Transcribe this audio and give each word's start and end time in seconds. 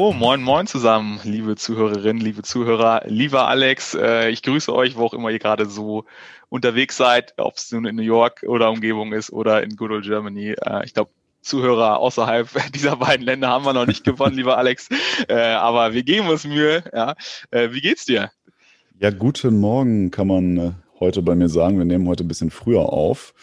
Moin, 0.00 0.40
moin 0.42 0.66
zusammen, 0.66 1.20
liebe 1.24 1.56
Zuhörerinnen, 1.56 2.22
liebe 2.22 2.40
Zuhörer, 2.40 3.02
lieber 3.04 3.48
Alex. 3.48 3.94
Äh, 3.94 4.30
ich 4.30 4.42
grüße 4.42 4.74
euch, 4.74 4.96
wo 4.96 5.04
auch 5.04 5.12
immer 5.12 5.28
ihr 5.28 5.38
gerade 5.38 5.66
so 5.66 6.06
unterwegs 6.48 6.96
seid, 6.96 7.34
ob 7.36 7.56
es 7.56 7.70
nun 7.70 7.84
in 7.84 7.96
New 7.96 8.02
York 8.02 8.42
oder 8.46 8.70
Umgebung 8.70 9.12
ist 9.12 9.30
oder 9.30 9.62
in 9.62 9.76
Good 9.76 9.90
Old 9.90 10.04
Germany. 10.06 10.54
Äh, 10.58 10.86
ich 10.86 10.94
glaube, 10.94 11.10
Zuhörer 11.42 11.98
außerhalb 11.98 12.48
dieser 12.74 12.96
beiden 12.96 13.26
Länder 13.26 13.48
haben 13.48 13.66
wir 13.66 13.74
noch 13.74 13.84
nicht 13.84 14.02
gewonnen, 14.02 14.36
lieber 14.36 14.56
Alex. 14.56 14.88
Äh, 15.28 15.34
aber 15.34 15.92
wir 15.92 16.02
geben 16.02 16.28
uns 16.28 16.46
Mühe. 16.46 16.82
Ja. 16.94 17.14
Äh, 17.50 17.72
wie 17.72 17.82
geht's 17.82 18.06
dir? 18.06 18.30
Ja, 18.98 19.10
guten 19.10 19.60
Morgen 19.60 20.10
kann 20.10 20.28
man 20.28 20.56
äh, 20.56 20.72
heute 20.98 21.20
bei 21.20 21.34
mir 21.34 21.50
sagen. 21.50 21.76
Wir 21.76 21.84
nehmen 21.84 22.08
heute 22.08 22.24
ein 22.24 22.28
bisschen 22.28 22.50
früher 22.50 22.90
auf. 22.90 23.34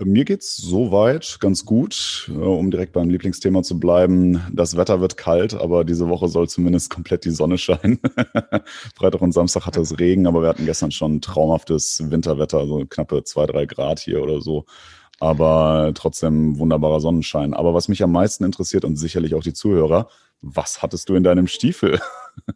Äh, 0.00 0.04
mir 0.04 0.24
geht's 0.24 0.56
soweit 0.56 1.38
ganz 1.40 1.64
gut, 1.64 2.30
um 2.34 2.70
direkt 2.70 2.92
beim 2.92 3.10
Lieblingsthema 3.10 3.62
zu 3.62 3.78
bleiben. 3.78 4.42
Das 4.52 4.76
Wetter 4.76 5.00
wird 5.00 5.16
kalt, 5.16 5.54
aber 5.54 5.84
diese 5.84 6.08
Woche 6.08 6.28
soll 6.28 6.48
zumindest 6.48 6.90
komplett 6.90 7.24
die 7.24 7.30
Sonne 7.30 7.58
scheinen. 7.58 8.00
Freitag 8.96 9.20
und 9.22 9.32
Samstag 9.32 9.66
hatte 9.66 9.80
es 9.80 9.98
Regen, 9.98 10.26
aber 10.26 10.42
wir 10.42 10.48
hatten 10.48 10.66
gestern 10.66 10.90
schon 10.90 11.20
traumhaftes 11.20 12.10
Winterwetter, 12.10 12.66
so 12.66 12.84
knappe 12.88 13.24
zwei, 13.24 13.46
drei 13.46 13.66
Grad 13.66 14.00
hier 14.00 14.22
oder 14.22 14.40
so 14.40 14.64
aber 15.20 15.92
trotzdem 15.94 16.58
wunderbarer 16.58 16.98
Sonnenschein. 17.00 17.52
Aber 17.54 17.74
was 17.74 17.88
mich 17.88 18.02
am 18.02 18.10
meisten 18.10 18.42
interessiert 18.42 18.84
und 18.86 18.96
sicherlich 18.96 19.34
auch 19.34 19.42
die 19.42 19.52
Zuhörer, 19.52 20.08
was 20.40 20.82
hattest 20.82 21.10
du 21.10 21.14
in 21.14 21.22
deinem 21.22 21.46
Stiefel? 21.46 22.00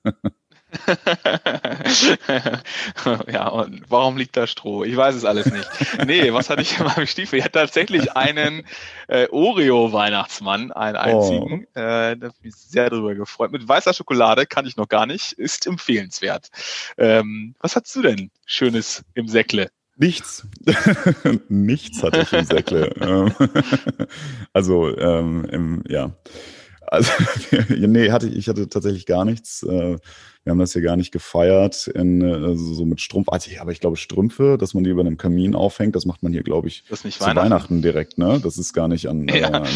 ja, 3.33 3.49
und 3.49 3.83
warum 3.89 4.17
liegt 4.17 4.37
da 4.37 4.47
Stroh? 4.47 4.85
Ich 4.85 4.97
weiß 4.97 5.15
es 5.15 5.25
alles 5.25 5.47
nicht. 5.47 5.69
Nee, 6.07 6.33
was 6.33 6.51
hatte 6.51 6.63
ich 6.63 6.79
in 6.79 6.87
meinem 6.87 7.07
Stiefel? 7.07 7.39
Ich 7.39 7.45
hatte 7.45 7.59
tatsächlich 7.59 8.17
einen 8.17 8.65
äh, 9.09 9.29
Oreo-Weihnachtsmann, 9.31 10.73
einen 10.73 10.97
einzigen. 10.97 11.67
Oh. 11.75 11.79
Äh, 11.79 12.17
da 12.17 12.27
habe 12.27 12.35
ich 12.39 12.45
mich 12.45 12.57
sehr 12.57 12.91
drüber 12.91 13.15
gefreut. 13.15 13.53
Mit 13.53 13.67
weißer 13.67 13.95
Schokolade 13.95 14.47
kann 14.47 14.67
ich 14.67 14.77
noch 14.77 14.89
gar 14.89 15.07
nicht, 15.07 15.33
ist 15.33 15.67
empfehlenswert. 15.67 16.49
Ähm, 16.99 17.55
was 17.61 17.77
hast 17.77 17.95
du 17.97 18.03
denn 18.03 18.31
Schönes 18.47 19.05
im 19.15 19.29
Säckle? 19.29 19.71
Nichts. 19.97 20.47
Nichts 21.49 22.03
hatte 22.03 22.23
ich 22.23 22.33
im 22.33 22.45
Säckle. 22.45 22.93
Ähm, 23.01 23.33
also, 24.53 24.97
ähm, 24.97 25.45
im, 25.51 25.85
ja. 25.87 26.11
Also, 26.87 27.11
nee, 27.69 28.11
hatte 28.11 28.29
ich, 28.29 28.37
ich 28.37 28.49
hatte 28.49 28.69
tatsächlich 28.69 29.07
gar 29.07 29.25
nichts. 29.25 29.63
Äh, 29.63 29.99
wir 30.45 30.51
haben 30.51 30.59
das 30.59 30.75
hier 30.75 30.83
gar 30.83 30.97
nicht 30.97 31.11
gefeiert, 31.11 31.87
in, 31.89 32.23
also 32.23 32.75
so 32.75 32.85
mit 32.85 33.01
Strumpf. 33.01 33.29
Also, 33.31 33.51
aber 33.59 33.73
ich 33.73 33.81
glaube, 33.81 33.97
Strümpfe, 33.97 34.59
dass 34.59 34.75
man 34.75 34.85
die 34.85 34.91
über 34.91 35.01
einem 35.01 35.17
Kamin 35.17 35.55
aufhängt, 35.55 35.97
das 35.97 36.05
macht 36.05 36.23
man 36.23 36.33
hier, 36.33 36.43
glaube 36.43 36.69
ich, 36.69 36.85
das 36.91 37.05
nicht 37.05 37.19
zu 37.19 37.25
Weihnachten? 37.25 37.39
Weihnachten 37.39 37.83
direkt, 37.83 38.19
ne? 38.19 38.41
Das 38.43 38.59
ist 38.59 38.73
gar 38.73 38.89
nicht 38.89 39.09
an. 39.09 39.27
Ja. 39.35 39.49
Äh, 39.49 39.53
an 39.53 39.67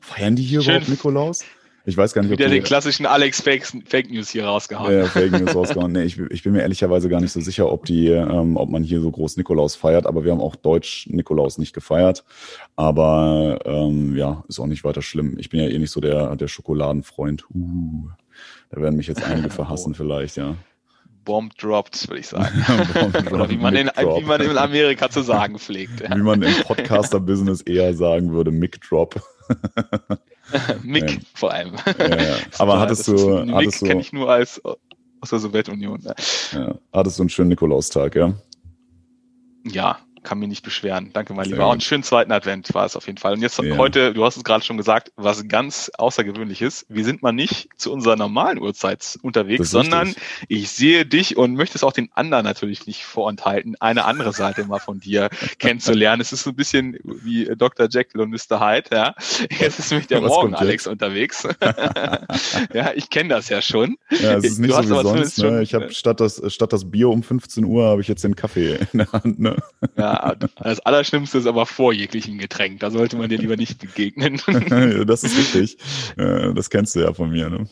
feiern 0.00 0.36
die 0.36 0.42
hier 0.42 0.62
Schön. 0.62 0.76
überhaupt 0.76 0.88
Nikolaus? 0.88 1.44
Ich 1.86 1.96
weiß 1.98 2.14
gar 2.14 2.22
nicht, 2.22 2.32
ob 2.32 2.38
Wieder 2.38 2.48
den 2.48 2.62
klassischen 2.62 3.04
Alex 3.04 3.42
Fake, 3.42 3.66
Fake, 3.84 4.10
News 4.10 4.30
hier 4.30 4.46
rausgehauen. 4.46 4.90
Ja, 4.90 5.04
Fake 5.04 5.32
News 5.32 5.54
rausgehauen. 5.54 5.92
Nee, 5.92 6.04
ich, 6.04 6.18
ich, 6.18 6.42
bin 6.42 6.54
mir 6.54 6.62
ehrlicherweise 6.62 7.10
gar 7.10 7.20
nicht 7.20 7.32
so 7.32 7.40
sicher, 7.40 7.70
ob 7.70 7.84
die, 7.84 8.08
ähm, 8.08 8.56
ob 8.56 8.70
man 8.70 8.82
hier 8.82 9.02
so 9.02 9.10
groß 9.10 9.36
Nikolaus 9.36 9.76
feiert, 9.76 10.06
aber 10.06 10.24
wir 10.24 10.32
haben 10.32 10.40
auch 10.40 10.56
Deutsch 10.56 11.06
Nikolaus 11.10 11.58
nicht 11.58 11.74
gefeiert. 11.74 12.24
Aber 12.74 13.58
ähm, 13.66 14.16
ja, 14.16 14.44
ist 14.48 14.60
auch 14.60 14.66
nicht 14.66 14.82
weiter 14.82 15.02
schlimm. 15.02 15.36
Ich 15.38 15.50
bin 15.50 15.60
ja 15.60 15.68
eh 15.68 15.78
nicht 15.78 15.90
so 15.90 16.00
der, 16.00 16.36
der 16.36 16.48
Schokoladenfreund. 16.48 17.44
Uh, 17.54 18.08
da 18.70 18.80
werden 18.80 18.96
mich 18.96 19.06
jetzt 19.06 19.22
einige 19.22 19.50
verhassen 19.50 19.92
oh. 19.92 19.96
vielleicht, 19.96 20.38
ja. 20.38 20.56
Bomb 21.26 21.56
dropped, 21.58 22.08
würde 22.08 22.20
ich 22.20 22.28
sagen. 22.28 22.64
Oder 23.30 23.48
wie 23.50 23.56
man, 23.56 23.74
in, 23.74 23.88
wie 23.88 24.24
man 24.24 24.40
in 24.40 24.56
Amerika 24.56 25.10
zu 25.10 25.22
sagen 25.22 25.58
pflegt. 25.58 26.02
Wie 26.14 26.22
man 26.22 26.42
im 26.42 26.54
Podcaster-Business 26.64 27.62
eher 27.62 27.94
sagen 27.94 28.32
würde, 28.32 28.50
Mic 28.50 28.78
Drop. 28.86 29.20
Mick 30.82 31.10
ja. 31.10 31.18
vor 31.34 31.52
allem. 31.52 31.74
Ja. 31.98 32.36
Aber 32.58 32.80
hattest 32.80 33.08
du. 33.08 33.44
Mick 33.44 33.78
kenne 33.78 34.00
ich 34.00 34.12
nur 34.12 34.30
als 34.30 34.60
aus 35.20 35.30
der 35.30 35.38
Sowjetunion. 35.38 36.00
Ja. 36.52 36.74
Hattest 36.92 37.18
du 37.18 37.22
einen 37.22 37.30
schönen 37.30 37.48
Nikolaustag, 37.48 38.14
ja? 38.14 38.34
Ja, 39.66 39.98
kann 40.24 40.38
mich 40.38 40.48
nicht 40.48 40.64
beschweren. 40.64 41.10
Danke, 41.12 41.34
mein 41.34 41.48
Lieber. 41.48 41.66
Auch 41.66 41.72
einen 41.72 41.80
schönen 41.80 42.02
zweiten 42.02 42.32
Advent 42.32 42.74
war 42.74 42.84
es 42.84 42.96
auf 42.96 43.06
jeden 43.06 43.18
Fall. 43.18 43.34
Und 43.34 43.42
jetzt 43.42 43.58
ja. 43.58 43.76
heute, 43.76 44.12
du 44.12 44.24
hast 44.24 44.36
es 44.36 44.44
gerade 44.44 44.64
schon 44.64 44.76
gesagt, 44.76 45.12
was 45.16 45.46
ganz 45.46 45.90
Außergewöhnliches. 45.96 46.86
Wir 46.88 47.04
sind 47.04 47.22
mal 47.22 47.32
nicht 47.32 47.68
zu 47.76 47.92
unserer 47.92 48.16
normalen 48.16 48.58
Uhrzeit 48.58 49.18
unterwegs, 49.22 49.70
sondern 49.70 50.08
richtig. 50.08 50.22
ich 50.48 50.70
sehe 50.70 51.06
dich 51.06 51.36
und 51.36 51.54
möchte 51.54 51.76
es 51.76 51.84
auch 51.84 51.92
den 51.92 52.10
anderen 52.14 52.44
natürlich 52.44 52.86
nicht 52.86 53.04
vorenthalten, 53.04 53.76
eine 53.80 54.04
andere 54.04 54.32
Seite 54.32 54.64
mal 54.64 54.80
von 54.80 54.98
dir 54.98 55.28
kennenzulernen. 55.58 56.20
Es 56.20 56.32
ist 56.32 56.42
so 56.42 56.50
ein 56.50 56.56
bisschen 56.56 56.98
wie 57.04 57.44
Dr. 57.56 57.88
Jekyll 57.88 58.22
und 58.22 58.30
Mr. 58.30 58.60
Hyde, 58.60 58.88
ja. 58.92 59.14
Jetzt 59.60 59.78
ist 59.78 59.90
nämlich 59.90 60.08
der 60.08 60.22
was 60.22 60.30
Morgen 60.30 60.54
Alex 60.54 60.86
unterwegs. 60.86 61.46
ja, 62.72 62.92
ich 62.94 63.10
kenne 63.10 63.28
das 63.28 63.48
ja 63.48 63.60
schon. 63.60 63.96
Ja, 64.10 64.36
es 64.36 64.44
ist 64.44 64.58
nicht 64.58 64.76
du 64.76 64.82
so 64.82 64.98
wie 64.98 65.02
sonst. 65.02 65.38
Ne? 65.38 65.62
Ich 65.62 65.74
habe 65.74 65.92
statt 65.92 66.20
das, 66.20 66.42
statt 66.48 66.72
das 66.72 66.90
Bier 66.90 67.10
um 67.10 67.22
15 67.22 67.64
Uhr 67.64 67.84
habe 67.84 68.00
ich 68.00 68.08
jetzt 68.08 68.24
den 68.24 68.36
Kaffee 68.36 68.78
in 68.92 68.98
der 68.98 69.12
Hand. 69.12 69.38
Ne? 69.38 69.56
Ja, 69.96 70.13
das 70.58 70.80
Allerschlimmste 70.80 71.38
ist 71.38 71.46
aber 71.46 71.66
vor 71.66 71.92
jeglichem 71.92 72.38
Getränk. 72.38 72.80
Da 72.80 72.90
sollte 72.90 73.16
man 73.16 73.28
dir 73.28 73.38
lieber 73.38 73.56
nicht 73.56 73.78
begegnen. 73.78 74.40
das 75.06 75.24
ist 75.24 75.36
richtig. 75.36 75.78
Das 76.54 76.70
kennst 76.70 76.94
du 76.94 77.00
ja 77.00 77.12
von 77.12 77.30
mir. 77.30 77.50
Ne? 77.50 77.66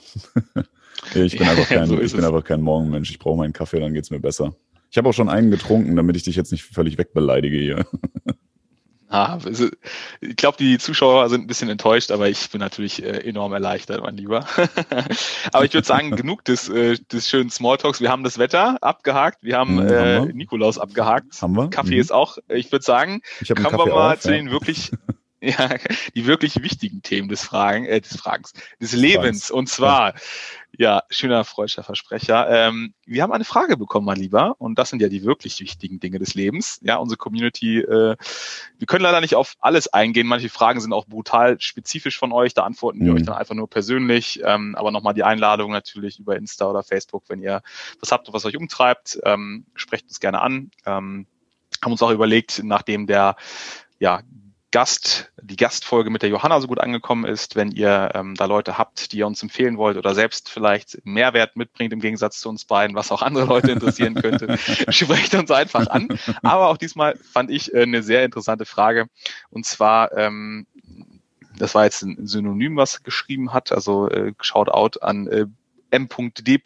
Ich 1.15 1.37
bin, 1.37 1.47
einfach 1.47 1.69
kein, 1.69 1.87
so 1.87 2.01
ich 2.01 2.13
bin 2.13 2.25
einfach 2.25 2.45
kein 2.45 2.61
Morgenmensch. 2.61 3.11
Ich 3.11 3.19
brauche 3.19 3.37
meinen 3.37 3.53
Kaffee, 3.53 3.81
dann 3.81 3.95
geht 3.95 4.05
es 4.05 4.11
mir 4.11 4.21
besser. 4.21 4.55
Ich 4.91 4.99
habe 4.99 5.09
auch 5.09 5.15
schon 5.15 5.29
einen 5.29 5.51
getrunken, 5.51 5.97
damit 5.97 6.17
ich 6.17 6.25
dich 6.25 6.37
jetzt 6.37 6.53
nicht 6.53 6.65
völlig 6.65 6.99
wegbeleidige 6.99 7.57
hier. 7.57 7.87
Ah, 9.23 9.39
ich 10.23 10.37
glaube, 10.37 10.57
die 10.59 10.79
Zuschauer 10.79 11.29
sind 11.29 11.43
ein 11.43 11.47
bisschen 11.47 11.69
enttäuscht, 11.69 12.11
aber 12.11 12.31
ich 12.31 12.49
bin 12.49 12.61
natürlich 12.61 13.03
äh, 13.03 13.29
enorm 13.29 13.53
erleichtert, 13.53 14.03
mein 14.03 14.17
Lieber. 14.17 14.47
aber 15.53 15.65
ich 15.67 15.75
würde 15.75 15.87
sagen, 15.87 16.11
genug 16.17 16.45
des, 16.45 16.71
äh, 16.71 16.97
des 17.13 17.29
schönen 17.29 17.51
Smalltalks. 17.51 18.01
Wir 18.01 18.11
haben 18.11 18.25
das 18.25 18.39
Wetter 18.39 18.79
abgehakt, 18.81 19.43
wir 19.43 19.59
haben, 19.59 19.75
mhm, 19.75 19.87
äh, 19.87 20.17
haben 20.17 20.29
wir. 20.29 20.35
Nikolaus 20.35 20.79
abgehakt. 20.79 21.43
Haben 21.43 21.55
wir? 21.55 21.69
Kaffee 21.69 21.97
mhm. 21.97 22.01
ist 22.01 22.11
auch, 22.11 22.39
ich 22.49 22.73
würde 22.73 22.85
sagen, 22.85 23.21
kommen 23.47 23.79
wir 23.79 23.87
mal 23.87 24.15
auf, 24.15 24.21
zu 24.21 24.31
ja. 24.31 24.37
den 24.37 24.51
wirklich 24.51 24.93
ja, 25.59 25.77
die 26.15 26.27
wirklich 26.27 26.63
wichtigen 26.63 27.03
Themen 27.03 27.29
des 27.29 27.43
Fragen, 27.43 27.85
äh, 27.85 28.01
des 28.01 28.17
Fragens, 28.17 28.53
des 28.81 28.93
Lebens. 28.93 29.51
Und 29.51 29.69
zwar, 29.69 30.15
ja, 30.79 31.03
schöner 31.11 31.45
freudscher 31.45 31.83
Versprecher. 31.83 32.49
Ähm, 32.49 32.95
wir 33.07 33.25
haben 33.25 33.33
eine 33.33 33.45
Frage 33.45 33.77
bekommen, 33.77 34.07
mein 34.07 34.19
Lieber, 34.19 34.55
und 34.61 34.79
das 34.79 34.91
sind 34.91 35.03
ja 35.03 35.09
die 35.09 35.25
wirklich 35.25 35.59
wichtigen 35.59 35.99
Dinge 35.99 36.21
des 36.21 36.35
Lebens. 36.35 36.79
Ja, 36.83 36.97
unsere 36.99 37.17
Community, 37.19 37.81
äh, 37.81 38.17
wir 38.79 38.87
können 38.87 39.03
leider 39.03 39.21
nicht 39.21 39.35
auf 39.35 39.55
alles 39.59 39.93
eingehen. 39.93 40.29
Manche 40.29 40.49
Fragen 40.49 40.81
sind 40.81 40.93
auch 40.93 41.07
brutal 41.07 41.61
spezifisch 41.61 42.19
von 42.19 42.31
euch. 42.31 42.55
Da 42.55 42.63
antworten 42.63 43.01
mhm. 43.01 43.07
wir 43.07 43.15
euch 43.15 43.25
dann 43.25 43.35
einfach 43.35 43.57
nur 43.57 43.69
persönlich. 43.69 44.41
Ähm, 44.45 44.77
aber 44.77 44.93
nochmal 44.93 45.15
die 45.15 45.25
Einladung 45.25 45.73
natürlich 45.73 46.21
über 46.21 46.37
Insta 46.37 46.71
oder 46.71 46.85
Facebook, 46.85 47.25
wenn 47.27 47.41
ihr 47.41 47.63
was 47.99 48.13
habt, 48.13 48.33
was 48.33 48.45
euch 48.45 48.57
umtreibt, 48.57 49.19
ähm, 49.25 49.67
sprecht 49.75 50.07
uns 50.07 50.21
gerne 50.21 50.41
an. 50.41 50.71
Ähm, 50.87 51.27
haben 51.83 51.91
uns 51.91 52.03
auch 52.03 52.13
überlegt, 52.13 52.61
nachdem 52.63 53.09
der 53.09 53.35
ja, 53.99 54.23
Gast, 54.73 55.31
die 55.41 55.57
Gastfolge 55.57 56.11
mit 56.11 56.23
der 56.23 56.31
Johanna 56.31 56.61
so 56.61 56.67
gut 56.67 56.81
angekommen 56.81 57.25
ist, 57.27 57.57
wenn 57.57 57.71
ihr 57.71 58.11
ähm, 58.15 58.35
da 58.35 58.47
Leute 58.47 58.79
habt, 58.79 59.13
die 59.13 59.19
ihr 59.19 59.27
uns 59.27 59.43
empfehlen 59.43 59.77
wollt 59.77 59.99
oder 59.99 60.15
selbst 60.15 60.49
vielleicht 60.49 61.05
Mehrwert 61.05 61.57
mitbringt 61.57 61.93
im 61.93 62.01
Gegensatz 62.01 62.41
zu 62.41 62.49
uns 62.49 62.65
beiden, 62.65 62.97
was 62.97 63.13
auch 63.13 63.23
andere 63.23 63.45
Leute 63.45 63.71
interessieren 63.71 64.15
könnte, 64.15 64.57
sprecht 64.89 65.35
uns 65.35 65.51
einfach 65.51 65.87
an. 65.89 66.09
Aber 66.43 66.69
auch 66.69 66.79
diesmal 66.79 67.17
fand 67.17 67.51
ich 67.51 67.73
äh, 67.75 67.83
eine 67.83 68.03
sehr 68.03 68.25
interessante 68.25 68.65
Frage. 68.65 69.07
Und 69.51 69.67
zwar, 69.67 70.17
ähm, 70.17 70.67
das 71.59 71.75
war 71.75 71.85
jetzt 71.85 72.03
ein 72.03 72.27
Synonym, 72.27 72.77
was 72.77 73.03
geschrieben 73.03 73.53
hat, 73.53 73.73
also 73.73 74.09
äh, 74.09 74.33
Shoutout 74.41 75.01
an 75.01 75.27
äh, 75.27 75.47
M.D. 75.91 76.55
Äh, 76.55 76.59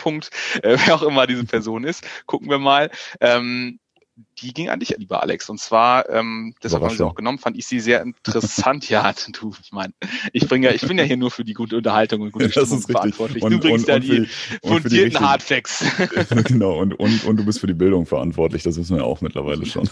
wer 0.63 0.95
auch 0.95 1.03
immer 1.03 1.27
diese 1.27 1.45
Person 1.45 1.83
ist. 1.83 2.07
Gucken 2.27 2.49
wir 2.49 2.59
mal. 2.59 2.91
Ähm, 3.21 3.81
die 4.39 4.55
ging 4.55 4.69
an 4.69 4.81
dich, 4.81 4.95
lieber 4.97 5.23
Alex. 5.23 5.49
Und 5.51 5.59
zwar, 5.59 6.09
ähm, 6.09 6.55
deshalb 6.63 6.83
haben 6.83 6.91
wir 6.91 6.97
sie 6.97 7.05
auch 7.05 7.15
genommen, 7.15 7.39
fand 7.39 7.57
ich 7.57 7.67
sie 7.67 7.81
sehr 7.81 8.03
interessant. 8.03 8.89
ja, 8.89 9.13
du, 9.33 9.55
ich 9.63 9.73
meine, 9.73 9.93
ich 10.33 10.49
bringe 10.49 10.69
ja, 10.69 10.73
ich 10.73 10.87
bin 10.87 10.99
ja 10.99 11.05
hier 11.05 11.17
nur 11.17 11.31
für 11.31 11.45
die 11.45 11.55
gute 11.55 11.77
Unterhaltung 11.77 12.23
und 12.23 12.33
gute 12.33 12.51
Stimmung 12.51 12.81
verantwortlich. 12.81 13.43
Und, 13.43 13.53
du 13.53 13.59
bringst 13.59 13.87
und, 13.87 13.93
ja 13.93 13.99
die, 13.99 14.29
die 14.63 14.69
fundierten 14.69 15.21
Hardfacts. 15.21 15.85
genau, 16.45 16.79
und, 16.79 16.95
und, 16.95 17.25
und 17.25 17.37
du 17.37 17.45
bist 17.45 17.61
für 17.61 17.67
die 17.67 17.75
Bildung 17.75 18.07
verantwortlich, 18.07 18.63
das 18.63 18.77
wissen 18.77 18.97
wir 18.97 19.05
auch 19.05 19.21
mittlerweile 19.21 19.67
schon. 19.67 19.89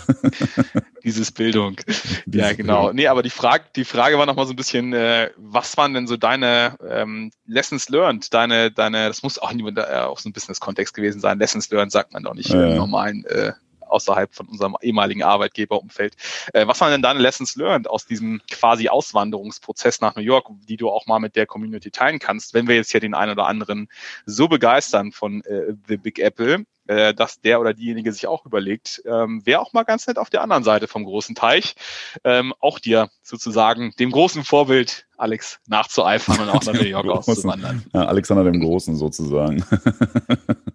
Dieses 1.05 1.31
Bildung. 1.31 1.77
Diese 2.27 2.39
ja, 2.39 2.53
genau. 2.53 2.83
Bildung. 2.83 2.97
Nee, 2.97 3.09
aber 3.09 3.23
die 3.23 3.31
Frage, 3.31 3.65
die 3.77 3.85
Frage 3.85 4.19
war 4.19 4.27
nochmal 4.27 4.47
so 4.47 4.53
ein 4.53 4.57
bisschen, 4.57 4.93
äh, 4.95 5.31
was 5.37 5.77
waren 5.77 5.93
denn 5.93 6.07
so 6.07 6.17
deine 6.17 6.77
ähm, 6.89 7.31
Lessons 7.47 7.89
learned, 7.91 8.33
deine, 8.33 8.71
deine, 8.71 9.09
das 9.09 9.23
muss 9.23 9.39
auch, 9.39 9.53
äh, 9.53 9.83
auch 10.01 10.19
so 10.19 10.29
ein 10.29 10.33
Business-Kontext 10.33 10.95
gewesen 10.95 11.21
sein. 11.21 11.39
Lessons 11.39 11.71
learned 11.71 11.93
sagt 11.93 12.13
man 12.15 12.23
doch 12.23 12.35
nicht 12.35 12.51
ja, 12.51 12.69
im 12.69 12.77
normalen 12.77 13.25
äh, 13.27 13.53
außerhalb 13.95 14.35
von 14.35 14.49
unserem 14.49 14.77
ehemaligen 14.83 15.23
Arbeitgeberumfeld. 15.23 16.17
Äh, 16.53 16.67
was 16.67 16.81
waren 16.81 16.91
denn 16.91 17.03
deine 17.03 17.21
Lessons 17.21 17.57
learned 17.57 17.89
aus 17.89 18.07
diesem 18.07 18.41
quasi 18.51 18.89
Auswanderungsprozess 18.89 20.01
nach 20.01 20.17
New 20.17 20.23
York, 20.23 20.49
die 20.69 20.77
du 20.77 20.91
auch 20.91 21.07
mal 21.07 21.21
mit 21.21 21.37
der 21.37 21.47
Community 21.47 21.91
teilen 21.91 22.19
kannst, 22.19 22.55
wenn 22.55 22.69
wir 22.69 22.75
jetzt 22.75 22.91
hier 22.91 23.01
den 23.01 23.15
einen 23.15 23.33
oder 23.33 23.47
anderen 23.47 23.89
so 24.27 24.49
begeistern 24.49 25.13
von 25.13 25.43
äh, 25.45 25.75
The 25.89 25.97
Big 25.97 26.19
Apple? 26.19 26.65
äh, 26.87 27.15
dass 27.15 27.41
der 27.41 27.61
oder 27.61 27.75
diejenige 27.75 28.13
sich 28.13 28.27
auch 28.27 28.45
überlegt, 28.45 29.03
ähm, 29.07 29.45
wäre 29.47 29.61
auch 29.61 29.73
mal 29.73 29.85
ganz 29.85 30.07
nett 30.07 30.19
auf 30.19 30.31
der 30.31 30.43
anderen 30.43 30.65
Seite 30.65 30.89
vom 30.89 31.05
großen 31.05 31.35
Teich, 31.35 31.75
ähm, 32.25 32.53
auch 32.61 32.79
dir 32.79 33.11
sozusagen 33.23 33.95
dem 33.99 34.11
großen 34.11 34.45
Vorbild 34.45 35.07
Alex 35.17 35.61
nachzueifern 35.67 36.41
und 36.41 36.51
auch 36.51 36.65
nach 36.65 36.75
New 36.75 36.85
York 36.85 37.07
auszuwandern. 37.09 37.85
Ja, 37.93 38.07
Alexander 38.07 38.45
dem 38.45 38.61
Großen 38.61 38.97
sozusagen. 38.97 39.65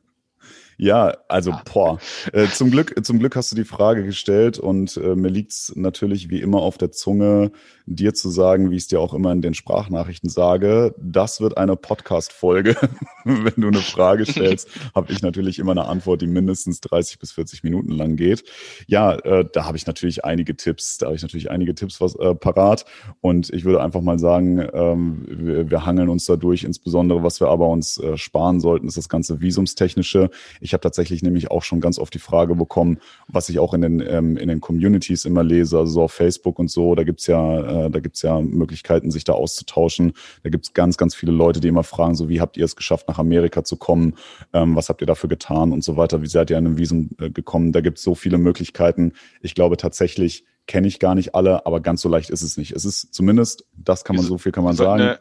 Ja, 0.82 1.18
also 1.28 1.54
boah. 1.74 2.00
Äh, 2.32 2.48
zum 2.48 2.72
Glück, 2.72 2.96
zum 3.06 3.20
Glück 3.20 3.36
hast 3.36 3.52
du 3.52 3.56
die 3.58 3.66
Frage 3.66 4.06
gestellt 4.06 4.58
und 4.60 4.96
äh, 4.96 5.14
mir 5.14 5.28
liegt's 5.28 5.74
natürlich 5.76 6.30
wie 6.30 6.40
immer 6.40 6.62
auf 6.62 6.78
der 6.78 6.90
Zunge, 6.90 7.52
dir 7.86 8.14
zu 8.14 8.30
sagen, 8.30 8.72
wie 8.72 8.78
ich 8.78 8.84
es 8.84 8.88
dir 8.88 9.02
auch 9.02 9.14
immer 9.14 9.34
in 9.34 9.42
den 9.42 9.54
Sprachnachrichten 9.54 10.30
sage. 10.30 10.96
Das 10.98 11.42
wird 11.42 11.58
eine 11.58 11.76
Podcast-Folge. 11.76 12.78
Wenn 13.26 13.54
du 13.58 13.68
eine 13.68 13.80
Frage 13.80 14.26
stellst, 14.26 14.70
habe 14.96 15.12
ich 15.12 15.22
natürlich 15.22 15.60
immer 15.60 15.72
eine 15.72 15.86
Antwort, 15.86 16.22
die 16.22 16.28
mindestens 16.28 16.80
30 16.80 17.20
bis 17.20 17.34
40 17.34 17.64
Minuten 17.64 17.92
lang 17.92 18.16
geht. 18.16 18.46
Ja, 18.88 19.16
äh, 19.16 19.46
da 19.52 19.66
habe 19.66 19.76
ich 19.76 19.86
natürlich 19.86 20.24
einige 20.24 20.56
Tipps. 20.56 20.98
Da 21.00 21.08
habe 21.08 21.16
ich 21.18 21.24
natürlich 21.24 21.52
einige 21.52 21.76
Tipps 21.76 22.00
was 22.00 22.16
äh, 22.16 22.36
parat. 22.36 22.86
Und 23.20 23.52
ich 23.52 23.66
würde 23.66 23.82
einfach 23.82 24.02
mal 24.02 24.18
sagen, 24.18 24.66
ähm, 24.72 25.26
wir, 25.28 25.70
wir 25.70 25.86
hangeln 25.86 26.08
uns 26.08 26.26
dadurch. 26.26 26.64
Insbesondere, 26.64 27.22
was 27.22 27.42
wir 27.42 27.50
aber 27.50 27.68
uns 27.68 27.98
äh, 27.98 28.16
sparen 28.16 28.62
sollten, 28.62 28.88
ist 28.88 28.98
das 28.98 29.10
ganze 29.10 29.42
Visumstechnische. 29.42 30.30
Ich 30.62 30.69
habe 30.74 30.82
tatsächlich 30.82 31.24
nämlich 31.24 31.52
auch 31.52 31.64
schon 31.64 31.82
ganz 31.82 32.00
oft 32.00 32.14
die 32.14 32.20
Frage 32.20 32.56
bekommen, 32.56 33.00
was 33.28 33.50
ich 33.50 33.60
auch 33.60 33.74
in 33.74 33.82
den, 33.82 34.00
ähm, 34.00 34.38
in 34.38 34.48
den 34.48 34.62
Communities 34.62 35.26
immer 35.26 35.44
lese, 35.44 35.78
also 35.78 35.92
so 35.92 36.02
auf 36.04 36.12
Facebook 36.12 36.60
und 36.60 36.70
so, 36.70 36.96
da 36.96 37.04
gibt's 37.04 37.28
ja, 37.28 37.86
äh, 37.86 37.90
da 37.90 38.00
gibt's 38.00 38.22
ja 38.22 38.40
Möglichkeiten, 38.40 39.12
sich 39.12 39.24
da 39.24 39.34
auszutauschen. 39.34 40.14
Da 40.44 40.50
gibt's 40.50 40.74
ganz, 40.74 40.98
ganz 40.98 41.16
viele 41.16 41.32
Leute, 41.32 41.60
die 41.60 41.68
immer 41.68 41.84
fragen, 41.84 42.16
so 42.16 42.30
wie 42.30 42.42
habt 42.42 42.58
ihr 42.58 42.66
es 42.66 42.76
geschafft, 42.76 43.08
nach 43.08 43.20
Amerika 43.20 43.64
zu 43.64 43.78
kommen? 43.78 44.16
Ähm, 44.54 44.76
was 44.76 44.90
habt 44.90 45.02
ihr 45.02 45.08
dafür 45.08 45.30
getan 45.30 45.72
und 45.72 45.84
so 45.84 45.98
weiter? 45.98 46.22
Wie 46.22 46.28
seid 46.28 46.50
ihr 46.50 46.58
an 46.58 46.66
einem 46.66 46.78
Visum 46.78 47.10
äh, 47.20 47.30
gekommen? 47.30 47.72
Da 47.72 47.82
gibt's 47.82 48.04
so 48.04 48.16
viele 48.16 48.38
Möglichkeiten. 48.38 49.14
Ich 49.42 49.56
glaube 49.56 49.78
tatsächlich, 49.78 50.46
kenne 50.68 50.88
ich 50.88 51.00
gar 51.00 51.16
nicht 51.16 51.34
alle, 51.34 51.66
aber 51.66 51.80
ganz 51.80 52.02
so 52.02 52.10
leicht 52.10 52.30
ist 52.30 52.44
es 52.44 52.56
nicht. 52.56 52.74
Es 52.74 52.86
ist 52.86 53.12
zumindest, 53.14 53.66
das 53.76 54.04
kann 54.04 54.16
man, 54.16 54.24
so 54.24 54.38
viel 54.38 54.52
kann 54.52 54.64
man 54.64 54.76
sagen. 54.76 55.02
Eine 55.02 55.20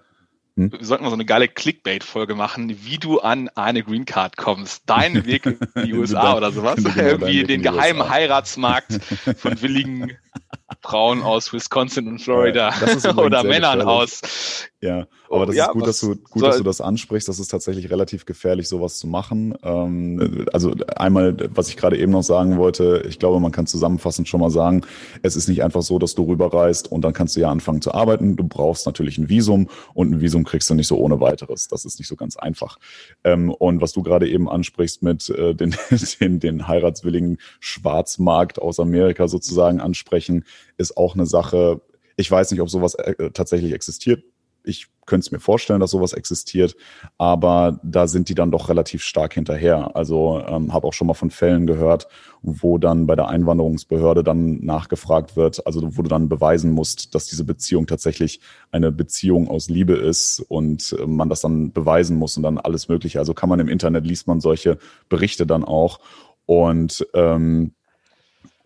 hm? 0.58 0.72
Wir 0.72 0.84
sollten 0.84 1.04
mal 1.04 1.10
so 1.10 1.14
eine 1.14 1.24
geile 1.24 1.46
Clickbait-Folge 1.46 2.34
machen, 2.34 2.84
wie 2.84 2.98
du 2.98 3.20
an 3.20 3.48
eine 3.50 3.84
Green 3.84 4.04
Card 4.04 4.36
kommst. 4.36 4.82
Dein 4.86 5.24
Weg 5.24 5.46
in 5.46 5.58
die 5.84 5.94
USA 5.94 6.36
oder 6.36 6.50
sowas. 6.50 6.76
Genau 6.98 7.10
Irgendwie 7.10 7.44
den 7.44 7.62
geheimen 7.62 8.00
USA. 8.00 8.12
Heiratsmarkt 8.12 8.92
von 9.36 9.62
willigen 9.62 10.16
Frauen 10.82 11.22
aus 11.22 11.52
Wisconsin 11.52 12.08
und 12.08 12.18
Florida 12.20 12.72
ja, 12.80 13.16
oder 13.16 13.42
Männern 13.42 13.82
aus 13.82 14.20
ja, 14.80 15.08
aber 15.28 15.46
das 15.46 15.56
ja, 15.56 15.66
ist 15.66 15.72
gut, 15.72 15.86
dass 15.88 16.00
du 16.00 16.14
gut, 16.14 16.42
dass 16.44 16.58
du 16.58 16.62
das 16.62 16.80
ansprichst. 16.80 17.28
Das 17.28 17.40
ist 17.40 17.48
tatsächlich 17.48 17.90
relativ 17.90 18.26
gefährlich, 18.26 18.68
sowas 18.68 19.00
zu 19.00 19.08
machen. 19.08 19.58
Ähm, 19.64 20.46
also 20.52 20.72
einmal, 20.94 21.36
was 21.52 21.68
ich 21.68 21.76
gerade 21.76 21.98
eben 21.98 22.12
noch 22.12 22.22
sagen 22.22 22.58
wollte, 22.58 23.02
ich 23.08 23.18
glaube, 23.18 23.40
man 23.40 23.50
kann 23.50 23.66
zusammenfassend 23.66 24.28
schon 24.28 24.40
mal 24.40 24.50
sagen, 24.50 24.82
es 25.22 25.34
ist 25.34 25.48
nicht 25.48 25.64
einfach 25.64 25.82
so, 25.82 25.98
dass 25.98 26.14
du 26.14 26.22
rüberreist 26.28 26.92
und 26.92 27.02
dann 27.02 27.12
kannst 27.12 27.34
du 27.34 27.40
ja 27.40 27.50
anfangen 27.50 27.82
zu 27.82 27.92
arbeiten. 27.92 28.36
Du 28.36 28.44
brauchst 28.44 28.86
natürlich 28.86 29.18
ein 29.18 29.28
Visum 29.28 29.68
und 29.94 30.12
ein 30.12 30.20
Visum 30.20 30.44
kriegst 30.44 30.70
du 30.70 30.74
nicht 30.74 30.86
so 30.86 30.96
ohne 30.96 31.20
weiteres. 31.20 31.66
Das 31.66 31.84
ist 31.84 31.98
nicht 31.98 32.08
so 32.08 32.14
ganz 32.14 32.36
einfach. 32.36 32.78
Ähm, 33.24 33.50
und 33.50 33.80
was 33.80 33.92
du 33.92 34.04
gerade 34.04 34.28
eben 34.28 34.48
ansprichst 34.48 35.02
mit 35.02 35.28
äh, 35.30 35.56
den, 35.56 35.74
den, 36.20 36.38
den 36.38 36.68
heiratswilligen 36.68 37.38
Schwarzmarkt 37.58 38.62
aus 38.62 38.78
Amerika 38.78 39.26
sozusagen 39.26 39.80
ansprechen, 39.80 40.44
ist 40.76 40.96
auch 40.96 41.14
eine 41.14 41.26
Sache. 41.26 41.80
Ich 42.16 42.30
weiß 42.30 42.50
nicht, 42.50 42.60
ob 42.60 42.70
sowas 42.70 42.94
äh, 42.94 43.30
tatsächlich 43.30 43.72
existiert 43.72 44.22
ich 44.68 44.86
könnte 45.06 45.24
es 45.24 45.32
mir 45.32 45.40
vorstellen, 45.40 45.80
dass 45.80 45.92
sowas 45.92 46.12
existiert, 46.12 46.76
aber 47.16 47.80
da 47.82 48.06
sind 48.06 48.28
die 48.28 48.34
dann 48.34 48.50
doch 48.50 48.68
relativ 48.68 49.02
stark 49.02 49.32
hinterher. 49.32 49.96
Also 49.96 50.42
ähm, 50.46 50.74
habe 50.74 50.86
auch 50.86 50.92
schon 50.92 51.06
mal 51.06 51.14
von 51.14 51.30
Fällen 51.30 51.66
gehört, 51.66 52.08
wo 52.42 52.76
dann 52.76 53.06
bei 53.06 53.16
der 53.16 53.28
Einwanderungsbehörde 53.28 54.22
dann 54.22 54.62
nachgefragt 54.62 55.34
wird, 55.34 55.66
also 55.66 55.96
wo 55.96 56.02
du 56.02 56.08
dann 56.10 56.28
beweisen 56.28 56.72
musst, 56.72 57.14
dass 57.14 57.26
diese 57.26 57.44
Beziehung 57.44 57.86
tatsächlich 57.86 58.40
eine 58.70 58.92
Beziehung 58.92 59.48
aus 59.48 59.70
Liebe 59.70 59.94
ist 59.94 60.40
und 60.40 60.94
äh, 60.98 61.06
man 61.06 61.30
das 61.30 61.40
dann 61.40 61.72
beweisen 61.72 62.18
muss 62.18 62.36
und 62.36 62.42
dann 62.42 62.58
alles 62.58 62.88
Mögliche. 62.88 63.18
Also 63.18 63.32
kann 63.32 63.48
man 63.48 63.60
im 63.60 63.68
Internet 63.68 64.06
liest 64.06 64.26
man 64.26 64.40
solche 64.40 64.76
Berichte 65.08 65.46
dann 65.46 65.64
auch 65.64 66.00
und 66.44 67.06
ähm, 67.14 67.72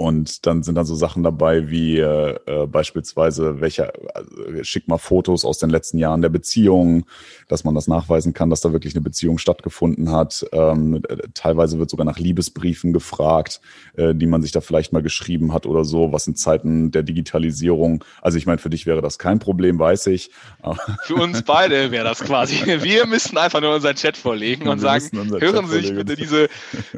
und 0.02 0.46
dann 0.46 0.64
sind 0.64 0.75
dann 0.75 0.84
so 0.84 0.96
Sachen 0.96 1.22
dabei 1.22 1.70
wie 1.70 1.99
äh, 1.99 2.37
äh, 2.46 2.66
beispielsweise, 2.66 3.60
welcher, 3.60 3.93
äh, 3.94 4.64
schick 4.64 4.88
mal 4.88 4.99
Fotos 4.99 5.44
aus 5.44 5.58
den 5.58 5.70
letzten 5.70 5.99
Jahren 5.99 6.22
der 6.22 6.28
Beziehung, 6.28 7.06
dass 7.46 7.62
man 7.62 7.75
das 7.75 7.87
nachweisen 7.87 8.32
kann, 8.32 8.50
dass 8.50 8.60
da 8.60 8.72
wirklich 8.72 8.94
eine 8.94 9.02
Beziehung 9.02 9.38
stattgefunden 9.38 10.10
hat. 10.10 10.44
Ähm, 10.52 11.02
äh, 11.08 11.16
teilweise 11.34 11.78
wird 11.78 11.88
sogar 11.88 12.04
nach 12.04 12.19
Liebesbriefen 12.19 12.93
gefragt, 12.93 13.60
äh, 13.96 14.12
die 14.12 14.26
man 14.26 14.43
sich 14.43 14.50
da 14.50 14.60
vielleicht 14.60 14.93
mal 14.93 15.02
geschrieben 15.02 15.52
hat 15.52 15.66
oder 15.66 15.84
so, 15.84 16.12
was 16.12 16.26
in 16.26 16.34
Zeiten 16.34 16.90
der 16.90 17.04
Digitalisierung. 17.04 18.04
Also 18.20 18.38
ich 18.38 18.46
meine, 18.46 18.58
für 18.58 18.70
dich 18.70 18.87
wäre 18.87 19.02
das 19.02 19.19
kein 19.19 19.38
Problem, 19.38 19.78
weiß 19.78 20.08
ich. 20.08 20.31
Für 21.04 21.14
uns 21.14 21.43
beide 21.43 21.90
wäre 21.90 22.04
das 22.04 22.20
quasi. 22.20 22.56
Wir 22.82 23.06
müssten 23.06 23.38
einfach 23.38 23.60
nur 23.60 23.75
unseren 23.75 23.94
Chat 23.94 24.16
vorlegen 24.16 24.69
und 24.69 24.81
sagen, 24.81 25.10
hören 25.38 25.69
Sie 25.69 25.81
sich 25.81 25.94
bitte 25.94 26.16
diese 26.16 26.49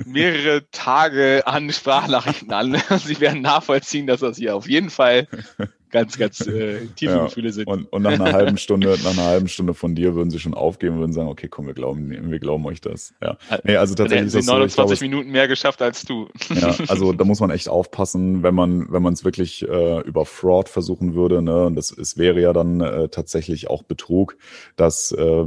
mehrere 0.06 0.62
Tage 0.70 1.42
an 1.46 1.70
Sprachnachrichten 1.70 2.50
an. 2.52 2.82
Sie 3.04 3.20
werden 3.20 3.42
nachvollziehen, 3.42 4.06
dass 4.06 4.20
das 4.20 4.36
hier 4.36 4.56
auf 4.56 4.68
jeden 4.68 4.90
Fall 4.90 5.28
ganz, 5.94 6.18
ganz 6.18 6.40
äh, 6.40 6.86
tiefe 6.96 7.12
ja, 7.14 7.24
Gefühle 7.24 7.52
sind. 7.52 7.68
Und, 7.68 7.84
und, 7.92 8.02
nach 8.02 8.12
einer 8.12 8.32
halben 8.32 8.58
Stunde, 8.58 8.98
nach 9.04 9.12
einer 9.12 9.26
halben 9.26 9.46
Stunde 9.46 9.74
von 9.74 9.94
dir 9.94 10.16
würden 10.16 10.28
sie 10.28 10.40
schon 10.40 10.52
aufgeben 10.52 10.96
und 10.96 11.00
würden 11.02 11.12
sagen, 11.12 11.28
okay, 11.28 11.46
komm, 11.46 11.68
wir 11.68 11.74
glauben, 11.74 12.10
wir 12.10 12.38
glauben 12.40 12.66
euch 12.66 12.80
das. 12.80 13.14
Ja. 13.22 13.38
Nee, 13.62 13.76
also 13.76 13.94
tatsächlich 13.94 14.32
sie 14.32 14.42
29 14.42 14.72
so, 14.72 14.82
glaube, 14.82 15.00
Minuten 15.00 15.30
mehr 15.30 15.46
geschafft 15.46 15.80
als 15.82 16.02
du. 16.02 16.28
Ja, 16.52 16.74
also 16.88 17.12
da 17.12 17.24
muss 17.24 17.38
man 17.38 17.50
echt 17.50 17.68
aufpassen, 17.68 18.42
wenn 18.42 18.56
man, 18.56 18.92
wenn 18.92 19.02
man 19.02 19.12
es 19.12 19.24
wirklich 19.24 19.62
äh, 19.68 20.00
über 20.00 20.26
Fraud 20.26 20.68
versuchen 20.68 21.14
würde, 21.14 21.42
ne, 21.42 21.66
und 21.66 21.76
das 21.76 21.92
es 21.96 22.18
wäre 22.18 22.40
ja 22.40 22.52
dann 22.52 22.80
äh, 22.80 23.08
tatsächlich 23.08 23.70
auch 23.70 23.84
Betrug, 23.84 24.36
dass 24.74 25.12
äh, 25.12 25.44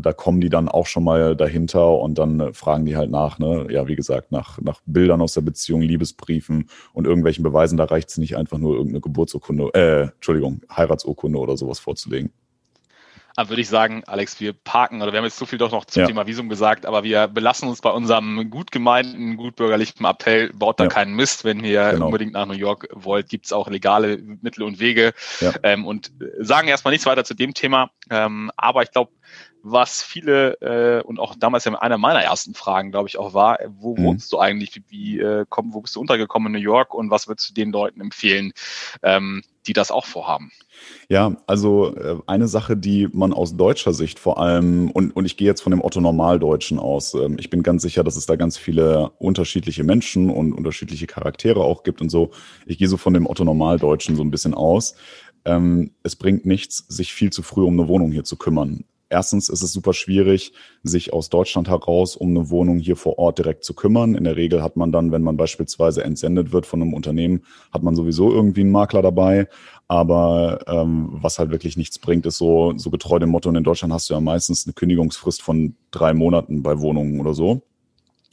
da 0.00 0.12
kommen 0.12 0.40
die 0.40 0.50
dann 0.50 0.68
auch 0.68 0.86
schon 0.86 1.04
mal 1.04 1.36
dahinter 1.36 2.00
und 2.00 2.18
dann 2.18 2.40
äh, 2.40 2.52
fragen 2.52 2.84
die 2.84 2.96
halt 2.96 3.12
nach, 3.12 3.38
ne, 3.38 3.68
ja, 3.70 3.86
wie 3.86 3.94
gesagt, 3.94 4.32
nach, 4.32 4.60
nach 4.60 4.80
Bildern 4.86 5.20
aus 5.20 5.34
der 5.34 5.42
Beziehung, 5.42 5.82
Liebesbriefen 5.82 6.68
und 6.92 7.06
irgendwelchen 7.06 7.44
Beweisen, 7.44 7.76
da 7.76 7.84
reicht 7.84 8.08
es 8.08 8.18
nicht 8.18 8.36
einfach 8.36 8.58
nur 8.58 8.74
irgendeine 8.74 9.00
Geburtsurkunde, 9.00 9.70
äh, 9.72 9.83
äh, 9.84 10.02
Entschuldigung, 10.14 10.62
Heiratsurkunde 10.74 11.38
oder 11.38 11.56
sowas 11.56 11.78
vorzulegen. 11.78 12.32
Aber 13.36 13.48
würde 13.48 13.62
ich 13.62 13.68
sagen, 13.68 14.04
Alex, 14.06 14.38
wir 14.38 14.52
parken, 14.52 15.02
oder 15.02 15.12
wir 15.12 15.18
haben 15.18 15.24
jetzt 15.24 15.38
so 15.38 15.46
viel 15.46 15.58
doch 15.58 15.72
noch 15.72 15.84
zum 15.86 16.02
ja. 16.02 16.06
Thema 16.06 16.26
Visum 16.26 16.48
gesagt, 16.48 16.86
aber 16.86 17.02
wir 17.02 17.26
belassen 17.26 17.68
uns 17.68 17.80
bei 17.80 17.90
unserem 17.90 18.48
gut 18.48 18.70
gemeinten, 18.70 19.36
gut 19.36 19.56
bürgerlichen 19.56 20.04
Appell, 20.04 20.52
baut 20.52 20.78
da 20.78 20.84
ja. 20.84 20.90
keinen 20.90 21.14
Mist. 21.14 21.44
Wenn 21.44 21.64
ihr 21.64 21.90
genau. 21.90 22.06
unbedingt 22.06 22.32
nach 22.32 22.46
New 22.46 22.54
York 22.54 22.86
wollt, 22.92 23.28
gibt 23.28 23.46
es 23.46 23.52
auch 23.52 23.68
legale 23.68 24.18
Mittel 24.18 24.62
und 24.62 24.78
Wege. 24.78 25.14
Ja. 25.40 25.52
Ähm, 25.64 25.84
und 25.84 26.12
sagen 26.38 26.68
erstmal 26.68 26.92
nichts 26.92 27.06
weiter 27.06 27.24
zu 27.24 27.34
dem 27.34 27.54
Thema. 27.54 27.90
Ähm, 28.08 28.52
aber 28.56 28.84
ich 28.84 28.92
glaube, 28.92 29.10
was 29.66 30.02
viele 30.02 30.60
äh, 30.60 31.02
und 31.02 31.18
auch 31.18 31.34
damals 31.34 31.64
ja 31.64 31.74
einer 31.74 31.96
meiner 31.96 32.22
ersten 32.22 32.52
Fragen, 32.52 32.90
glaube 32.90 33.08
ich, 33.08 33.16
auch 33.16 33.32
war, 33.32 33.58
wo 33.66 33.96
mhm. 33.96 34.04
wohnst 34.04 34.30
du 34.30 34.38
eigentlich? 34.38 34.76
Wie, 34.76 34.84
wie 34.88 35.20
äh, 35.20 35.46
komm, 35.48 35.72
wo 35.72 35.80
bist 35.80 35.96
du 35.96 36.00
untergekommen 36.00 36.54
in 36.54 36.60
New 36.60 36.64
York 36.64 36.92
und 36.92 37.10
was 37.10 37.28
würdest 37.28 37.48
du 37.48 37.54
den 37.54 37.72
Leuten 37.72 38.02
empfehlen, 38.02 38.52
ähm, 39.02 39.42
die 39.66 39.72
das 39.72 39.90
auch 39.90 40.04
vorhaben? 40.04 40.52
Ja, 41.08 41.38
also 41.46 41.96
äh, 41.96 42.18
eine 42.26 42.46
Sache, 42.46 42.76
die 42.76 43.08
man 43.10 43.32
aus 43.32 43.56
deutscher 43.56 43.94
Sicht 43.94 44.18
vor 44.18 44.38
allem, 44.38 44.90
und, 44.90 45.16
und 45.16 45.24
ich 45.24 45.38
gehe 45.38 45.46
jetzt 45.46 45.62
von 45.62 45.70
dem 45.70 45.82
Otto 45.82 45.98
Normaldeutschen 46.02 46.78
aus, 46.78 47.14
ähm, 47.14 47.36
ich 47.40 47.48
bin 47.48 47.62
ganz 47.62 47.80
sicher, 47.80 48.04
dass 48.04 48.16
es 48.16 48.26
da 48.26 48.36
ganz 48.36 48.58
viele 48.58 49.12
unterschiedliche 49.18 49.82
Menschen 49.82 50.28
und 50.28 50.52
unterschiedliche 50.52 51.06
Charaktere 51.06 51.64
auch 51.64 51.84
gibt 51.84 52.02
und 52.02 52.10
so. 52.10 52.32
Ich 52.66 52.76
gehe 52.76 52.88
so 52.88 52.98
von 52.98 53.14
dem 53.14 53.26
Otto 53.26 53.44
Normaldeutschen 53.44 54.14
so 54.14 54.22
ein 54.22 54.30
bisschen 54.30 54.52
aus. 54.52 54.94
Ähm, 55.46 55.92
es 56.02 56.16
bringt 56.16 56.44
nichts, 56.44 56.84
sich 56.88 57.14
viel 57.14 57.32
zu 57.32 57.42
früh 57.42 57.62
um 57.62 57.80
eine 57.80 57.88
Wohnung 57.88 58.12
hier 58.12 58.24
zu 58.24 58.36
kümmern. 58.36 58.84
Erstens 59.14 59.48
ist 59.48 59.62
es 59.62 59.72
super 59.72 59.92
schwierig, 59.92 60.52
sich 60.82 61.12
aus 61.12 61.28
Deutschland 61.28 61.68
heraus 61.68 62.16
um 62.16 62.30
eine 62.30 62.50
Wohnung 62.50 62.80
hier 62.80 62.96
vor 62.96 63.16
Ort 63.20 63.38
direkt 63.38 63.62
zu 63.62 63.72
kümmern. 63.72 64.16
In 64.16 64.24
der 64.24 64.34
Regel 64.34 64.60
hat 64.60 64.76
man 64.76 64.90
dann, 64.90 65.12
wenn 65.12 65.22
man 65.22 65.36
beispielsweise 65.36 66.02
entsendet 66.02 66.50
wird 66.50 66.66
von 66.66 66.82
einem 66.82 66.94
Unternehmen, 66.94 67.44
hat 67.72 67.84
man 67.84 67.94
sowieso 67.94 68.32
irgendwie 68.32 68.62
einen 68.62 68.72
Makler 68.72 69.02
dabei. 69.02 69.46
Aber 69.86 70.64
ähm, 70.66 71.10
was 71.12 71.38
halt 71.38 71.52
wirklich 71.52 71.76
nichts 71.76 72.00
bringt, 72.00 72.26
ist 72.26 72.38
so, 72.38 72.72
so 72.76 72.90
getreu 72.90 73.20
dem 73.20 73.30
Motto, 73.30 73.48
und 73.48 73.54
in 73.54 73.62
Deutschland 73.62 73.94
hast 73.94 74.10
du 74.10 74.14
ja 74.14 74.20
meistens 74.20 74.66
eine 74.66 74.72
Kündigungsfrist 74.72 75.42
von 75.42 75.76
drei 75.92 76.12
Monaten 76.12 76.64
bei 76.64 76.80
Wohnungen 76.80 77.20
oder 77.20 77.34
so. 77.34 77.62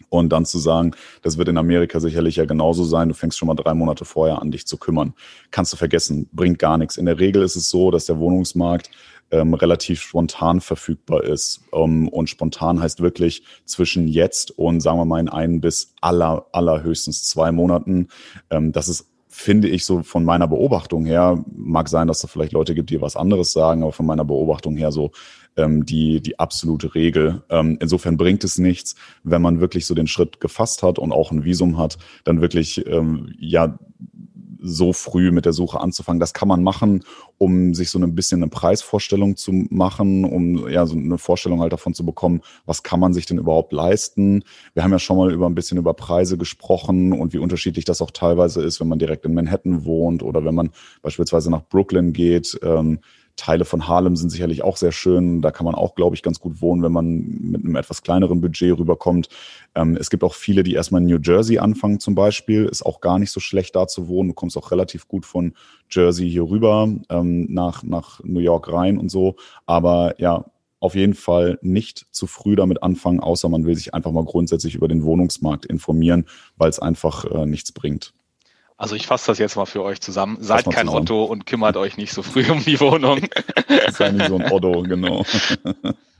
Und 0.09 0.29
dann 0.29 0.45
zu 0.45 0.57
sagen, 0.57 0.91
das 1.21 1.37
wird 1.37 1.47
in 1.47 1.57
Amerika 1.57 1.99
sicherlich 1.99 2.37
ja 2.37 2.45
genauso 2.45 2.83
sein, 2.85 3.09
du 3.09 3.13
fängst 3.13 3.37
schon 3.37 3.47
mal 3.47 3.53
drei 3.53 3.75
Monate 3.75 4.03
vorher 4.03 4.41
an, 4.41 4.49
dich 4.49 4.65
zu 4.65 4.77
kümmern. 4.77 5.13
Kannst 5.51 5.71
du 5.73 5.77
vergessen, 5.77 6.27
bringt 6.33 6.57
gar 6.57 6.79
nichts. 6.79 6.97
In 6.97 7.05
der 7.05 7.19
Regel 7.19 7.43
ist 7.43 7.55
es 7.55 7.69
so, 7.69 7.91
dass 7.91 8.07
der 8.07 8.17
Wohnungsmarkt 8.17 8.89
ähm, 9.31 9.53
relativ 9.53 10.01
spontan 10.01 10.61
verfügbar 10.61 11.23
ist. 11.23 11.61
Ähm, 11.73 12.07
und 12.07 12.29
spontan 12.29 12.81
heißt 12.81 13.01
wirklich 13.01 13.43
zwischen 13.65 14.07
jetzt 14.07 14.51
und 14.57 14.81
sagen 14.81 14.97
wir 14.97 15.05
mal 15.05 15.19
in 15.19 15.29
ein 15.29 15.61
bis 15.61 15.93
aller, 16.01 16.45
allerhöchstens 16.51 17.23
zwei 17.23 17.51
Monaten. 17.51 18.07
Ähm, 18.49 18.71
das 18.71 18.87
ist 18.87 19.07
finde 19.33 19.69
ich 19.69 19.85
so 19.85 20.03
von 20.03 20.25
meiner 20.25 20.47
Beobachtung 20.47 21.05
her, 21.05 21.43
mag 21.55 21.87
sein, 21.87 22.07
dass 22.07 22.21
es 22.21 22.29
vielleicht 22.29 22.51
Leute 22.51 22.75
gibt, 22.75 22.89
die 22.89 23.01
was 23.01 23.15
anderes 23.15 23.53
sagen, 23.53 23.81
aber 23.81 23.93
von 23.93 24.05
meiner 24.05 24.25
Beobachtung 24.25 24.75
her 24.75 24.91
so 24.91 25.11
ähm, 25.55 25.85
die, 25.85 26.21
die 26.21 26.37
absolute 26.37 26.93
Regel. 26.95 27.41
Ähm, 27.49 27.77
insofern 27.79 28.17
bringt 28.17 28.43
es 28.43 28.57
nichts, 28.57 28.95
wenn 29.23 29.41
man 29.41 29.61
wirklich 29.61 29.85
so 29.85 29.95
den 29.95 30.07
Schritt 30.07 30.41
gefasst 30.41 30.83
hat 30.83 30.99
und 30.99 31.13
auch 31.13 31.31
ein 31.31 31.45
Visum 31.45 31.77
hat, 31.77 31.97
dann 32.25 32.41
wirklich 32.41 32.85
ähm, 32.87 33.33
ja 33.39 33.79
so 34.61 34.93
früh 34.93 35.31
mit 35.31 35.45
der 35.45 35.53
Suche 35.53 35.79
anzufangen. 35.79 36.19
Das 36.19 36.33
kann 36.33 36.47
man 36.47 36.63
machen, 36.63 37.03
um 37.37 37.73
sich 37.73 37.89
so 37.89 37.99
ein 37.99 38.15
bisschen 38.15 38.41
eine 38.41 38.49
Preisvorstellung 38.49 39.35
zu 39.35 39.51
machen, 39.69 40.23
um 40.23 40.69
ja 40.69 40.85
so 40.85 40.95
eine 40.95 41.17
Vorstellung 41.17 41.59
halt 41.61 41.73
davon 41.73 41.93
zu 41.93 42.05
bekommen, 42.05 42.41
was 42.65 42.83
kann 42.83 42.99
man 42.99 43.13
sich 43.13 43.25
denn 43.25 43.39
überhaupt 43.39 43.73
leisten. 43.73 44.43
Wir 44.73 44.83
haben 44.83 44.91
ja 44.91 44.99
schon 44.99 45.17
mal 45.17 45.31
über 45.33 45.47
ein 45.47 45.55
bisschen 45.55 45.77
über 45.77 45.93
Preise 45.93 46.37
gesprochen 46.37 47.13
und 47.13 47.33
wie 47.33 47.39
unterschiedlich 47.39 47.85
das 47.85 48.01
auch 48.01 48.11
teilweise 48.11 48.61
ist, 48.61 48.79
wenn 48.79 48.87
man 48.87 48.99
direkt 48.99 49.25
in 49.25 49.33
Manhattan 49.33 49.83
wohnt 49.83 50.23
oder 50.23 50.45
wenn 50.45 50.55
man 50.55 50.69
beispielsweise 51.01 51.49
nach 51.49 51.63
Brooklyn 51.67 52.13
geht. 52.13 52.59
Ähm, 52.63 52.99
Teile 53.35 53.65
von 53.65 53.87
Harlem 53.87 54.15
sind 54.15 54.29
sicherlich 54.29 54.63
auch 54.63 54.77
sehr 54.77 54.91
schön. 54.91 55.41
Da 55.41 55.51
kann 55.51 55.65
man 55.65 55.75
auch, 55.75 55.95
glaube 55.95 56.15
ich, 56.15 56.23
ganz 56.23 56.39
gut 56.39 56.61
wohnen, 56.61 56.83
wenn 56.83 56.91
man 56.91 57.09
mit 57.39 57.63
einem 57.63 57.75
etwas 57.75 58.01
kleineren 58.01 58.41
Budget 58.41 58.77
rüberkommt. 58.77 59.29
Ähm, 59.75 59.97
es 59.97 60.09
gibt 60.09 60.23
auch 60.23 60.33
viele, 60.33 60.63
die 60.63 60.73
erstmal 60.73 61.01
in 61.01 61.07
New 61.07 61.19
Jersey 61.21 61.59
anfangen 61.59 61.99
zum 61.99 62.15
Beispiel. 62.15 62.65
Ist 62.65 62.85
auch 62.85 63.01
gar 63.01 63.19
nicht 63.19 63.31
so 63.31 63.39
schlecht 63.39 63.75
da 63.75 63.87
zu 63.87 64.07
wohnen. 64.07 64.29
Du 64.29 64.35
kommst 64.35 64.57
auch 64.57 64.71
relativ 64.71 65.07
gut 65.07 65.25
von 65.25 65.53
Jersey 65.89 66.29
hier 66.29 66.49
rüber 66.49 66.87
ähm, 67.09 67.47
nach, 67.49 67.83
nach 67.83 68.21
New 68.23 68.39
York 68.39 68.71
rein 68.71 68.97
und 68.97 69.09
so. 69.09 69.35
Aber 69.65 70.15
ja, 70.19 70.45
auf 70.81 70.95
jeden 70.95 71.13
Fall 71.13 71.59
nicht 71.61 72.07
zu 72.11 72.27
früh 72.27 72.55
damit 72.55 72.81
anfangen, 72.83 73.19
außer 73.19 73.47
man 73.49 73.65
will 73.65 73.75
sich 73.75 73.93
einfach 73.93 74.11
mal 74.11 74.25
grundsätzlich 74.25 74.75
über 74.75 74.87
den 74.87 75.03
Wohnungsmarkt 75.03 75.65
informieren, 75.65 76.25
weil 76.57 76.69
es 76.69 76.79
einfach 76.79 77.23
äh, 77.25 77.45
nichts 77.45 77.71
bringt. 77.71 78.13
Also 78.81 78.95
ich 78.95 79.05
fasse 79.05 79.27
das 79.27 79.37
jetzt 79.37 79.57
mal 79.57 79.67
für 79.67 79.83
euch 79.83 80.01
zusammen. 80.01 80.37
Seid 80.39 80.65
kein 80.65 80.87
zusammen. 80.87 81.03
Otto 81.03 81.23
und 81.25 81.45
kümmert 81.45 81.77
euch 81.77 81.97
nicht 81.97 82.13
so 82.13 82.23
früh 82.23 82.49
um 82.49 82.65
die 82.65 82.79
Wohnung. 82.79 83.21
Sei 83.91 84.09
nicht 84.09 84.27
so 84.27 84.37
ein 84.37 84.51
Otto, 84.51 84.81
genau. 84.81 85.23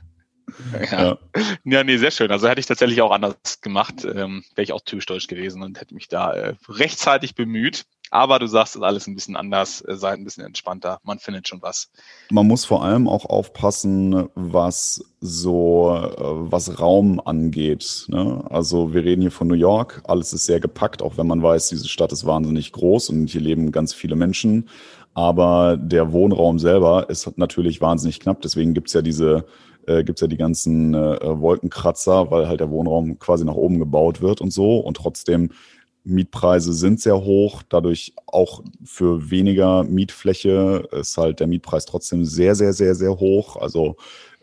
Ja. 0.90 1.02
ja. 1.02 1.18
ja, 1.64 1.84
nee, 1.84 1.96
sehr 1.96 2.10
schön. 2.10 2.30
Also 2.30 2.48
hätte 2.48 2.60
ich 2.60 2.66
tatsächlich 2.66 3.00
auch 3.02 3.10
anders 3.10 3.60
gemacht, 3.60 4.04
ähm, 4.04 4.44
wäre 4.54 4.64
ich 4.64 4.72
auch 4.72 4.80
typisch 4.80 5.06
deutsch 5.06 5.26
gewesen 5.26 5.62
und 5.62 5.80
hätte 5.80 5.94
mich 5.94 6.08
da 6.08 6.32
äh, 6.32 6.54
rechtzeitig 6.68 7.34
bemüht. 7.34 7.84
Aber 8.12 8.38
du 8.38 8.46
sagst, 8.46 8.74
es 8.74 8.82
ist 8.82 8.84
alles 8.84 9.06
ein 9.06 9.14
bisschen 9.14 9.36
anders, 9.36 9.80
äh, 9.88 9.96
seid 9.96 10.18
ein 10.18 10.24
bisschen 10.24 10.44
entspannter. 10.44 10.98
Man 11.02 11.18
findet 11.18 11.48
schon 11.48 11.62
was. 11.62 11.90
Man 12.30 12.46
muss 12.46 12.66
vor 12.66 12.84
allem 12.84 13.08
auch 13.08 13.24
aufpassen, 13.24 14.28
was 14.34 15.02
so, 15.20 15.96
äh, 15.96 16.50
was 16.52 16.78
Raum 16.78 17.22
angeht. 17.24 18.04
Ne? 18.08 18.44
Also 18.50 18.92
wir 18.92 19.02
reden 19.02 19.22
hier 19.22 19.30
von 19.30 19.48
New 19.48 19.54
York. 19.54 20.02
Alles 20.04 20.34
ist 20.34 20.44
sehr 20.44 20.60
gepackt, 20.60 21.00
auch 21.00 21.16
wenn 21.16 21.26
man 21.26 21.42
weiß, 21.42 21.70
diese 21.70 21.88
Stadt 21.88 22.12
ist 22.12 22.26
wahnsinnig 22.26 22.72
groß 22.72 23.08
und 23.08 23.28
hier 23.28 23.40
leben 23.40 23.72
ganz 23.72 23.94
viele 23.94 24.14
Menschen. 24.14 24.68
Aber 25.14 25.78
der 25.78 26.12
Wohnraum 26.12 26.58
selber 26.58 27.08
ist 27.08 27.38
natürlich 27.38 27.80
wahnsinnig 27.80 28.20
knapp. 28.20 28.42
Deswegen 28.42 28.74
gibt's 28.74 28.92
ja 28.92 29.00
diese 29.00 29.46
äh, 29.86 30.04
gibt 30.04 30.20
ja 30.20 30.26
die 30.26 30.36
ganzen 30.36 30.94
äh, 30.94 31.18
Wolkenkratzer, 31.40 32.30
weil 32.30 32.48
halt 32.48 32.60
der 32.60 32.70
Wohnraum 32.70 33.18
quasi 33.18 33.44
nach 33.44 33.54
oben 33.54 33.78
gebaut 33.78 34.20
wird 34.20 34.40
und 34.40 34.52
so. 34.52 34.78
Und 34.78 34.96
trotzdem 34.96 35.50
Mietpreise 36.04 36.72
sind 36.72 37.00
sehr 37.00 37.22
hoch, 37.22 37.62
dadurch 37.68 38.14
auch 38.26 38.62
für 38.84 39.30
weniger 39.30 39.84
Mietfläche 39.84 40.88
ist 40.90 41.16
halt 41.16 41.40
der 41.40 41.46
Mietpreis 41.46 41.84
trotzdem 41.84 42.24
sehr, 42.24 42.54
sehr, 42.54 42.72
sehr, 42.72 42.94
sehr 42.94 43.18
hoch. 43.18 43.56
Also 43.56 43.96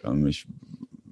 ähm, 0.04 0.26
ich 0.28 0.48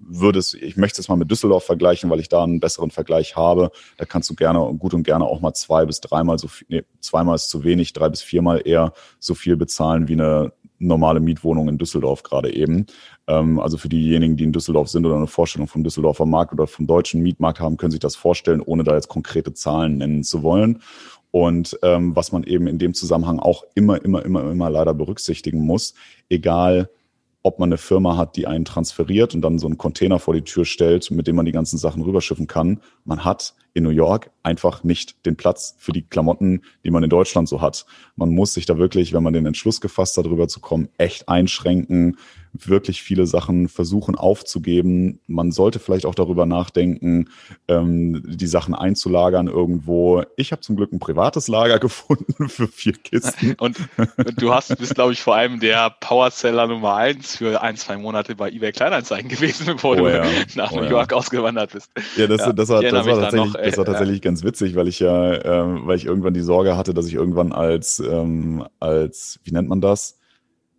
würde 0.08 0.40
es, 0.40 0.54
ich 0.54 0.78
möchte 0.78 1.02
es 1.02 1.10
mal 1.10 1.18
mit 1.18 1.30
Düsseldorf 1.30 1.66
vergleichen, 1.66 2.10
weil 2.10 2.20
ich 2.20 2.30
da 2.30 2.44
einen 2.44 2.60
besseren 2.60 2.92
Vergleich 2.92 3.36
habe. 3.36 3.72
Da 3.98 4.06
kannst 4.06 4.30
du 4.30 4.36
gerne, 4.36 4.60
gut 4.78 4.94
und 4.94 5.04
gerne 5.04 5.26
auch 5.26 5.42
mal 5.42 5.54
zwei 5.54 5.86
bis 5.86 6.02
dreimal 6.02 6.40
so 6.40 6.48
viel, 6.48 6.68
nee, 6.70 6.84
zweimal 7.02 7.36
ist 7.36 7.50
zu 7.50 7.64
wenig, 7.64 7.94
drei 7.94 8.10
bis 8.10 8.22
viermal 8.22 8.62
eher 8.66 8.94
so 9.20 9.36
viel 9.36 9.58
bezahlen 9.58 10.08
wie 10.08 10.14
eine 10.14 10.54
normale 10.80 11.20
Mietwohnung 11.20 11.70
in 11.70 11.78
Düsseldorf 11.78 12.24
gerade 12.24 12.54
eben. 12.54 12.86
Ähm, 13.28 13.60
also 13.60 13.78
für 13.78 13.90
diejenigen, 13.90 14.38
die 14.38 14.44
in 14.44 14.52
Düsseldorf 14.52 14.90
sind 14.90 15.06
oder 15.06 15.16
eine 15.16 15.28
Vorstellung 15.28 15.68
vom 15.68 15.84
Düsseldorfer 15.84 16.26
Markt 16.26 16.54
oder 16.54 16.68
vom 16.68 16.88
deutschen 16.88 17.22
Mietmarkt 17.22 17.60
haben, 17.60 17.78
können 17.78 17.92
sich 17.92 18.00
das 18.00 18.16
vorstellen, 18.16 18.62
ohne 18.62 18.84
da 18.84 18.96
jetzt 18.96 19.08
konkrete 19.08 19.54
Zahlen 19.54 19.98
nennen 19.98 20.24
zu 20.24 20.44
wollen. 20.44 20.82
Und 21.32 21.78
ähm, 21.84 22.16
was 22.16 22.32
man 22.32 22.44
eben 22.44 22.68
in 22.68 22.80
dem 22.80 22.94
Zusammenhang 22.94 23.40
auch 23.40 23.64
immer, 23.76 24.04
immer, 24.04 24.24
immer, 24.24 24.50
immer 24.50 24.70
leider 24.70 24.94
berücksichtigen 24.94 25.66
muss, 25.66 25.94
egal 26.30 26.90
ob 27.48 27.60
man 27.60 27.70
eine 27.70 27.78
Firma 27.78 28.18
hat, 28.18 28.36
die 28.36 28.46
einen 28.46 28.66
transferiert 28.66 29.34
und 29.34 29.42
dann 29.42 29.58
so 29.58 29.68
einen 29.68 29.78
Container 29.78 30.20
vor 30.20 30.34
die 30.34 30.42
Tür 30.42 30.66
stellt, 30.66 31.10
mit 31.12 31.28
dem 31.28 31.38
man 31.38 31.46
die 31.46 31.54
ganzen 31.54 31.78
Sachen 31.78 32.04
rüberschiffen 32.04 32.46
kann. 32.46 32.82
Man 33.06 33.24
hat 33.24 33.56
in 33.74 33.84
New 33.84 33.90
York 33.90 34.32
einfach 34.44 34.84
nicht 34.84 35.26
den 35.26 35.38
Platz 35.38 35.76
für 35.78 35.94
die 35.94 36.02
Klamotten, 36.02 36.64
die 36.84 36.92
man 36.92 37.04
in 37.04 37.10
Deutschland 37.10 37.48
so 37.48 37.62
hat. 37.62 37.86
Man 38.18 38.32
muss 38.32 38.54
sich 38.54 38.66
da 38.66 38.78
wirklich, 38.78 39.14
wenn 39.14 39.24
man 39.24 39.32
den 39.32 39.46
Entschluss 39.46 39.80
gefasst 39.80 40.18
hat, 40.18 40.26
darüber 40.26 40.50
zu 40.50 40.60
kommen, 40.60 40.90
echt 40.98 41.30
einschränken, 41.30 42.18
wirklich 42.66 43.04
viele 43.04 43.28
Sachen 43.28 43.68
versuchen 43.68 44.16
aufzugeben. 44.16 45.20
Man 45.28 45.52
sollte 45.52 45.80
vielleicht 45.80 46.06
auch 46.06 46.16
darüber 46.16 46.46
nachdenken, 46.46 47.30
ähm, 47.68 48.24
die 48.26 48.48
Sachen 48.48 48.74
einzulagern 48.74 49.48
irgendwo. 49.48 50.24
Ich 50.36 50.52
habe 50.52 50.62
zum 50.62 50.76
Glück 50.76 50.92
ein 50.92 51.00
privates 51.00 51.48
Lager 51.48 51.80
gefunden 51.88 52.50
für 52.50 52.68
vier 52.68 52.94
Kisten. 52.94 53.56
Und, 53.60 53.78
und 53.98 54.42
du 54.42 54.54
hast, 54.54 54.78
bist, 54.78 54.96
glaube 54.96 55.14
ich, 55.14 55.22
vor 55.22 55.36
allem 55.36 55.60
der 55.60 55.90
Powerseller 56.00 56.68
Nummer 56.68 56.96
eins 56.96 57.38
für 57.38 57.62
ein, 57.62 57.76
zwei 57.78 57.98
Monate 57.98 58.36
bei 58.36 58.50
eBay 58.50 58.72
Kleinanzeigen 58.72 59.30
gewesen, 59.30 59.66
bevor 59.66 59.92
oh, 59.92 59.96
du 59.96 60.08
ja. 60.08 60.26
nach 60.56 60.72
oh, 60.72 60.80
New 60.80 60.90
York 60.90 61.12
ja. 61.12 61.18
ausgewandert 61.18 61.74
bist. 61.74 61.92
Ja, 62.16 62.28
das, 62.28 62.42
ja, 62.42 62.54
das, 62.54 62.70
war, 62.70 62.82
das 62.82 62.94
war 62.94 63.06
tatsächlich, 63.20 63.54
noch, 63.54 63.62
das 63.62 63.78
war 63.78 63.86
tatsächlich 63.86 64.22
ganz 64.22 64.44
witzig, 64.44 64.76
weil 64.76 64.88
ich 64.88 65.00
ja, 65.00 65.34
ähm, 65.44 65.82
weil 65.86 65.98
ich 65.98 66.06
irgendwann 66.06 66.34
die 66.34 66.42
Sorge 66.42 66.78
hatte, 66.78 66.94
dass 66.94 67.08
ich 67.08 67.14
irgendwann 67.14 67.52
als, 67.52 68.00
ähm, 68.00 68.66
als, 68.80 69.40
wie 69.44 69.52
nennt 69.52 69.70
man 69.70 69.82
das? 69.82 70.18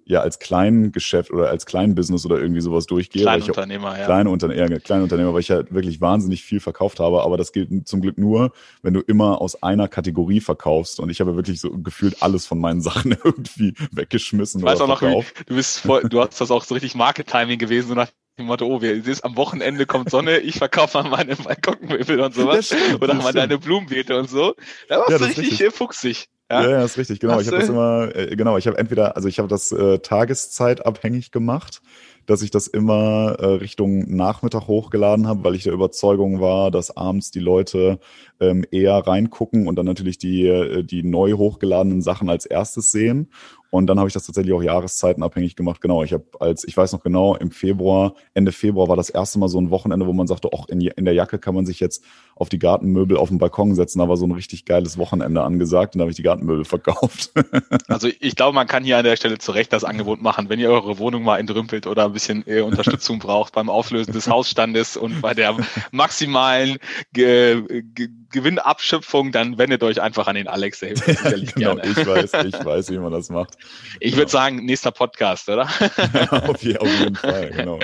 Ja 0.08 0.20
als 0.20 0.38
Kleingeschäft 0.38 1.30
oder 1.30 1.50
als 1.50 1.66
Kleinbusiness 1.66 2.24
oder 2.24 2.40
irgendwie 2.40 2.62
sowas 2.62 2.86
durchgehe. 2.86 3.22
Kleinunternehmer, 3.22 3.98
ja. 3.98 4.04
Kleine, 4.06 4.30
Unter 4.30 4.54
ja, 4.54 4.66
kleine 4.78 5.02
Unternehmer, 5.02 5.34
weil 5.34 5.40
ich 5.40 5.48
ja 5.48 5.70
wirklich 5.70 6.00
wahnsinnig 6.00 6.42
viel 6.42 6.60
verkauft 6.60 6.98
habe. 6.98 7.22
Aber 7.22 7.36
das 7.36 7.52
gilt 7.52 7.86
zum 7.86 8.00
Glück 8.00 8.16
nur, 8.16 8.52
wenn 8.82 8.94
du 8.94 9.00
immer 9.00 9.40
aus 9.40 9.62
einer 9.62 9.86
Kategorie 9.86 10.40
verkaufst. 10.40 10.98
Und 10.98 11.10
ich 11.10 11.20
habe 11.20 11.36
wirklich 11.36 11.60
so 11.60 11.70
gefühlt 11.70 12.22
alles 12.22 12.46
von 12.46 12.58
meinen 12.58 12.80
Sachen 12.88 13.16
irgendwie 13.22 13.74
weggeschmissen. 13.92 14.60
Ich 14.60 14.66
weiß 14.66 14.80
auch 14.80 14.88
noch, 14.88 15.02
wie, 15.02 15.24
du 15.46 15.54
bist 15.54 15.80
voll, 15.80 16.02
du 16.08 16.20
hast 16.20 16.40
das 16.40 16.50
auch 16.50 16.64
so 16.64 16.74
richtig 16.74 16.94
Market-Timing 16.94 17.58
gewesen, 17.58 17.88
so 17.88 17.94
nach 17.94 18.08
dem 18.38 18.46
Motto, 18.46 18.66
oh, 18.66 18.80
wir 18.80 19.02
siehst, 19.02 19.24
am 19.24 19.36
Wochenende 19.36 19.84
kommt 19.84 20.10
Sonne, 20.10 20.38
ich 20.38 20.56
verkaufe 20.56 21.02
mal 21.02 21.10
meine 21.10 21.36
Balkonmöbel 21.36 22.20
und 22.20 22.34
sowas. 22.34 22.74
Oder 23.00 23.14
mal 23.14 23.32
deine 23.32 23.58
Blumenbeete 23.58 24.16
und 24.16 24.30
so. 24.30 24.54
Da 24.88 25.00
warst 25.00 25.10
ja, 25.10 25.18
du 25.18 25.24
richtig, 25.24 25.50
richtig 25.50 25.74
fuchsig. 25.74 26.28
Ja, 26.50 26.68
ja, 26.68 26.84
ist 26.84 26.96
richtig, 26.96 27.20
genau. 27.20 27.34
Hast 27.34 27.42
ich 27.42 27.48
habe 27.48 27.58
das 27.58 27.68
immer, 27.68 28.14
äh, 28.16 28.34
genau, 28.34 28.56
ich 28.56 28.66
habe 28.66 28.78
entweder, 28.78 29.16
also 29.16 29.28
ich 29.28 29.38
habe 29.38 29.48
das 29.48 29.70
äh, 29.70 29.98
tageszeitabhängig 29.98 31.30
gemacht, 31.30 31.82
dass 32.24 32.40
ich 32.40 32.50
das 32.50 32.66
immer 32.66 33.36
äh, 33.38 33.46
Richtung 33.46 34.14
Nachmittag 34.14 34.66
hochgeladen 34.66 35.26
habe, 35.26 35.44
weil 35.44 35.54
ich 35.54 35.64
der 35.64 35.74
Überzeugung 35.74 36.40
war, 36.40 36.70
dass 36.70 36.96
abends 36.96 37.30
die 37.30 37.40
Leute 37.40 37.98
ähm, 38.40 38.64
eher 38.70 38.96
reingucken 38.96 39.68
und 39.68 39.76
dann 39.76 39.86
natürlich 39.86 40.16
die, 40.16 40.46
äh, 40.46 40.84
die 40.84 41.02
neu 41.02 41.34
hochgeladenen 41.34 42.00
Sachen 42.00 42.30
als 42.30 42.46
erstes 42.46 42.92
sehen. 42.92 43.30
Und 43.70 43.87
dann 43.87 43.98
habe 43.98 44.08
ich 44.08 44.14
das 44.14 44.25
tatsächlich 44.25 44.54
auch 44.54 44.62
jahreszeitenabhängig 44.62 45.54
gemacht. 45.54 45.80
Genau, 45.80 46.02
ich 46.02 46.12
habe 46.12 46.25
als, 46.40 46.64
ich 46.64 46.76
weiß 46.76 46.92
noch 46.92 47.02
genau, 47.02 47.37
im 47.37 47.50
Februar, 47.50 48.14
Ende 48.32 48.52
Februar 48.52 48.88
war 48.88 48.96
das 48.96 49.10
erste 49.10 49.38
Mal 49.38 49.48
so 49.48 49.60
ein 49.60 49.70
Wochenende, 49.70 50.06
wo 50.06 50.12
man 50.12 50.26
sagte, 50.26 50.52
auch 50.52 50.68
in, 50.68 50.80
in 50.80 51.04
der 51.04 51.14
Jacke 51.14 51.38
kann 51.38 51.54
man 51.54 51.66
sich 51.66 51.78
jetzt 51.80 52.02
auf 52.34 52.48
die 52.48 52.58
Gartenmöbel 52.58 53.16
auf 53.16 53.28
den 53.28 53.38
Balkon 53.38 53.75
setzen. 53.75 53.98
Da 53.98 54.08
war 54.08 54.16
so 54.16 54.26
ein 54.26 54.32
richtig 54.32 54.64
geiles 54.64 54.96
Wochenende 54.96 55.42
angesagt 55.42 55.94
und 55.94 55.98
da 55.98 56.04
habe 56.04 56.10
ich 56.10 56.16
die 56.16 56.22
Gartenmöbel 56.22 56.64
verkauft. 56.64 57.32
Also 57.88 58.08
ich 58.20 58.37
glaube, 58.37 58.54
man 58.54 58.66
kann 58.66 58.84
hier 58.84 58.98
an 58.98 59.04
der 59.04 59.16
Stelle 59.16 59.38
zu 59.38 59.52
Recht 59.52 59.72
das 59.72 59.82
Angebot 59.82 60.20
machen, 60.20 60.48
wenn 60.48 60.60
ihr 60.60 60.70
eure 60.70 60.98
Wohnung 60.98 61.22
mal 61.22 61.38
entrümpelt 61.38 61.87
oder 61.87 62.04
ein 62.04 62.12
bisschen 62.12 62.44
äh, 62.46 62.60
Unterstützung 62.60 63.18
braucht 63.18 63.54
beim 63.54 63.70
Auflösen 63.70 64.12
des 64.12 64.28
Hausstandes 64.30 64.96
und 64.96 65.20
bei 65.20 65.34
der 65.34 65.56
maximalen 65.90 66.78
Ge 67.12 67.82
Gewinnabschöpfung, 68.30 69.32
dann 69.32 69.58
wendet 69.58 69.82
euch 69.82 70.00
einfach 70.00 70.26
an 70.26 70.35
den 70.35 70.49
Alex. 70.49 70.80
Der 70.80 70.88
hilft 70.88 71.04
sicherlich 71.06 71.54
genau, 71.54 71.76
gerne. 71.76 71.90
ich 71.90 72.06
weiß, 72.06 72.32
ich 72.44 72.64
weiß, 72.64 72.90
wie 72.90 72.99
man 72.99 73.12
das 73.12 73.30
macht. 73.30 73.56
Ich 74.00 74.16
würde 74.16 74.30
sagen, 74.30 74.64
nächster 74.64 74.90
Podcast, 74.90 75.49
oder? 75.49 75.62
auf, 76.30 76.62
je, 76.62 76.76
auf, 76.78 77.00
jeden 77.00 77.16
Fall, 77.16 77.50
genau. 77.50 77.78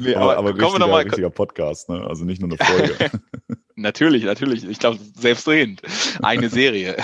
Nee, 0.00 0.14
aber, 0.14 0.24
aber, 0.24 0.36
aber 0.36 0.48
richtiger, 0.50 0.72
wir 0.72 0.78
noch 0.78 0.88
mal, 0.88 1.02
richtiger 1.02 1.30
Podcast, 1.30 1.88
ne? 1.88 2.04
also 2.06 2.24
nicht 2.24 2.40
nur 2.40 2.50
eine 2.50 2.58
Folge. 2.64 3.10
Natürlich, 3.76 4.24
natürlich. 4.24 4.64
Ich 4.64 4.78
glaube, 4.78 5.00
selbstredend. 5.16 5.82
Eine 6.22 6.48
Serie. 6.48 6.96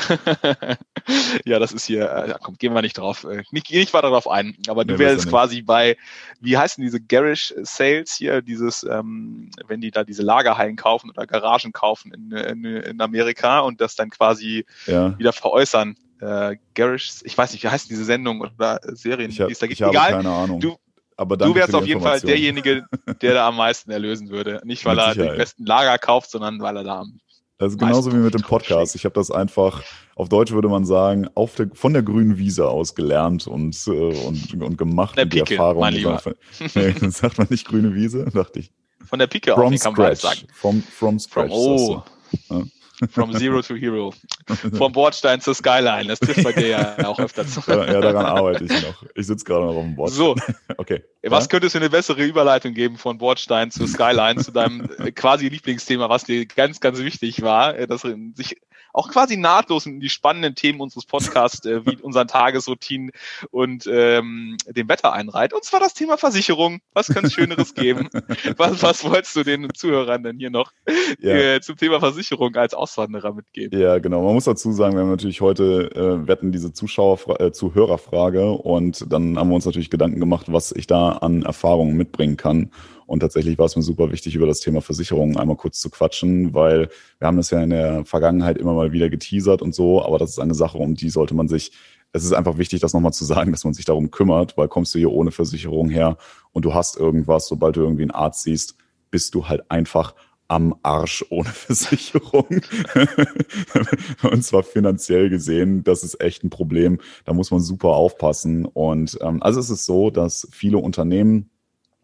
ja, 1.45 1.59
das 1.59 1.73
ist 1.73 1.85
hier, 1.85 2.11
äh, 2.11 2.35
komm, 2.41 2.57
gehen 2.59 2.73
wir 2.73 2.83
nicht 2.83 2.97
drauf, 2.97 3.25
äh, 3.25 3.43
nicht, 3.51 3.71
nicht 3.71 3.93
weiter 3.93 4.09
darauf 4.09 4.29
ein. 4.29 4.57
Aber 4.69 4.85
du 4.85 4.95
nee, 4.95 5.01
wärst 5.01 5.29
quasi 5.29 5.63
bei, 5.63 5.97
wie 6.41 6.57
heißen 6.57 6.83
diese 6.83 7.01
Garage 7.01 7.55
Sales 7.63 8.15
hier, 8.15 8.41
dieses, 8.41 8.85
ähm, 8.85 9.51
wenn 9.67 9.81
die 9.81 9.91
da 9.91 10.05
diese 10.05 10.23
Lagerhallen 10.23 10.77
kaufen 10.77 11.11
oder 11.11 11.27
Garagen 11.27 11.73
kaufen 11.73 12.13
in, 12.15 12.31
in, 12.33 12.65
in 12.65 13.01
Amerika 13.01 13.61
und 13.61 13.81
das 13.81 13.97
dann 13.97 14.11
quasi 14.11 14.65
ja. 14.87 15.19
wieder 15.19 15.33
veräußern. 15.33 15.97
Äh, 16.21 16.57
Garage, 16.75 17.23
ich 17.25 17.37
weiß 17.37 17.53
nicht, 17.53 17.65
wie 17.65 17.69
heißt 17.69 17.91
diese 17.91 18.05
Sendung 18.05 18.43
oder 18.43 18.79
Serien, 18.85 19.33
hab, 19.33 19.49
die 19.49 19.53
es 19.53 19.59
da 19.59 19.67
gibt. 19.67 19.81
Ich 19.81 19.87
Egal. 19.87 20.13
Keine 20.13 20.31
Ahnung. 20.31 20.61
Du, 20.61 20.77
aber 21.21 21.37
du 21.37 21.55
wärst 21.55 21.75
auf 21.75 21.87
jeden 21.87 22.01
Fall 22.01 22.19
derjenige, 22.21 22.87
der 23.21 23.35
da 23.35 23.49
am 23.49 23.57
meisten 23.57 23.91
erlösen 23.91 24.31
würde. 24.31 24.63
Nicht, 24.65 24.87
weil 24.87 24.99
er 24.99 25.13
die 25.15 25.37
besten 25.37 25.67
Lager 25.67 25.99
kauft, 25.99 26.31
sondern 26.31 26.61
weil 26.61 26.79
er 26.79 26.85
da 26.85 27.01
am 27.01 27.21
Das 27.59 27.73
ist 27.73 27.79
genauso 27.79 28.11
wie 28.11 28.17
mit 28.17 28.33
dem 28.33 28.41
Podcast. 28.41 28.95
Ich 28.95 29.05
habe 29.05 29.13
das 29.13 29.31
einfach, 29.31 29.83
auf 30.15 30.31
Deutsch 30.31 30.53
würde 30.53 30.69
man 30.69 30.87
sagen, 30.87 31.29
auf 31.35 31.57
der, 31.57 31.69
von 31.75 31.93
der 31.93 32.03
grünen 32.03 32.39
Wiese 32.39 32.67
aus 32.69 32.95
gelernt 32.95 33.47
und, 33.47 33.77
äh, 33.87 33.91
und, 33.91 34.63
und 34.63 34.79
gemacht. 34.79 35.19
Der 35.19 35.27
Pike, 35.27 35.45
die 35.45 35.55
Erfahrung. 35.55 35.83
Mein 35.83 35.93
Lieber. 35.93 36.23
Nee, 36.75 36.95
sagt 37.11 37.37
man 37.37 37.49
nicht 37.51 37.67
grüne 37.69 37.95
Wiese, 37.95 38.25
dachte 38.33 38.61
ich. 38.61 38.73
Von 39.05 39.19
der 39.19 39.27
Pike 39.27 39.53
from 39.53 39.75
auf, 39.75 39.81
kann 39.81 39.93
man 39.93 40.15
sagen. 40.15 40.41
From, 40.55 40.83
from 40.83 41.19
scratch. 41.19 41.51
From, 41.51 41.59
oh. 41.61 42.03
Ja. 42.49 42.63
From 43.09 43.33
Zero 43.33 43.63
to 43.63 43.75
Hero. 43.75 44.13
Vom 44.75 44.93
Bordstein 44.93 45.41
zur 45.41 45.55
Skyline. 45.55 46.07
Das 46.07 46.21
trifft 46.21 46.45
bei 46.45 46.53
dir 46.53 46.69
ja 46.69 47.07
auch 47.07 47.19
öfter 47.19 47.47
zu. 47.47 47.61
Ja, 47.67 48.01
daran 48.01 48.27
arbeite 48.27 48.65
ich 48.65 48.83
noch. 48.83 49.05
Ich 49.15 49.27
sitze 49.27 49.45
gerade 49.45 49.65
noch 49.67 49.77
auf 49.77 49.83
dem 49.83 49.97
Bordstein. 49.97 50.19
So. 50.19 50.35
Okay. 50.77 51.03
Was 51.23 51.45
ja? 51.45 51.49
könntest 51.49 51.75
du 51.75 51.79
eine 51.79 51.91
bessere 51.91 52.25
Überleitung 52.25 52.73
geben 52.73 52.97
von 52.97 53.19
Bordstein 53.19 53.71
zu 53.71 53.87
Skyline, 53.87 54.43
zu 54.43 54.51
deinem 54.51 54.89
äh, 54.99 55.13
quasi 55.13 55.49
Lieblingsthema, 55.49 56.09
was 56.09 56.25
dir 56.25 56.47
ganz, 56.47 56.81
ganz 56.81 57.01
wichtig 57.01 57.43
war, 57.43 57.77
äh, 57.77 57.87
dass 57.87 58.03
sich 58.35 58.57
auch 58.93 59.11
quasi 59.11 59.37
nahtlos 59.37 59.87
in 59.87 60.01
die 60.01 60.09
spannenden 60.09 60.55
Themen 60.55 60.81
unseres 60.81 61.07
Podcasts 61.07 61.65
äh, 61.67 61.85
wie 61.87 61.97
unseren 61.97 62.29
Tagesroutinen 62.29 63.11
und 63.51 63.89
ähm, 63.91 64.57
dem 64.67 64.89
Wetter 64.89 65.13
einreiht. 65.13 65.53
Und 65.53 65.65
zwar 65.65 65.81
das 65.81 65.95
Thema 65.95 66.17
Versicherung. 66.17 66.81
Was 66.93 67.09
könnte 67.09 67.27
es 67.27 67.33
Schöneres 67.33 67.75
geben? 67.75 68.09
Was, 68.57 68.83
was 68.83 69.05
wolltest 69.05 69.37
du 69.37 69.43
den 69.43 69.69
Zuhörern 69.75 70.23
denn 70.23 70.39
hier 70.39 70.51
noch 70.51 70.73
ja. 71.21 71.35
äh, 71.35 71.61
zum 71.61 71.77
Thema 71.77 72.01
Versicherung 72.01 72.55
als 72.57 72.75
Auswanderer 72.75 73.33
mitgeben? 73.33 73.79
Ja, 73.79 73.99
genau. 73.99 74.23
Man 74.23 74.35
muss 74.35 74.45
dazu 74.45 74.73
sagen, 74.73 74.95
wir 74.95 75.03
haben 75.03 75.11
natürlich 75.11 75.41
heute, 75.41 75.91
äh, 75.95 76.27
wetten 76.27 76.53
diese 76.53 76.73
Zuschauer, 76.73 77.41
äh, 77.41 77.53
Zuhörerfrage 77.53 78.51
und 78.51 79.11
dann 79.13 79.39
haben 79.39 79.49
wir 79.49 79.55
uns 79.55 79.67
natürlich 79.67 79.91
Gedanken 79.91 80.21
gemacht, 80.21 80.47
was 80.49 80.73
ich 80.73 80.87
da 80.87 81.11
an 81.13 81.43
Erfahrungen 81.43 81.97
mitbringen 81.97 82.37
kann. 82.37 82.71
Und 83.11 83.19
tatsächlich 83.19 83.59
war 83.59 83.67
es 83.67 83.75
mir 83.75 83.83
super 83.83 84.13
wichtig, 84.13 84.37
über 84.37 84.47
das 84.47 84.61
Thema 84.61 84.81
Versicherungen 84.83 85.37
einmal 85.37 85.57
kurz 85.57 85.81
zu 85.81 85.91
quatschen, 85.91 86.55
weil 86.55 86.91
wir 87.19 87.27
haben 87.27 87.39
das 87.39 87.51
ja 87.51 87.61
in 87.61 87.71
der 87.71 88.05
Vergangenheit 88.05 88.57
immer 88.57 88.73
mal 88.73 88.93
wieder 88.93 89.11
geteasert 89.11 89.63
und 89.63 89.75
so, 89.75 90.01
aber 90.05 90.17
das 90.17 90.31
ist 90.31 90.39
eine 90.39 90.55
Sache, 90.55 90.79
um 90.79 90.95
die 90.95 91.11
sollte 91.11 91.35
man 91.35 91.49
sich 91.49 91.73
es 92.13 92.23
ist 92.23 92.33
einfach 92.33 92.57
wichtig, 92.57 92.81
das 92.81 92.93
nochmal 92.93 93.13
zu 93.13 93.25
sagen, 93.25 93.51
dass 93.51 93.65
man 93.65 93.75
sich 93.75 93.85
darum 93.85 94.13
kümmert, 94.13 94.57
weil 94.57 94.69
kommst 94.69 94.95
du 94.95 95.01
hier 95.01 95.11
ohne 95.11 95.33
Versicherung 95.33 95.91
her 95.91 96.19
und 96.53 96.65
du 96.65 96.73
hast 96.73 96.97
irgendwas, 96.97 97.49
sobald 97.49 97.75
du 97.75 97.81
irgendwie 97.81 98.03
einen 98.03 98.13
Arzt 98.13 98.45
siehst, 98.45 98.77
bist 99.11 99.35
du 99.35 99.49
halt 99.49 99.69
einfach 99.73 100.15
am 100.47 100.77
Arsch 100.85 101.25
ohne 101.31 101.49
Versicherung. 101.49 102.47
und 104.23 104.45
zwar 104.45 104.63
finanziell 104.63 105.31
gesehen, 105.31 105.83
das 105.83 106.05
ist 106.05 106.21
echt 106.21 106.45
ein 106.45 106.51
Problem. 106.51 106.99
Da 107.25 107.33
muss 107.33 107.51
man 107.51 107.61
super 107.61 107.89
aufpassen. 107.89 108.67
Und 108.67 109.19
ähm, 109.21 109.43
also 109.43 109.59
es 109.59 109.71
ist 109.71 109.85
so, 109.85 110.11
dass 110.11 110.47
viele 110.53 110.79
Unternehmen 110.79 111.51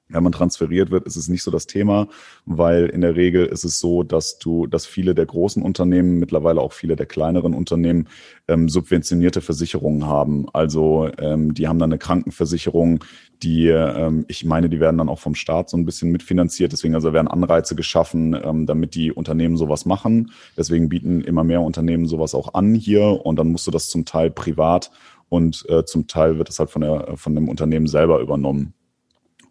wenn 0.09 0.23
man 0.23 0.33
transferiert 0.33 0.91
wird, 0.91 1.05
ist 1.05 1.17
es 1.17 1.29
nicht 1.29 1.43
so 1.43 1.51
das 1.51 1.67
Thema, 1.67 2.09
weil 2.45 2.87
in 2.87 3.01
der 3.01 3.17
Regel 3.17 3.47
ist 3.47 3.65
es 3.65 3.81
so, 3.81 4.05
dass 4.05 4.39
du, 4.39 4.67
dass 4.67 4.87
viele 4.87 5.15
der 5.15 5.27
großen 5.27 5.63
Unternehmen, 5.63 6.19
mittlerweile 6.19 6.61
auch 6.61 6.73
viele 6.73 6.95
der 6.95 7.07
kleineren 7.07 7.55
Unternehmen, 7.55 8.09
ähm, 8.47 8.69
subventionierte 8.69 9.41
Versicherungen 9.41 10.07
haben. 10.07 10.47
Also 10.53 11.11
ähm, 11.19 11.55
die 11.55 11.67
haben 11.67 11.81
dann 11.81 11.91
eine 11.91 11.99
Krankenversicherung, 11.99 13.05
die, 13.43 13.67
ähm, 13.67 14.25
ich 14.29 14.45
meine, 14.45 14.69
die 14.69 14.79
werden 14.79 14.99
dann 14.99 15.09
auch 15.09 15.19
vom 15.19 15.35
Staat 15.35 15.71
so 15.71 15.77
ein 15.77 15.85
bisschen 15.85 16.13
mitfinanziert. 16.13 16.73
Deswegen 16.73 16.95
also 16.95 17.13
werden 17.13 17.29
Anreize 17.29 17.75
geschaffen, 17.75 18.39
ähm, 18.41 18.67
damit 18.67 18.95
die 18.95 19.11
Unternehmen 19.11 19.57
sowas 19.57 19.87
machen. 19.87 20.31
Deswegen 20.57 20.89
bieten 20.89 21.21
immer 21.21 21.43
mehr 21.43 21.63
Unternehmen 21.63 22.07
sowas 22.07 22.35
auch 22.35 22.55
an 22.55 22.75
hier 22.75 23.27
und 23.27 23.37
dann 23.37 23.49
musst 23.49 23.67
du 23.67 23.73
das 23.73 23.89
zum 23.89 24.05
Teil 24.05 24.31
privat 24.31 24.93
und 25.29 25.69
äh, 25.69 25.85
zum 25.85 26.07
Teil 26.07 26.39
wird 26.39 26.49
es 26.49 26.61
halt 26.61 26.71
von 26.71 26.83
der 26.83 27.17
von 27.17 27.35
dem 27.35 27.49
Unternehmen 27.49 27.89
selber 27.89 28.21
übernommen. 28.21 28.76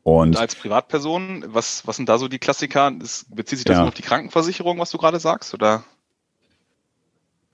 Und, 0.06 0.36
und, 0.36 0.38
als 0.38 0.54
Privatperson, 0.54 1.46
was, 1.48 1.88
was 1.88 1.96
sind 1.96 2.08
da 2.08 2.20
so 2.20 2.28
die 2.28 2.38
Klassiker? 2.38 2.92
Das, 2.92 3.26
bezieht 3.28 3.58
sich 3.58 3.66
das 3.66 3.74
ja. 3.74 3.80
nur 3.80 3.88
auf 3.88 3.96
die 3.96 4.04
Krankenversicherung, 4.04 4.78
was 4.78 4.92
du 4.92 5.00
gerade 5.00 5.20
sagst, 5.20 5.56
oder? 5.56 5.84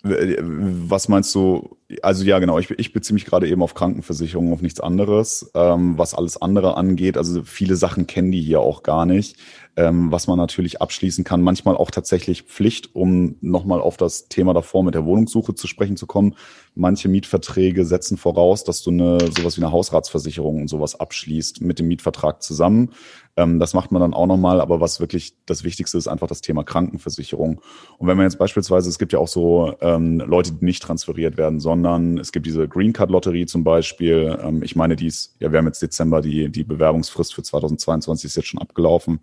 Was 0.04 1.08
meinst 1.08 1.34
du? 1.34 1.78
Also 2.02 2.24
ja, 2.24 2.40
genau. 2.40 2.60
Ich, 2.60 2.70
ich 2.72 2.94
beziehe 2.94 3.14
mich 3.14 3.26
gerade 3.26 3.48
eben 3.48 3.62
auf 3.62 3.74
Krankenversicherung, 3.74 4.54
auf 4.54 4.62
nichts 4.62 4.80
anderes. 4.80 5.52
Ähm, 5.54 5.98
was 5.98 6.14
alles 6.14 6.42
andere 6.42 6.78
angeht, 6.78 7.18
also 7.18 7.44
viele 7.44 7.76
Sachen 7.76 8.08
kennen 8.08 8.32
die 8.32 8.42
hier 8.42 8.62
auch 8.62 8.84
gar 8.84 9.06
nicht 9.06 9.38
ähm, 9.78 10.12
was 10.12 10.28
man 10.28 10.38
natürlich 10.38 10.82
abschließen 10.82 11.24
kann. 11.24 11.42
Manchmal 11.42 11.78
auch 11.78 11.92
tatsächlich 11.92 12.44
Pflicht, 12.44 12.94
um 12.94 13.38
nochmal 13.42 13.80
auf 13.80 13.96
das 13.96 14.28
Thema 14.28 14.54
davor 14.54 14.84
mit 14.84 14.96
der 14.96 15.06
Wohnungssuche 15.06 15.56
zu 15.56 15.68
sprechen 15.68 15.96
zu 15.96 16.08
kommen. 16.08 16.36
Manche 16.76 17.08
Mietverträge 17.08 17.86
setzen 17.86 18.18
voraus, 18.18 18.64
dass 18.64 18.84
du 18.84 18.92
eine 18.92 19.20
sowas 19.20 19.58
wie 19.58 19.62
eine 19.62 19.72
Hausratsversicherung 19.72 20.62
und 20.62 20.68
sowas 20.68 21.00
abschließt 21.00 21.62
mit 21.62 21.80
dem 21.80 21.88
Mietvertrag 21.88 22.44
zusammen. 22.44 22.92
Ähm, 23.38 23.60
das 23.60 23.74
macht 23.74 23.94
man 23.94 24.02
dann 24.02 24.14
auch 24.14 24.28
nochmal, 24.28 24.60
aber 24.60 24.82
was 24.82 25.00
wirklich 25.00 25.36
das 25.46 25.64
Wichtigste 25.64 25.98
ist, 25.98 26.08
einfach 26.08 26.28
das 26.28 26.42
Thema 26.42 26.64
Krankenversicherung. 26.64 27.62
Und 27.98 28.08
wenn 28.08 28.18
man 28.18 28.26
jetzt 28.26 28.40
beispielsweise, 28.40 28.90
es 28.90 29.00
gibt 29.00 29.14
ja 29.14 29.20
auch 29.20 29.28
so 29.30 29.74
ähm, 29.80 30.20
Leute, 30.20 30.52
die 30.52 30.66
nicht 30.66 30.84
transferiert 30.84 31.38
werden, 31.38 31.62
sondern 31.82 32.20
es 32.20 32.32
gibt 32.32 32.46
diese 32.46 32.68
Green 32.68 32.94
Card 32.94 33.10
Lotterie 33.10 33.46
zum 33.46 33.64
Beispiel. 33.64 34.38
Ähm, 34.44 34.62
ich 34.64 34.76
meine, 34.76 34.96
die 34.96 35.08
ist, 35.08 35.36
ja, 35.40 35.52
wir 35.52 35.60
haben 35.60 35.66
jetzt 35.66 35.82
Dezember, 35.82 36.22
die, 36.22 36.50
die 36.50 36.64
Bewerbungsfrist 36.64 37.34
für 37.34 37.42
2022 37.42 38.26
ist 38.26 38.36
jetzt 38.36 38.48
schon 38.48 38.62
abgelaufen. 38.62 39.22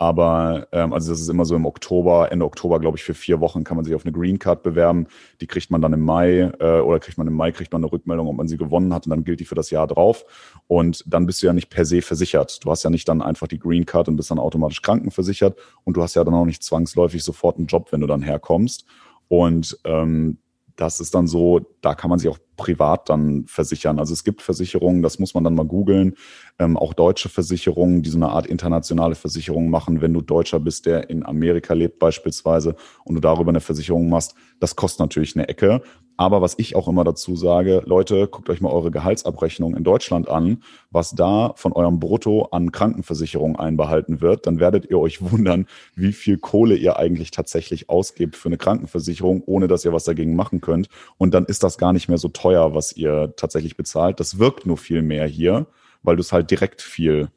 Aber 0.00 0.68
ähm, 0.70 0.92
also 0.92 1.10
das 1.10 1.20
ist 1.20 1.28
immer 1.28 1.44
so 1.44 1.56
im 1.56 1.66
Oktober, 1.66 2.30
Ende 2.30 2.44
Oktober, 2.44 2.78
glaube 2.78 2.96
ich, 2.96 3.02
für 3.02 3.14
vier 3.14 3.40
Wochen 3.40 3.64
kann 3.64 3.76
man 3.76 3.84
sich 3.84 3.96
auf 3.96 4.04
eine 4.04 4.12
Green 4.12 4.38
Card 4.38 4.62
bewerben. 4.62 5.08
Die 5.40 5.48
kriegt 5.48 5.72
man 5.72 5.82
dann 5.82 5.92
im 5.92 6.02
Mai 6.02 6.52
äh, 6.60 6.78
oder 6.78 7.00
kriegt 7.00 7.18
man 7.18 7.26
im 7.26 7.34
Mai, 7.34 7.50
kriegt 7.50 7.72
man 7.72 7.82
eine 7.82 7.90
Rückmeldung, 7.90 8.28
ob 8.28 8.36
man 8.36 8.46
sie 8.46 8.56
gewonnen 8.56 8.94
hat 8.94 9.06
und 9.06 9.10
dann 9.10 9.24
gilt 9.24 9.40
die 9.40 9.44
für 9.44 9.56
das 9.56 9.70
Jahr 9.70 9.88
drauf. 9.88 10.24
Und 10.68 11.02
dann 11.04 11.26
bist 11.26 11.42
du 11.42 11.46
ja 11.46 11.52
nicht 11.52 11.68
per 11.68 11.84
se 11.84 12.00
versichert. 12.00 12.64
Du 12.64 12.70
hast 12.70 12.84
ja 12.84 12.90
nicht 12.90 13.08
dann 13.08 13.22
einfach 13.22 13.48
die 13.48 13.58
Green 13.58 13.86
Card 13.86 14.06
und 14.06 14.14
bist 14.14 14.30
dann 14.30 14.38
automatisch 14.38 14.82
krankenversichert 14.82 15.58
und 15.82 15.96
du 15.96 16.02
hast 16.02 16.14
ja 16.14 16.22
dann 16.22 16.34
auch 16.34 16.46
nicht 16.46 16.62
zwangsläufig 16.62 17.24
sofort 17.24 17.56
einen 17.56 17.66
Job, 17.66 17.90
wenn 17.90 18.00
du 18.00 18.06
dann 18.06 18.22
herkommst. 18.22 18.84
Und 19.26 19.80
ähm, 19.84 20.38
das 20.78 21.00
ist 21.00 21.14
dann 21.14 21.26
so, 21.26 21.60
da 21.82 21.94
kann 21.94 22.08
man 22.08 22.18
sich 22.18 22.30
auch 22.30 22.38
privat 22.58 23.08
dann 23.08 23.46
versichern. 23.46 23.98
Also 23.98 24.12
es 24.12 24.24
gibt 24.24 24.42
Versicherungen, 24.42 25.02
das 25.02 25.18
muss 25.18 25.32
man 25.32 25.44
dann 25.44 25.54
mal 25.54 25.64
googeln, 25.64 26.16
ähm, 26.58 26.76
auch 26.76 26.92
deutsche 26.92 27.30
Versicherungen, 27.30 28.02
die 28.02 28.10
so 28.10 28.18
eine 28.18 28.28
Art 28.28 28.46
internationale 28.46 29.14
Versicherung 29.14 29.70
machen, 29.70 30.02
wenn 30.02 30.12
du 30.12 30.20
Deutscher 30.20 30.60
bist, 30.60 30.84
der 30.84 31.08
in 31.08 31.24
Amerika 31.24 31.72
lebt 31.72 31.98
beispielsweise 31.98 32.76
und 33.04 33.14
du 33.14 33.20
darüber 33.22 33.48
eine 33.48 33.60
Versicherung 33.60 34.10
machst. 34.10 34.34
Das 34.60 34.76
kostet 34.76 35.00
natürlich 35.00 35.34
eine 35.36 35.48
Ecke. 35.48 35.80
Aber 36.20 36.42
was 36.42 36.56
ich 36.58 36.74
auch 36.74 36.88
immer 36.88 37.04
dazu 37.04 37.36
sage, 37.36 37.80
Leute, 37.86 38.26
guckt 38.26 38.50
euch 38.50 38.60
mal 38.60 38.72
eure 38.72 38.90
Gehaltsabrechnung 38.90 39.76
in 39.76 39.84
Deutschland 39.84 40.28
an, 40.28 40.64
was 40.90 41.12
da 41.12 41.52
von 41.54 41.72
eurem 41.72 42.00
Brutto 42.00 42.48
an 42.50 42.72
Krankenversicherung 42.72 43.54
einbehalten 43.54 44.20
wird, 44.20 44.48
dann 44.48 44.58
werdet 44.58 44.90
ihr 44.90 44.98
euch 44.98 45.22
wundern, 45.22 45.66
wie 45.94 46.12
viel 46.12 46.36
Kohle 46.36 46.74
ihr 46.74 46.98
eigentlich 46.98 47.30
tatsächlich 47.30 47.88
ausgebt 47.88 48.34
für 48.34 48.48
eine 48.48 48.58
Krankenversicherung, 48.58 49.44
ohne 49.46 49.68
dass 49.68 49.84
ihr 49.84 49.92
was 49.92 50.02
dagegen 50.02 50.34
machen 50.34 50.60
könnt. 50.60 50.88
Und 51.18 51.34
dann 51.34 51.44
ist 51.44 51.62
das 51.62 51.78
gar 51.78 51.92
nicht 51.92 52.08
mehr 52.08 52.18
so 52.18 52.26
teuer, 52.26 52.47
was 52.54 52.92
ihr 52.92 53.32
tatsächlich 53.36 53.76
bezahlt. 53.76 54.20
Das 54.20 54.38
wirkt 54.38 54.66
nur 54.66 54.78
viel 54.78 55.02
mehr 55.02 55.26
hier, 55.26 55.66
weil 56.02 56.16
du 56.16 56.20
es 56.20 56.32
halt 56.32 56.50
direkt 56.50 56.82
viel 56.82 57.30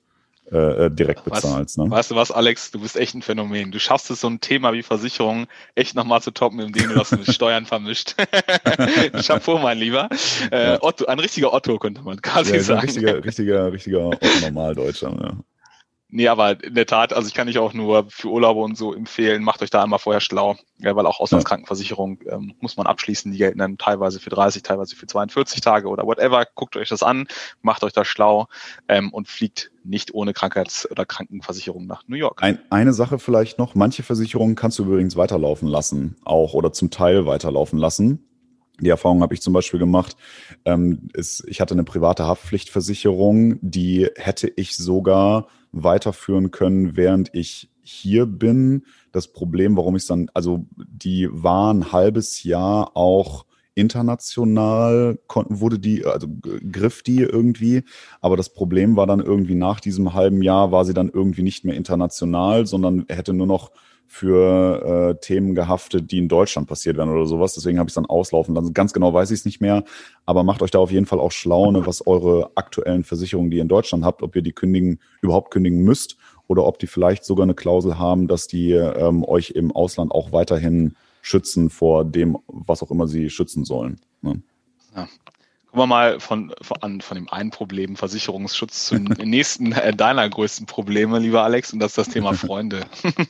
äh, 0.52 0.88
äh, 0.88 0.92
direkt 0.92 1.24
bezahlst. 1.24 1.78
Ne? 1.78 1.90
Weißt 1.90 2.12
du 2.12 2.16
was, 2.16 2.30
Alex, 2.30 2.72
du 2.72 2.82
bist 2.82 2.98
echt 2.98 3.16
ein 3.16 3.22
Phänomen. 3.22 3.72
Du 3.72 3.80
schaffst 3.80 4.12
es, 4.12 4.20
so 4.20 4.28
ein 4.28 4.42
Thema 4.42 4.74
wie 4.74 4.84
Versicherung 4.84 5.48
echt 5.76 5.96
nochmal 5.96 6.22
zu 6.22 6.32
toppen, 6.32 6.60
indem 6.60 6.90
du 6.90 6.96
das 6.96 7.12
mit 7.12 7.26
Steuern 7.34 7.66
vermischt. 7.66 8.16
Chapeau, 9.26 9.60
mein 9.60 9.78
Lieber. 9.78 10.10
Äh, 10.52 10.78
Otto, 10.82 11.06
ein 11.06 11.20
richtiger 11.20 11.54
Otto, 11.54 11.80
könnte 11.80 12.02
man 12.02 12.22
quasi 12.22 12.56
ja, 12.56 12.64
sagen. 12.64 12.82
Ein 12.82 12.86
richtiger, 12.86 13.24
richtiger, 13.24 13.72
richtiger 13.72 14.10
Normaldeutscher. 14.42 15.16
Ja. 15.22 15.38
Nee, 16.14 16.28
aber 16.28 16.62
in 16.62 16.76
der 16.76 16.86
Tat, 16.86 17.14
also 17.14 17.30
ich 17.30 17.34
kann 17.34 17.48
dich 17.48 17.58
auch 17.58 17.74
nur 17.74 18.06
für 18.10 18.28
Urlaube 18.28 18.60
und 18.60 18.78
so 18.78 18.94
empfehlen, 18.94 19.44
macht 19.44 19.62
euch 19.62 19.70
da 19.70 19.82
einmal 19.82 19.98
vorher 19.98 20.20
schlau, 20.20 20.58
ja, 20.78 20.94
weil 20.94 21.06
auch 21.06 21.22
Auslandskrankenversicherung 21.22 22.20
ähm, 22.30 22.54
muss 22.60 22.76
man 22.76 22.86
abschließen, 22.86 23.32
die 23.32 23.38
gelten 23.38 23.60
dann 23.60 23.78
teilweise 23.78 24.20
für 24.20 24.30
30, 24.30 24.62
teilweise 24.62 24.98
für 24.98 25.08
42 25.08 25.62
Tage 25.62 25.88
oder 25.88 26.04
whatever. 26.06 26.46
Guckt 26.54 26.76
euch 26.76 26.90
das 26.90 27.02
an, 27.02 27.28
macht 27.62 27.86
euch 27.86 27.94
da 27.94 28.04
schlau 28.04 28.48
ähm, 28.90 29.14
und 29.14 29.30
fliegt 29.30 29.72
nicht 29.86 30.14
ohne 30.14 30.34
Krankheits- 30.34 30.90
oder 30.92 31.06
Krankenversicherung 31.06 31.88
nach 31.88 32.04
New 32.08 32.18
York. 32.18 32.44
Ein, 32.44 32.60
eine 32.70 32.92
Sache 32.92 33.18
vielleicht 33.18 33.58
noch, 33.58 33.74
manche 33.74 34.04
Versicherungen 34.04 34.56
kannst 34.56 34.80
du 34.80 34.84
übrigens 34.84 35.16
weiterlaufen 35.16 35.70
lassen, 35.70 36.18
auch 36.26 36.54
oder 36.54 36.74
zum 36.74 36.92
Teil 36.92 37.26
weiterlaufen 37.26 37.80
lassen. 37.80 38.28
Die 38.82 38.90
Erfahrung 38.90 39.22
habe 39.22 39.34
ich 39.34 39.42
zum 39.42 39.54
Beispiel 39.54 39.80
gemacht. 39.80 40.18
Ähm, 40.66 41.08
ist, 41.14 41.46
ich 41.48 41.62
hatte 41.62 41.74
eine 41.74 41.86
private 41.86 42.26
Haftpflichtversicherung, 42.26 43.60
die 43.62 44.10
hätte 44.16 44.52
ich 44.54 44.76
sogar 44.76 45.48
weiterführen 45.72 46.52
können, 46.52 46.96
während 46.96 47.34
ich 47.34 47.70
hier 47.82 48.26
bin. 48.26 48.86
Das 49.12 49.28
Problem, 49.28 49.76
warum 49.78 49.96
ich 49.96 50.04
es 50.04 50.08
dann, 50.08 50.30
also 50.34 50.66
die 50.76 51.28
war 51.32 51.74
ein 51.74 51.92
halbes 51.92 52.44
Jahr 52.44 52.96
auch 52.96 53.46
international 53.74 55.20
konnten, 55.28 55.60
wurde 55.60 55.80
die, 55.80 56.06
also 56.06 56.28
griff 56.72 57.04
die 57.04 57.22
irgendwie. 57.22 57.84
Aber 58.20 58.38
das 58.38 58.54
Problem 58.54 58.96
war 58.96 59.08
dann 59.08 59.20
irgendwie 59.20 59.56
nach 59.56 59.80
diesem 59.80 60.14
halben 60.14 60.42
Jahr 60.42 60.72
war 60.72 60.86
sie 60.86 60.94
dann 60.94 61.10
irgendwie 61.10 61.44
nicht 61.44 61.64
mehr 61.64 61.76
international, 61.76 62.66
sondern 62.66 63.06
hätte 63.08 63.34
nur 63.34 63.48
noch 63.48 63.72
für 64.14 65.16
äh, 65.16 65.22
Themen 65.22 65.56
gehaftet, 65.56 66.12
die 66.12 66.18
in 66.18 66.28
Deutschland 66.28 66.68
passiert 66.68 66.98
werden 66.98 67.12
oder 67.12 67.26
sowas. 67.26 67.54
Deswegen 67.54 67.80
habe 67.80 67.88
ich 67.88 67.92
es 67.92 67.96
dann 67.96 68.06
auslaufen 68.06 68.54
lassen. 68.54 68.74
Ganz 68.74 68.92
genau 68.92 69.14
weiß 69.14 69.32
ich 69.32 69.40
es 69.40 69.46
nicht 69.46 69.62
mehr. 69.62 69.86
Aber 70.26 70.44
macht 70.44 70.62
euch 70.62 70.70
da 70.70 70.80
auf 70.80 70.92
jeden 70.92 71.06
Fall 71.06 71.22
auch 71.22 71.32
schlau, 71.32 71.72
ne, 71.72 71.88
was 71.88 72.06
eure 72.06 72.52
aktuellen 72.56 73.06
Versicherungen, 73.06 73.52
die 73.52 73.58
ihr 73.58 73.64
in 73.64 73.70
Deutschland 73.70 74.04
habt, 74.04 74.22
ob 74.22 74.36
ihr 74.36 74.42
die 74.42 74.52
kündigen, 74.52 75.00
überhaupt 75.22 75.50
kündigen 75.52 75.80
müsst 75.84 76.18
oder 76.48 76.66
ob 76.66 76.78
die 76.78 76.88
vielleicht 76.88 77.24
sogar 77.24 77.46
eine 77.46 77.54
Klausel 77.54 78.00
haben, 78.00 78.28
dass 78.28 78.48
die 78.48 78.74
ähm, 78.74 79.24
euch 79.24 79.52
im 79.52 79.72
Ausland 79.72 80.12
auch 80.12 80.34
weiterhin 80.34 80.98
schützen 81.22 81.70
vor 81.70 82.04
dem, 82.04 82.38
was 82.48 82.84
auch 82.84 82.92
immer 82.92 83.08
sie 83.08 83.30
schützen 83.30 83.64
sollen. 83.64 84.02
Ne? 84.22 84.42
Ja. 84.94 85.08
Kommen 85.72 85.84
wir 85.84 85.88
mal 85.88 86.20
von, 86.20 86.54
von, 86.62 87.00
von 87.00 87.16
dem 87.16 87.30
einen 87.30 87.50
Problem 87.50 87.96
Versicherungsschutz 87.96 88.88
zum 88.88 89.06
nächsten 89.06 89.72
äh, 89.72 89.96
deiner 89.96 90.28
größten 90.28 90.66
Probleme, 90.66 91.18
lieber 91.18 91.44
Alex, 91.44 91.72
und 91.72 91.80
das 91.80 91.92
ist 91.92 91.98
das 91.98 92.10
Thema 92.10 92.34
Freunde. 92.38 92.82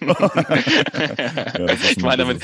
ja, 0.02 1.68
ich 1.92 2.02
meine, 2.02 2.18
damit 2.18 2.42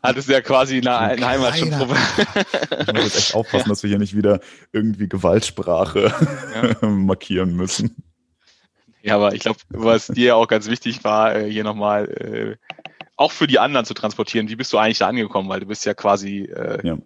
hattest 0.00 0.28
du 0.28 0.32
ja 0.32 0.40
quasi 0.42 0.76
eine, 0.76 0.96
eine 0.96 1.26
Heimat 1.26 1.58
schon 1.58 1.72
ich 1.72 1.76
muss 1.76 3.02
jetzt 3.02 3.18
echt 3.18 3.34
aufpassen, 3.34 3.68
dass 3.68 3.82
wir 3.82 3.88
hier 3.88 3.98
nicht 3.98 4.16
wieder 4.16 4.38
irgendwie 4.70 5.08
Gewaltsprache 5.08 6.14
ja. 6.80 6.88
markieren 6.88 7.56
müssen. 7.56 7.96
Ja, 9.02 9.16
aber 9.16 9.34
ich 9.34 9.40
glaube, 9.40 9.58
was 9.70 10.06
dir 10.06 10.36
auch 10.36 10.46
ganz 10.46 10.68
wichtig 10.70 11.02
war, 11.02 11.34
äh, 11.34 11.50
hier 11.50 11.64
nochmal 11.64 12.08
äh, 12.08 12.56
auch 13.16 13.32
für 13.32 13.48
die 13.48 13.58
anderen 13.58 13.86
zu 13.86 13.94
transportieren. 13.94 14.48
Wie 14.50 14.56
bist 14.56 14.72
du 14.72 14.78
eigentlich 14.78 14.98
da 14.98 15.08
angekommen? 15.08 15.48
Weil 15.48 15.58
du 15.58 15.66
bist 15.66 15.84
ja 15.84 15.94
quasi 15.94 16.42
äh, 16.42 16.86
ja 16.86 16.96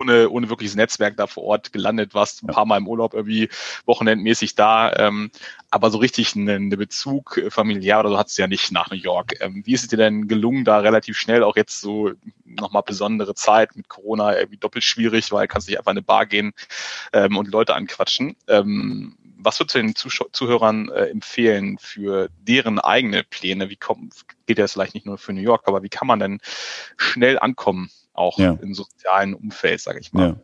ohne, 0.00 0.28
ohne 0.30 0.48
wirkliches 0.48 0.76
Netzwerk 0.76 1.16
da 1.16 1.26
vor 1.26 1.44
Ort 1.44 1.72
gelandet, 1.72 2.14
warst 2.14 2.42
ein 2.42 2.48
paar 2.48 2.66
Mal 2.66 2.78
im 2.78 2.88
Urlaub 2.88 3.14
irgendwie 3.14 3.48
wochenendmäßig 3.84 4.54
da, 4.54 4.92
ähm, 4.96 5.30
aber 5.70 5.90
so 5.90 5.98
richtig 5.98 6.34
einen 6.36 6.70
Bezug 6.70 7.38
äh, 7.38 7.50
familiär 7.50 8.00
oder 8.00 8.10
so 8.10 8.18
hattest 8.18 8.38
du 8.38 8.42
ja 8.42 8.48
nicht 8.48 8.72
nach 8.72 8.90
New 8.90 8.96
York. 8.96 9.34
Ähm, 9.40 9.62
wie 9.64 9.74
ist 9.74 9.82
es 9.82 9.88
dir 9.88 9.96
denn 9.96 10.28
gelungen, 10.28 10.64
da 10.64 10.78
relativ 10.78 11.18
schnell 11.18 11.42
auch 11.42 11.56
jetzt 11.56 11.80
so 11.80 12.12
nochmal 12.44 12.82
besondere 12.82 13.34
Zeit 13.34 13.76
mit 13.76 13.88
Corona 13.88 14.36
irgendwie 14.36 14.58
doppelt 14.58 14.84
schwierig, 14.84 15.32
weil 15.32 15.48
kannst 15.48 15.68
nicht 15.68 15.78
einfach 15.78 15.92
in 15.92 15.98
eine 15.98 16.04
Bar 16.04 16.26
gehen 16.26 16.52
ähm, 17.12 17.36
und 17.36 17.48
Leute 17.48 17.74
anquatschen. 17.74 18.36
Ähm, 18.48 19.16
was 19.38 19.60
würdest 19.60 19.74
du 19.76 19.78
den 19.80 19.94
Zuh 19.94 20.08
Zuhörern 20.32 20.88
äh, 20.88 21.06
empfehlen 21.06 21.78
für 21.78 22.28
deren 22.40 22.78
eigene 22.78 23.22
Pläne? 23.22 23.70
Wie 23.70 23.76
kommt, 23.76 24.24
geht 24.46 24.58
das 24.58 24.72
vielleicht 24.72 24.94
nicht 24.94 25.06
nur 25.06 25.18
für 25.18 25.32
New 25.32 25.40
York, 25.40 25.62
aber 25.66 25.82
wie 25.82 25.88
kann 25.88 26.08
man 26.08 26.18
denn 26.18 26.40
schnell 26.96 27.38
ankommen 27.38 27.90
auch 28.18 28.38
ja. 28.38 28.58
im 28.60 28.74
sozialen 28.74 29.34
Umfeld, 29.34 29.80
sage 29.80 30.00
ich 30.00 30.12
mal. 30.12 30.28
Ja. 30.28 30.36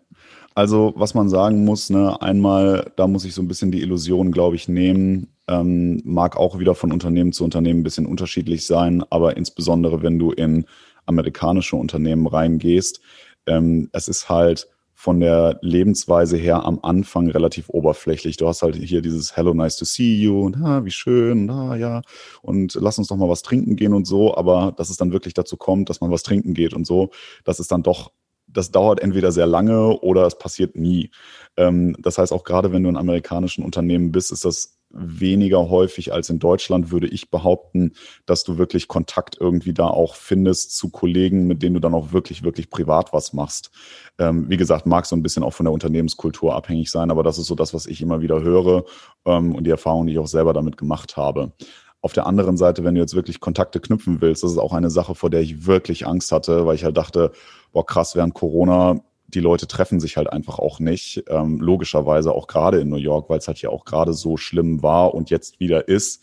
Also 0.54 0.92
was 0.96 1.14
man 1.14 1.28
sagen 1.28 1.64
muss, 1.64 1.90
ne, 1.90 2.20
einmal, 2.20 2.92
da 2.96 3.06
muss 3.06 3.24
ich 3.24 3.34
so 3.34 3.42
ein 3.42 3.48
bisschen 3.48 3.72
die 3.72 3.80
Illusion, 3.80 4.32
glaube 4.32 4.56
ich, 4.56 4.68
nehmen. 4.68 5.28
Ähm, 5.48 6.00
mag 6.04 6.36
auch 6.36 6.58
wieder 6.58 6.74
von 6.74 6.92
Unternehmen 6.92 7.32
zu 7.32 7.42
Unternehmen 7.44 7.80
ein 7.80 7.84
bisschen 7.84 8.06
unterschiedlich 8.06 8.64
sein, 8.64 9.02
aber 9.10 9.36
insbesondere 9.36 10.02
wenn 10.02 10.18
du 10.18 10.30
in 10.30 10.66
amerikanische 11.06 11.76
Unternehmen 11.76 12.26
reingehst, 12.26 13.00
ähm, 13.46 13.88
es 13.92 14.06
ist 14.06 14.28
halt 14.28 14.68
von 15.02 15.18
der 15.18 15.58
Lebensweise 15.62 16.36
her 16.36 16.64
am 16.64 16.78
Anfang 16.80 17.28
relativ 17.28 17.68
oberflächlich. 17.68 18.36
Du 18.36 18.46
hast 18.46 18.62
halt 18.62 18.76
hier 18.76 19.02
dieses 19.02 19.36
Hello, 19.36 19.52
nice 19.52 19.74
to 19.74 19.84
see 19.84 20.14
you 20.14 20.42
und 20.42 20.54
ah, 20.62 20.84
wie 20.84 20.92
schön, 20.92 21.50
ah, 21.50 21.74
ja, 21.74 22.02
und 22.40 22.78
lass 22.80 22.98
uns 22.98 23.08
doch 23.08 23.16
mal 23.16 23.28
was 23.28 23.42
trinken 23.42 23.74
gehen 23.74 23.94
und 23.94 24.06
so, 24.06 24.36
aber 24.36 24.72
dass 24.76 24.90
es 24.90 24.98
dann 24.98 25.10
wirklich 25.10 25.34
dazu 25.34 25.56
kommt, 25.56 25.90
dass 25.90 26.00
man 26.00 26.12
was 26.12 26.22
trinken 26.22 26.54
geht 26.54 26.72
und 26.72 26.86
so, 26.86 27.10
das 27.42 27.58
ist 27.58 27.72
dann 27.72 27.82
doch 27.82 28.12
das 28.46 28.70
dauert 28.70 29.00
entweder 29.00 29.32
sehr 29.32 29.46
lange 29.46 29.98
oder 30.00 30.26
es 30.26 30.38
passiert 30.38 30.76
nie. 30.76 31.10
Ähm, 31.56 31.96
das 31.98 32.18
heißt, 32.18 32.32
auch 32.32 32.44
gerade 32.44 32.70
wenn 32.70 32.82
du 32.82 32.90
in 32.90 32.98
amerikanischen 32.98 33.64
Unternehmen 33.64 34.12
bist, 34.12 34.30
ist 34.30 34.44
das 34.44 34.78
weniger 34.92 35.68
häufig 35.68 36.12
als 36.12 36.30
in 36.30 36.38
Deutschland, 36.38 36.90
würde 36.90 37.08
ich 37.08 37.30
behaupten, 37.30 37.92
dass 38.26 38.44
du 38.44 38.58
wirklich 38.58 38.88
Kontakt 38.88 39.36
irgendwie 39.40 39.72
da 39.72 39.86
auch 39.86 40.14
findest 40.14 40.76
zu 40.76 40.90
Kollegen, 40.90 41.46
mit 41.46 41.62
denen 41.62 41.74
du 41.74 41.80
dann 41.80 41.94
auch 41.94 42.12
wirklich, 42.12 42.42
wirklich 42.42 42.70
privat 42.70 43.12
was 43.12 43.32
machst. 43.32 43.70
Ähm, 44.18 44.48
wie 44.48 44.56
gesagt, 44.56 44.86
mag 44.86 45.06
so 45.06 45.16
ein 45.16 45.22
bisschen 45.22 45.42
auch 45.42 45.54
von 45.54 45.64
der 45.64 45.72
Unternehmenskultur 45.72 46.54
abhängig 46.54 46.90
sein, 46.90 47.10
aber 47.10 47.22
das 47.22 47.38
ist 47.38 47.46
so 47.46 47.54
das, 47.54 47.74
was 47.74 47.86
ich 47.86 48.00
immer 48.02 48.20
wieder 48.20 48.42
höre 48.42 48.84
ähm, 49.24 49.54
und 49.54 49.64
die 49.64 49.70
Erfahrung, 49.70 50.06
die 50.06 50.12
ich 50.12 50.18
auch 50.18 50.26
selber 50.26 50.52
damit 50.52 50.76
gemacht 50.76 51.16
habe. 51.16 51.52
Auf 52.00 52.12
der 52.12 52.26
anderen 52.26 52.56
Seite, 52.56 52.82
wenn 52.82 52.96
du 52.96 53.00
jetzt 53.00 53.14
wirklich 53.14 53.38
Kontakte 53.38 53.78
knüpfen 53.78 54.20
willst, 54.20 54.42
das 54.42 54.50
ist 54.50 54.58
auch 54.58 54.72
eine 54.72 54.90
Sache, 54.90 55.14
vor 55.14 55.30
der 55.30 55.40
ich 55.40 55.66
wirklich 55.66 56.06
Angst 56.06 56.32
hatte, 56.32 56.66
weil 56.66 56.74
ich 56.74 56.84
halt 56.84 56.96
dachte, 56.96 57.30
boah 57.72 57.86
krass, 57.86 58.16
während 58.16 58.34
Corona 58.34 59.00
die 59.34 59.40
Leute 59.40 59.66
treffen 59.66 60.00
sich 60.00 60.16
halt 60.16 60.30
einfach 60.30 60.58
auch 60.58 60.78
nicht. 60.78 61.24
Ähm, 61.28 61.60
logischerweise 61.60 62.32
auch 62.32 62.46
gerade 62.46 62.80
in 62.80 62.88
New 62.88 62.96
York, 62.96 63.30
weil 63.30 63.38
es 63.38 63.48
halt 63.48 63.58
hier 63.58 63.70
auch 63.70 63.84
gerade 63.84 64.12
so 64.12 64.36
schlimm 64.36 64.82
war 64.82 65.14
und 65.14 65.30
jetzt 65.30 65.60
wieder 65.60 65.88
ist, 65.88 66.22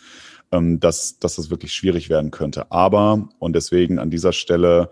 ähm, 0.51 0.79
dass, 0.79 1.19
dass 1.19 1.35
das 1.35 1.49
wirklich 1.49 1.73
schwierig 1.73 2.09
werden 2.09 2.31
könnte. 2.31 2.71
Aber, 2.71 3.29
und 3.39 3.53
deswegen 3.53 3.99
an 3.99 4.09
dieser 4.09 4.33
Stelle, 4.33 4.89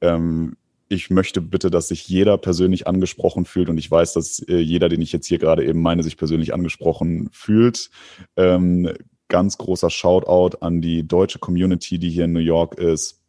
ähm, 0.00 0.56
ich 0.88 1.08
möchte 1.08 1.40
bitte, 1.40 1.70
dass 1.70 1.88
sich 1.88 2.06
jeder 2.08 2.36
persönlich 2.36 2.86
angesprochen 2.86 3.46
fühlt 3.46 3.68
und 3.70 3.78
ich 3.78 3.90
weiß, 3.90 4.12
dass 4.12 4.40
äh, 4.40 4.58
jeder, 4.58 4.88
den 4.88 5.00
ich 5.00 5.12
jetzt 5.12 5.26
hier 5.26 5.38
gerade 5.38 5.64
eben 5.64 5.80
meine, 5.80 6.02
sich 6.02 6.16
persönlich 6.16 6.52
angesprochen 6.52 7.28
fühlt. 7.32 7.90
Ähm, 8.36 8.92
ganz 9.28 9.56
großer 9.56 9.88
Shoutout 9.88 10.58
an 10.60 10.82
die 10.82 11.06
deutsche 11.08 11.38
Community, 11.38 11.98
die 11.98 12.10
hier 12.10 12.26
in 12.26 12.32
New 12.32 12.40
York 12.40 12.74
ist 12.74 13.21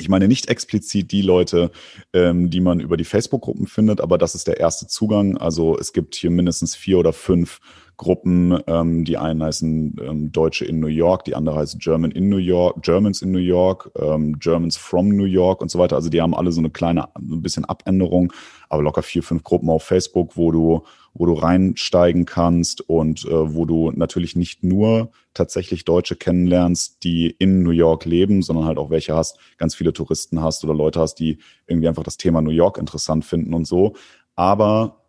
ich 0.00 0.08
meine 0.08 0.28
nicht 0.28 0.48
explizit 0.48 1.12
die 1.12 1.22
Leute, 1.22 1.70
ähm, 2.12 2.50
die 2.50 2.60
man 2.60 2.80
über 2.80 2.96
die 2.96 3.04
Facebook-Gruppen 3.04 3.66
findet, 3.66 4.00
aber 4.00 4.18
das 4.18 4.34
ist 4.34 4.46
der 4.46 4.58
erste 4.58 4.86
Zugang. 4.86 5.36
Also 5.36 5.78
es 5.78 5.92
gibt 5.92 6.14
hier 6.14 6.30
mindestens 6.30 6.76
vier 6.76 6.98
oder 6.98 7.12
fünf 7.12 7.60
Gruppen. 7.98 8.58
Ähm, 8.66 9.04
die 9.04 9.18
einen 9.18 9.42
heißen 9.42 9.96
ähm, 10.00 10.32
Deutsche 10.32 10.64
in 10.64 10.80
New 10.80 10.86
York, 10.86 11.24
die 11.24 11.34
andere 11.34 11.56
heißt 11.56 11.78
German 11.80 12.12
in 12.12 12.30
New 12.30 12.38
York, 12.38 12.82
Germans 12.82 13.20
in 13.20 13.32
New 13.32 13.38
York, 13.38 13.90
ähm, 14.00 14.38
Germans 14.38 14.78
from 14.78 15.08
New 15.08 15.24
York 15.24 15.60
und 15.60 15.70
so 15.70 15.78
weiter. 15.78 15.96
Also 15.96 16.08
die 16.08 16.22
haben 16.22 16.34
alle 16.34 16.52
so 16.52 16.60
eine 16.60 16.70
kleine, 16.70 17.14
ein 17.16 17.42
bisschen 17.42 17.66
Abänderung, 17.66 18.32
aber 18.68 18.82
locker 18.82 19.02
vier, 19.02 19.22
fünf 19.22 19.42
Gruppen 19.42 19.68
auf 19.68 19.82
Facebook, 19.82 20.36
wo 20.36 20.52
du 20.52 20.84
wo 21.18 21.26
du 21.26 21.34
reinsteigen 21.34 22.24
kannst 22.24 22.80
und 22.88 23.24
äh, 23.24 23.54
wo 23.54 23.64
du 23.64 23.90
natürlich 23.90 24.36
nicht 24.36 24.62
nur 24.62 25.10
tatsächlich 25.34 25.84
Deutsche 25.84 26.16
kennenlernst, 26.16 27.02
die 27.02 27.30
in 27.30 27.62
New 27.62 27.70
York 27.70 28.04
leben, 28.04 28.42
sondern 28.42 28.64
halt 28.64 28.78
auch 28.78 28.90
welche 28.90 29.14
hast, 29.14 29.38
ganz 29.58 29.74
viele 29.74 29.92
Touristen 29.92 30.40
hast 30.40 30.64
oder 30.64 30.74
Leute 30.74 31.00
hast, 31.00 31.16
die 31.16 31.38
irgendwie 31.66 31.88
einfach 31.88 32.04
das 32.04 32.16
Thema 32.16 32.40
New 32.40 32.50
York 32.50 32.78
interessant 32.78 33.24
finden 33.24 33.52
und 33.52 33.66
so. 33.66 33.94
Aber 34.36 35.02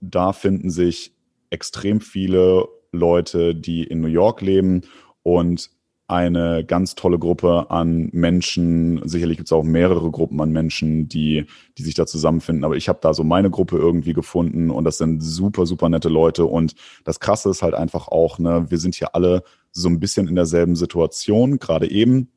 da 0.00 0.32
finden 0.32 0.70
sich 0.70 1.14
extrem 1.50 2.00
viele 2.00 2.66
Leute, 2.90 3.54
die 3.54 3.84
in 3.84 4.00
New 4.00 4.08
York 4.08 4.40
leben 4.40 4.82
und 5.22 5.70
eine 6.12 6.62
ganz 6.62 6.94
tolle 6.94 7.18
Gruppe 7.18 7.70
an 7.70 8.10
Menschen. 8.12 9.00
Sicherlich 9.08 9.38
gibt 9.38 9.48
es 9.48 9.52
auch 9.52 9.62
mehrere 9.62 10.10
Gruppen 10.10 10.40
an 10.42 10.52
Menschen, 10.52 11.08
die, 11.08 11.46
die 11.78 11.82
sich 11.82 11.94
da 11.94 12.06
zusammenfinden. 12.06 12.64
Aber 12.64 12.76
ich 12.76 12.90
habe 12.90 12.98
da 13.00 13.14
so 13.14 13.24
meine 13.24 13.50
Gruppe 13.50 13.78
irgendwie 13.78 14.12
gefunden 14.12 14.70
und 14.70 14.84
das 14.84 14.98
sind 14.98 15.22
super, 15.22 15.64
super 15.64 15.88
nette 15.88 16.10
Leute. 16.10 16.44
Und 16.44 16.74
das 17.04 17.18
Krasse 17.18 17.48
ist 17.48 17.62
halt 17.62 17.72
einfach 17.72 18.08
auch, 18.08 18.38
ne, 18.38 18.66
wir 18.68 18.78
sind 18.78 18.94
hier 18.94 19.14
alle 19.14 19.42
so 19.70 19.88
ein 19.88 20.00
bisschen 20.00 20.28
in 20.28 20.34
derselben 20.34 20.76
Situation, 20.76 21.58
gerade 21.58 21.90
eben. 21.90 22.28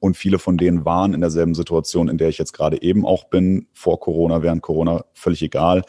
Und 0.00 0.16
viele 0.16 0.38
von 0.38 0.56
denen 0.56 0.84
waren 0.84 1.12
in 1.12 1.20
derselben 1.20 1.56
Situation, 1.56 2.08
in 2.08 2.18
der 2.18 2.28
ich 2.28 2.38
jetzt 2.38 2.52
gerade 2.52 2.80
eben 2.82 3.04
auch 3.04 3.24
bin, 3.24 3.66
vor 3.72 3.98
Corona, 3.98 4.44
während 4.44 4.62
Corona, 4.62 5.04
völlig 5.12 5.42
egal, 5.42 5.82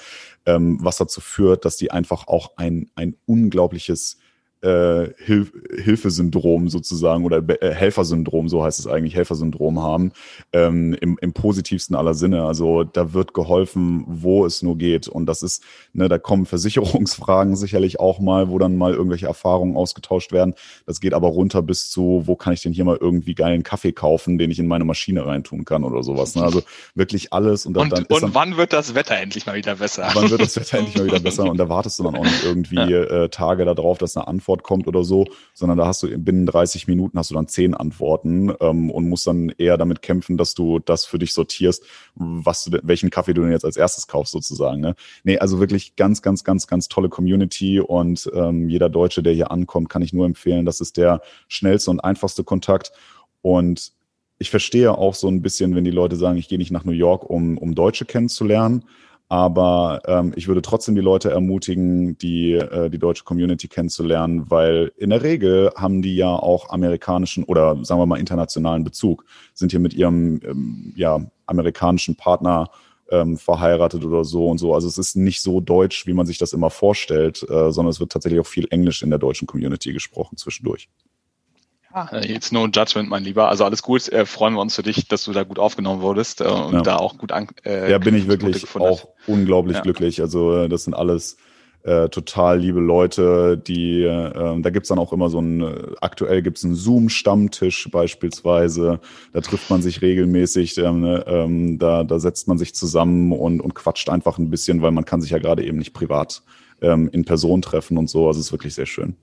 ähm, 0.47 0.79
was 0.81 0.97
dazu 0.97 1.21
führt, 1.21 1.63
dass 1.63 1.77
die 1.77 1.91
einfach 1.91 2.27
auch 2.27 2.57
ein, 2.57 2.89
ein 2.95 3.15
unglaubliches 3.27 4.17
äh, 4.61 5.07
Hilf 5.17 5.53
Hilfesyndrom 5.77 6.69
sozusagen 6.69 7.25
oder 7.25 7.41
äh, 7.61 7.73
Helfersyndrom, 7.73 8.49
so 8.49 8.63
heißt 8.63 8.79
es 8.79 8.87
eigentlich, 8.87 9.15
Helfersyndrom 9.15 9.81
haben, 9.81 10.11
ähm, 10.53 10.93
im, 10.99 11.17
im 11.21 11.33
positivsten 11.33 11.95
aller 11.95 12.13
Sinne. 12.13 12.43
Also 12.43 12.83
da 12.83 13.13
wird 13.13 13.33
geholfen, 13.33 14.03
wo 14.07 14.45
es 14.45 14.61
nur 14.61 14.77
geht. 14.77 15.07
Und 15.07 15.27
das 15.27 15.43
ist, 15.43 15.63
ne, 15.93 16.09
da 16.09 16.17
kommen 16.17 16.45
Versicherungsfragen 16.45 17.55
sicherlich 17.55 17.99
auch 17.99 18.19
mal, 18.19 18.49
wo 18.49 18.57
dann 18.59 18.77
mal 18.77 18.93
irgendwelche 18.93 19.27
Erfahrungen 19.27 19.77
ausgetauscht 19.77 20.31
werden. 20.31 20.55
Das 20.85 20.99
geht 20.99 21.13
aber 21.13 21.29
runter 21.29 21.61
bis 21.61 21.89
zu, 21.89 22.23
wo 22.25 22.35
kann 22.35 22.53
ich 22.53 22.61
denn 22.61 22.73
hier 22.73 22.85
mal 22.85 22.97
irgendwie 22.99 23.35
geilen 23.35 23.63
Kaffee 23.63 23.93
kaufen, 23.93 24.37
den 24.37 24.51
ich 24.51 24.59
in 24.59 24.67
meine 24.67 24.83
Maschine 24.83 25.25
reintun 25.25 25.65
kann 25.65 25.83
oder 25.83 26.03
sowas. 26.03 26.35
Ne? 26.35 26.43
Also 26.43 26.61
wirklich 26.95 27.31
alles. 27.31 27.65
Und, 27.65 27.73
dann, 27.75 27.83
und, 27.83 27.91
dann 27.93 28.05
und 28.05 28.21
dann, 28.21 28.33
wann 28.33 28.57
wird 28.57 28.73
das 28.73 28.95
Wetter 28.95 29.15
endlich 29.15 29.45
mal 29.45 29.55
wieder 29.55 29.75
besser? 29.75 30.09
Wann 30.13 30.29
wird 30.29 30.41
das 30.41 30.55
Wetter 30.59 30.79
endlich 30.79 30.97
mal 30.97 31.05
wieder 31.05 31.19
besser? 31.19 31.49
Und 31.49 31.57
da 31.57 31.69
wartest 31.69 31.99
du 31.99 32.03
dann 32.03 32.15
auch 32.15 32.23
nicht 32.23 32.43
irgendwie 32.49 32.75
ja. 32.75 32.85
äh, 32.85 33.29
Tage 33.29 33.63
darauf, 33.65 33.97
dass 33.97 34.17
eine 34.17 34.27
Antwort 34.27 34.48
Antwort 34.49 34.63
kommt 34.63 34.87
oder 34.87 35.03
so, 35.03 35.25
sondern 35.53 35.77
da 35.77 35.85
hast 35.85 36.01
du 36.01 36.17
binnen 36.17 36.45
30 36.45 36.87
Minuten 36.87 37.17
hast 37.17 37.29
du 37.29 37.35
dann 37.35 37.47
zehn 37.47 37.75
Antworten 37.75 38.51
ähm, 38.59 38.89
und 38.89 39.07
musst 39.07 39.27
dann 39.27 39.49
eher 39.57 39.77
damit 39.77 40.01
kämpfen, 40.01 40.37
dass 40.37 40.55
du 40.55 40.79
das 40.79 41.05
für 41.05 41.19
dich 41.19 41.33
sortierst, 41.33 41.83
was 42.15 42.63
du, 42.63 42.79
welchen 42.83 43.11
Kaffee 43.11 43.33
du 43.33 43.41
denn 43.41 43.51
jetzt 43.51 43.65
als 43.65 43.77
erstes 43.77 44.07
kaufst 44.07 44.31
sozusagen. 44.31 44.81
Ne? 44.81 44.95
Nee, 45.23 45.37
also 45.37 45.59
wirklich 45.59 45.95
ganz, 45.95 46.21
ganz, 46.21 46.43
ganz, 46.43 46.65
ganz 46.65 46.87
tolle 46.87 47.09
Community 47.09 47.79
und 47.79 48.29
ähm, 48.33 48.69
jeder 48.69 48.89
Deutsche, 48.89 49.21
der 49.21 49.33
hier 49.33 49.51
ankommt, 49.51 49.89
kann 49.89 50.01
ich 50.01 50.13
nur 50.13 50.25
empfehlen, 50.25 50.65
das 50.65 50.81
ist 50.81 50.97
der 50.97 51.21
schnellste 51.47 51.91
und 51.91 51.99
einfachste 51.99 52.43
Kontakt 52.43 52.91
und 53.41 53.93
ich 54.41 54.49
verstehe 54.49 54.97
auch 54.97 55.15
so 55.15 55.27
ein 55.27 55.41
bisschen, 55.41 55.75
wenn 55.75 55.83
die 55.83 55.91
Leute 55.91 56.15
sagen, 56.15 56.37
ich 56.37 56.47
gehe 56.47 56.57
nicht 56.57 56.71
nach 56.71 56.85
New 56.85 56.93
York, 56.93 57.29
um, 57.29 57.57
um 57.57 57.75
Deutsche 57.75 58.05
kennenzulernen. 58.05 58.85
Aber 59.31 60.01
ähm, 60.05 60.33
ich 60.35 60.47
würde 60.47 60.63
trotzdem 60.63 60.95
die 60.95 61.01
Leute 61.01 61.29
ermutigen, 61.29 62.17
die, 62.17 62.53
äh, 62.53 62.89
die 62.89 62.97
deutsche 62.97 63.23
Community 63.23 63.67
kennenzulernen, 63.67 64.49
weil 64.49 64.91
in 64.97 65.11
der 65.11 65.21
Regel 65.21 65.69
haben 65.75 66.01
die 66.01 66.15
ja 66.15 66.29
auch 66.29 66.69
amerikanischen 66.71 67.43
oder 67.43 67.77
sagen 67.85 68.01
wir 68.01 68.07
mal 68.07 68.19
internationalen 68.19 68.83
Bezug, 68.83 69.25
sind 69.53 69.69
hier 69.71 69.79
mit 69.79 69.93
ihrem 69.93 70.41
ähm, 70.43 70.93
ja, 70.95 71.21
amerikanischen 71.45 72.15
Partner 72.15 72.71
ähm, 73.11 73.37
verheiratet 73.37 74.03
oder 74.03 74.25
so 74.25 74.47
und 74.47 74.57
so. 74.57 74.73
Also 74.73 74.87
es 74.87 74.97
ist 74.97 75.15
nicht 75.15 75.43
so 75.43 75.61
deutsch, 75.61 76.07
wie 76.07 76.13
man 76.13 76.25
sich 76.25 76.39
das 76.39 76.53
immer 76.53 76.71
vorstellt, 76.71 77.43
äh, 77.43 77.71
sondern 77.71 77.91
es 77.91 77.99
wird 77.99 78.11
tatsächlich 78.11 78.41
auch 78.41 78.47
viel 78.47 78.67
Englisch 78.71 79.03
in 79.03 79.11
der 79.11 79.19
deutschen 79.19 79.47
Community 79.47 79.93
gesprochen 79.93 80.37
zwischendurch. 80.37 80.89
Ja, 81.93 82.19
jetzt 82.21 82.53
no 82.53 82.67
judgment, 82.67 83.09
mein 83.09 83.23
Lieber. 83.23 83.49
Also 83.49 83.65
alles 83.65 83.81
gut. 83.81 84.07
Äh, 84.09 84.25
freuen 84.25 84.53
wir 84.53 84.61
uns 84.61 84.75
für 84.75 84.83
dich, 84.83 85.07
dass 85.07 85.23
du 85.23 85.31
da 85.31 85.43
gut 85.43 85.59
aufgenommen 85.59 86.01
wurdest 86.01 86.41
äh, 86.41 86.45
und 86.45 86.73
ja. 86.73 86.81
da 86.81 86.97
auch 86.97 87.17
gut 87.17 87.31
an. 87.31 87.47
Äh, 87.65 87.91
ja, 87.91 87.97
bin 87.97 88.15
ich 88.15 88.27
wirklich 88.27 88.63
auch 88.75 89.07
unglaublich 89.27 89.77
ja. 89.77 89.81
glücklich. 89.81 90.21
Also 90.21 90.55
äh, 90.55 90.69
das 90.69 90.83
sind 90.83 90.93
alles 90.93 91.37
äh, 91.83 92.09
total 92.09 92.59
liebe 92.59 92.79
Leute, 92.79 93.57
die, 93.57 94.03
äh, 94.03 94.61
da 94.61 94.69
gibt's 94.69 94.89
dann 94.89 94.99
auch 94.99 95.13
immer 95.13 95.29
so 95.29 95.39
ein, 95.39 95.61
äh, 95.61 95.91
aktuell 96.01 96.41
gibt's 96.41 96.65
einen 96.65 96.75
Zoom-Stammtisch 96.75 97.89
beispielsweise, 97.89 98.99
da 99.31 99.41
trifft 99.41 99.69
man 99.69 99.81
sich 99.81 100.01
regelmäßig, 100.01 100.77
ähm, 100.77 100.99
ne, 100.99 101.23
ähm, 101.25 101.79
da, 101.79 102.03
da 102.03 102.19
setzt 102.19 102.49
man 102.49 102.57
sich 102.57 102.75
zusammen 102.75 103.31
und, 103.31 103.61
und 103.61 103.75
quatscht 103.75 104.09
einfach 104.09 104.37
ein 104.37 104.49
bisschen, 104.49 104.81
weil 104.81 104.91
man 104.91 105.05
kann 105.05 105.21
sich 105.21 105.31
ja 105.31 105.39
gerade 105.39 105.63
eben 105.63 105.77
nicht 105.77 105.93
privat 105.93 106.43
ähm, 106.81 107.09
in 107.13 107.23
Person 107.23 107.61
treffen 107.61 107.97
und 107.97 108.09
so, 108.09 108.27
also 108.27 108.41
es 108.41 108.47
ist 108.47 108.51
wirklich 108.51 108.75
sehr 108.75 108.85
schön. 108.85 109.15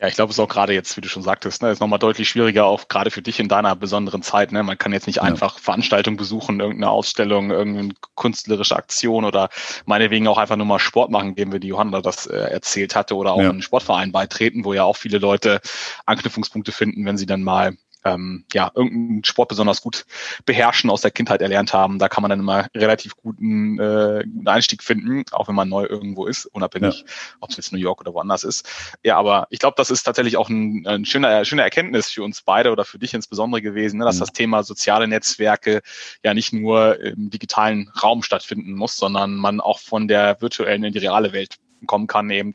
Ja, 0.00 0.06
ich 0.06 0.14
glaube, 0.14 0.30
es 0.30 0.36
ist 0.36 0.40
auch 0.40 0.48
gerade 0.48 0.72
jetzt, 0.74 0.96
wie 0.96 1.00
du 1.00 1.08
schon 1.08 1.24
sagtest, 1.24 1.60
ne, 1.60 1.70
ist 1.70 1.80
nochmal 1.80 1.98
deutlich 1.98 2.28
schwieriger, 2.28 2.66
auch 2.66 2.86
gerade 2.86 3.10
für 3.10 3.20
dich 3.20 3.40
in 3.40 3.48
deiner 3.48 3.74
besonderen 3.74 4.22
Zeit. 4.22 4.52
Ne? 4.52 4.62
Man 4.62 4.78
kann 4.78 4.92
jetzt 4.92 5.08
nicht 5.08 5.16
ja. 5.16 5.22
einfach 5.22 5.58
Veranstaltungen 5.58 6.16
besuchen, 6.16 6.60
irgendeine 6.60 6.90
Ausstellung, 6.90 7.50
irgendeine 7.50 7.94
künstlerische 8.14 8.76
Aktion 8.76 9.24
oder 9.24 9.48
meinetwegen 9.86 10.28
auch 10.28 10.38
einfach 10.38 10.56
nur 10.56 10.66
mal 10.66 10.78
Sport 10.78 11.10
machen, 11.10 11.34
geben 11.34 11.50
wir 11.50 11.58
die 11.58 11.68
Johanna 11.68 12.00
das 12.00 12.26
äh, 12.26 12.36
erzählt 12.36 12.94
hatte, 12.94 13.16
oder 13.16 13.32
auch 13.32 13.42
ja. 13.42 13.50
einen 13.50 13.62
Sportverein 13.62 14.12
beitreten, 14.12 14.64
wo 14.64 14.72
ja 14.72 14.84
auch 14.84 14.96
viele 14.96 15.18
Leute 15.18 15.60
Anknüpfungspunkte 16.06 16.70
finden, 16.70 17.04
wenn 17.04 17.18
sie 17.18 17.26
dann 17.26 17.42
mal 17.42 17.76
ähm, 18.14 18.44
ja, 18.52 18.70
irgendeinen 18.74 19.24
Sport 19.24 19.48
besonders 19.48 19.82
gut 19.82 20.04
beherrschen, 20.44 20.90
aus 20.90 21.02
der 21.02 21.10
Kindheit 21.10 21.42
erlernt 21.42 21.72
haben. 21.72 21.98
Da 21.98 22.08
kann 22.08 22.22
man 22.22 22.30
dann 22.30 22.40
immer 22.40 22.66
relativ 22.74 23.16
guten, 23.16 23.78
äh, 23.78 24.24
guten 24.24 24.48
Einstieg 24.48 24.82
finden, 24.82 25.24
auch 25.32 25.48
wenn 25.48 25.54
man 25.54 25.68
neu 25.68 25.84
irgendwo 25.84 26.26
ist, 26.26 26.46
unabhängig, 26.46 27.00
ja. 27.00 27.12
ob 27.40 27.50
es 27.50 27.56
jetzt 27.56 27.72
New 27.72 27.78
York 27.78 28.00
oder 28.00 28.14
woanders 28.14 28.44
ist. 28.44 28.68
Ja, 29.02 29.16
aber 29.16 29.46
ich 29.50 29.58
glaube, 29.58 29.74
das 29.76 29.90
ist 29.90 30.02
tatsächlich 30.02 30.36
auch 30.36 30.48
ein, 30.48 30.86
ein 30.86 31.04
schöner, 31.04 31.44
schöne 31.44 31.62
Erkenntnis 31.62 32.10
für 32.10 32.22
uns 32.22 32.42
beide 32.42 32.70
oder 32.72 32.84
für 32.84 32.98
dich 32.98 33.14
insbesondere 33.14 33.62
gewesen, 33.62 33.98
ne, 33.98 34.04
dass 34.04 34.16
mhm. 34.16 34.20
das 34.20 34.32
Thema 34.32 34.62
soziale 34.62 35.08
Netzwerke 35.08 35.82
ja 36.24 36.34
nicht 36.34 36.52
nur 36.52 37.00
im 37.00 37.30
digitalen 37.30 37.90
Raum 38.02 38.22
stattfinden 38.22 38.74
muss, 38.74 38.96
sondern 38.96 39.36
man 39.36 39.60
auch 39.60 39.80
von 39.80 40.08
der 40.08 40.40
virtuellen 40.40 40.84
in 40.84 40.92
die 40.92 40.98
reale 40.98 41.32
Welt 41.32 41.56
kommen 41.86 42.06
kann 42.06 42.30
eben. 42.30 42.54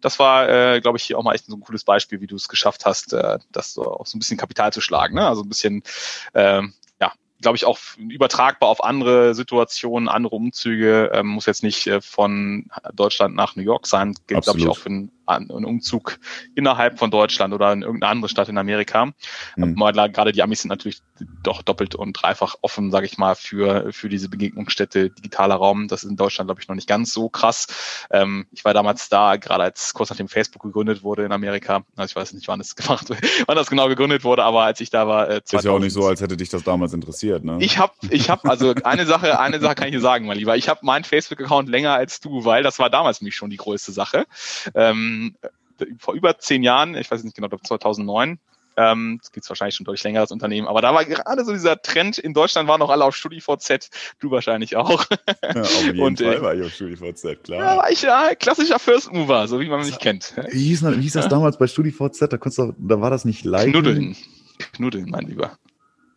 Das 0.00 0.18
war, 0.18 0.48
äh, 0.48 0.80
glaube 0.80 0.98
ich, 0.98 1.04
hier 1.04 1.18
auch 1.18 1.22
mal 1.22 1.34
echt 1.34 1.46
so 1.46 1.56
ein 1.56 1.60
cooles 1.60 1.84
Beispiel, 1.84 2.20
wie 2.20 2.26
du 2.26 2.36
es 2.36 2.48
geschafft 2.48 2.86
hast, 2.86 3.12
äh, 3.12 3.38
das 3.52 3.74
so 3.74 3.84
auch 3.84 4.06
so 4.06 4.16
ein 4.16 4.20
bisschen 4.20 4.38
Kapital 4.38 4.72
zu 4.72 4.80
schlagen. 4.80 5.14
Ne? 5.14 5.26
Also 5.26 5.42
ein 5.42 5.48
bisschen, 5.48 5.82
äh, 6.32 6.62
ja, 7.00 7.12
glaube 7.40 7.56
ich, 7.56 7.64
auch 7.64 7.78
übertragbar 7.98 8.68
auf 8.68 8.82
andere 8.82 9.34
Situationen, 9.34 10.08
andere 10.08 10.36
Umzüge. 10.36 11.10
Ähm, 11.12 11.28
muss 11.28 11.46
jetzt 11.46 11.62
nicht 11.62 11.86
äh, 11.86 12.00
von 12.00 12.70
Deutschland 12.94 13.34
nach 13.34 13.56
New 13.56 13.62
York 13.62 13.86
sein. 13.86 14.14
Gilt, 14.26 14.44
glaube 14.44 14.58
ich, 14.58 14.68
auch 14.68 14.78
für 14.78 14.90
einen 14.90 15.12
einen 15.30 15.64
Umzug 15.64 16.18
innerhalb 16.54 16.98
von 16.98 17.10
Deutschland 17.10 17.54
oder 17.54 17.72
in 17.72 17.82
irgendeine 17.82 18.10
andere 18.10 18.28
Stadt 18.28 18.48
in 18.48 18.58
Amerika. 18.58 19.12
Mhm. 19.56 19.76
gerade 19.76 20.32
die 20.32 20.42
Amis 20.42 20.62
sind 20.62 20.68
natürlich 20.68 21.02
doch 21.42 21.62
doppelt 21.62 21.94
und 21.94 22.12
dreifach 22.14 22.56
offen, 22.62 22.90
sage 22.90 23.06
ich 23.06 23.18
mal, 23.18 23.34
für, 23.34 23.92
für 23.92 24.08
diese 24.08 24.28
Begegnungsstätte 24.28 25.10
digitaler 25.10 25.56
Raum. 25.56 25.88
Das 25.88 26.02
ist 26.02 26.10
in 26.10 26.16
Deutschland, 26.16 26.48
glaube 26.48 26.60
ich, 26.60 26.68
noch 26.68 26.74
nicht 26.74 26.88
ganz 26.88 27.12
so 27.12 27.28
krass. 27.28 27.66
Ähm, 28.10 28.46
ich 28.52 28.64
war 28.64 28.74
damals 28.74 29.08
da, 29.08 29.36
gerade 29.36 29.64
als 29.64 29.94
kurz 29.94 30.10
nachdem 30.10 30.28
Facebook 30.28 30.62
gegründet 30.62 31.02
wurde 31.02 31.24
in 31.24 31.32
Amerika. 31.32 31.84
Also 31.96 32.10
ich 32.10 32.16
weiß 32.16 32.32
nicht, 32.32 32.48
wann 32.48 32.58
das 32.58 32.76
gemacht, 32.76 33.06
wann 33.46 33.56
das 33.56 33.68
genau 33.68 33.88
gegründet 33.88 34.24
wurde, 34.24 34.44
aber 34.44 34.62
als 34.62 34.80
ich 34.80 34.90
da 34.90 35.06
war, 35.06 35.28
äh, 35.28 35.42
2000, 35.44 35.58
ist 35.58 35.64
ja 35.64 35.70
auch 35.72 35.78
nicht 35.78 35.92
so, 35.92 36.06
als 36.06 36.20
hätte 36.20 36.36
dich 36.36 36.48
das 36.48 36.62
damals 36.62 36.92
interessiert, 36.92 37.44
ne? 37.44 37.58
Ich 37.60 37.78
habe, 37.78 37.92
ich 38.10 38.30
habe, 38.30 38.48
also 38.48 38.74
eine 38.84 39.06
Sache, 39.06 39.38
eine 39.38 39.60
Sache 39.60 39.74
kann 39.74 39.88
ich 39.88 39.94
dir 39.94 40.00
sagen, 40.00 40.26
mein 40.26 40.38
Lieber. 40.38 40.56
Ich 40.56 40.68
habe 40.68 40.80
meinen 40.82 41.04
Facebook-Account 41.04 41.68
länger 41.68 41.94
als 41.94 42.20
du, 42.20 42.44
weil 42.44 42.62
das 42.62 42.78
war 42.78 42.90
damals 42.90 43.20
nämlich 43.20 43.36
schon 43.36 43.50
die 43.50 43.56
größte 43.56 43.92
Sache. 43.92 44.24
Ähm, 44.74 45.19
ähm, 45.20 45.36
vor 45.98 46.14
über 46.14 46.38
zehn 46.38 46.62
Jahren, 46.62 46.94
ich 46.94 47.10
weiß 47.10 47.24
nicht 47.24 47.36
genau, 47.36 47.48
2009, 47.48 48.38
ähm, 48.76 49.18
das 49.20 49.32
gibt's 49.32 49.48
wahrscheinlich 49.48 49.74
schon 49.74 49.84
deutlich 49.84 50.04
länger, 50.04 50.20
das 50.20 50.30
Unternehmen. 50.30 50.68
Aber 50.68 50.80
da 50.80 50.94
war 50.94 51.04
gerade 51.04 51.44
so 51.44 51.52
dieser 51.52 51.80
Trend, 51.82 52.18
in 52.18 52.34
Deutschland 52.34 52.68
waren 52.68 52.78
noch 52.78 52.90
alle 52.90 53.04
auf 53.04 53.16
StudiVZ, 53.16 53.90
du 54.20 54.30
wahrscheinlich 54.30 54.76
auch. 54.76 55.04
Ja, 55.42 55.60
auf 55.60 55.82
jeden 55.84 56.00
und, 56.00 56.20
Fall 56.20 56.34
äh, 56.34 56.42
war 56.42 56.54
ich 56.54 56.64
auf 56.64 56.72
StudiVZ, 56.72 57.42
klar. 57.42 57.58
Ja, 57.58 57.76
war 57.78 57.90
ich 57.90 58.02
ja 58.02 58.34
klassischer 58.34 58.78
First 58.78 59.12
Mover, 59.12 59.48
so 59.48 59.60
wie 59.60 59.68
man 59.68 59.80
mich 59.80 59.98
kennt. 59.98 60.34
Wie 60.50 60.68
hieß, 60.68 60.84
wie 60.84 61.02
hieß 61.02 61.14
das 61.14 61.28
damals 61.28 61.58
bei 61.58 61.66
StudiVZ? 61.66 62.20
Da, 62.20 62.38
konntest 62.38 62.58
du, 62.58 62.74
da 62.78 63.00
war 63.00 63.10
das 63.10 63.24
nicht 63.24 63.44
live. 63.44 63.70
Knuddeln. 63.70 64.16
Knuddeln, 64.72 65.10
mein 65.10 65.26
Lieber. 65.26 65.58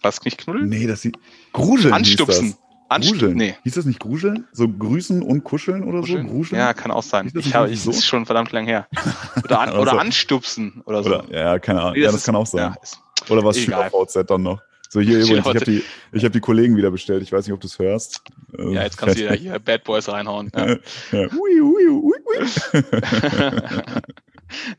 War 0.01 0.09
es 0.09 0.21
nicht 0.23 0.37
Knuddeln? 0.37 0.69
Nee, 0.69 0.85
das 0.85 1.01
sieht. 1.01 1.17
Gruseln. 1.53 1.93
Anstupsen. 1.93 2.55
Gruseln. 3.01 3.37
Nee. 3.37 3.55
Hieß 3.63 3.75
das 3.75 3.85
nicht 3.85 3.99
Gruseln? 3.99 4.47
So 4.51 4.67
grüßen 4.67 5.21
und 5.21 5.43
kuscheln 5.43 5.83
oder 5.83 5.99
Gruseln? 5.99 6.27
so? 6.27 6.33
Gruseln? 6.33 6.59
Ja, 6.59 6.73
kann 6.73 6.91
auch 6.91 7.03
sein. 7.03 7.31
Ich 7.33 7.53
habe, 7.53 7.75
so? 7.75 7.91
ist 7.91 8.05
schon 8.05 8.25
verdammt 8.25 8.51
lang 8.51 8.65
her. 8.65 8.87
Oder, 9.43 9.59
an, 9.59 9.71
oder 9.73 9.99
anstupsen 9.99 10.81
oder 10.85 11.03
so. 11.03 11.09
Oder, 11.09 11.25
ja, 11.31 11.59
keine 11.59 11.81
Ahnung. 11.81 11.93
Nee, 11.93 12.01
das 12.01 12.05
ja, 12.05 12.11
das 12.11 12.21
ist, 12.21 12.25
kann 12.25 12.35
auch 12.35 12.45
sein. 12.45 12.73
Ja, 12.73 13.29
oder 13.29 13.43
was 13.43 13.57
SchülerVZ 13.57 14.25
dann 14.27 14.43
noch? 14.43 14.61
So, 14.89 15.01
hier 15.01 15.19
übrigens, 15.21 15.39
ich 15.39 15.55
habe 15.55 15.65
die, 15.65 15.83
ich 16.11 16.23
hab 16.23 16.31
die 16.31 16.39
Kollegen 16.39 16.77
wieder 16.77 16.91
bestellt. 16.91 17.23
Ich 17.23 17.31
weiß 17.31 17.45
nicht, 17.45 17.53
ob 17.53 17.59
du 17.59 17.67
es 17.67 17.79
hörst. 17.79 18.21
Ja, 18.57 18.83
jetzt 18.83 18.97
kannst 18.97 19.17
du 19.17 19.23
ja 19.23 19.33
hier 19.33 19.57
Bad 19.59 19.83
Boys 19.83 20.07
reinhauen. 20.07 20.51
Ja. 20.55 20.67
ja. 21.11 21.27
Ui, 21.33 21.61
ui, 21.61 21.87
ui, 21.89 22.13
ui. 22.13 22.47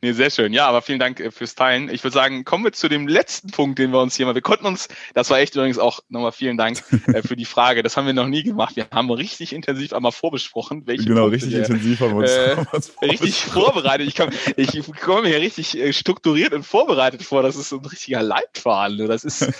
Nee, 0.02 0.12
sehr 0.12 0.30
schön. 0.30 0.52
Ja, 0.52 0.66
aber 0.66 0.82
vielen 0.82 0.98
Dank 0.98 1.20
äh, 1.20 1.30
fürs 1.30 1.54
Teilen. 1.54 1.88
Ich 1.88 2.02
würde 2.04 2.14
sagen, 2.14 2.44
kommen 2.44 2.64
wir 2.64 2.72
zu 2.72 2.88
dem 2.88 3.08
letzten 3.08 3.50
Punkt, 3.50 3.78
den 3.78 3.92
wir 3.92 4.00
uns 4.00 4.16
hier 4.16 4.26
mal, 4.26 4.34
wir 4.34 4.42
konnten 4.42 4.66
uns, 4.66 4.88
das 5.14 5.30
war 5.30 5.38
echt 5.38 5.54
übrigens 5.54 5.78
auch 5.78 6.00
nochmal 6.08 6.32
vielen 6.32 6.56
Dank 6.56 6.82
äh, 7.08 7.22
für 7.22 7.36
die 7.36 7.44
Frage. 7.44 7.82
Das 7.82 7.96
haben 7.96 8.06
wir 8.06 8.12
noch 8.12 8.26
nie 8.26 8.42
gemacht. 8.42 8.76
Wir 8.76 8.86
haben 8.92 9.10
richtig 9.10 9.52
intensiv 9.52 9.92
einmal 9.92 10.12
vorbesprochen. 10.12 10.86
Welche 10.86 11.04
genau, 11.04 11.22
Punkte 11.22 11.36
richtig 11.36 11.52
wir, 11.52 11.58
intensiv 11.60 12.00
haben 12.00 12.10
wir 12.10 12.16
uns, 12.16 12.30
äh, 12.30 12.56
uns 12.72 12.92
richtig 13.02 13.36
vorbereitet. 13.36 14.06
Ich, 14.06 14.16
komm, 14.16 14.30
ich 14.56 14.82
komme 15.00 15.22
mir 15.22 15.28
hier 15.28 15.40
richtig 15.40 15.78
äh, 15.78 15.92
strukturiert 15.92 16.52
und 16.52 16.64
vorbereitet 16.64 17.22
vor. 17.22 17.42
Das 17.42 17.56
ist 17.56 17.70
so 17.70 17.78
ein 17.78 17.86
richtiger 17.86 18.22
Leitfaden. 18.22 19.06
Das 19.08 19.24
ist 19.24 19.52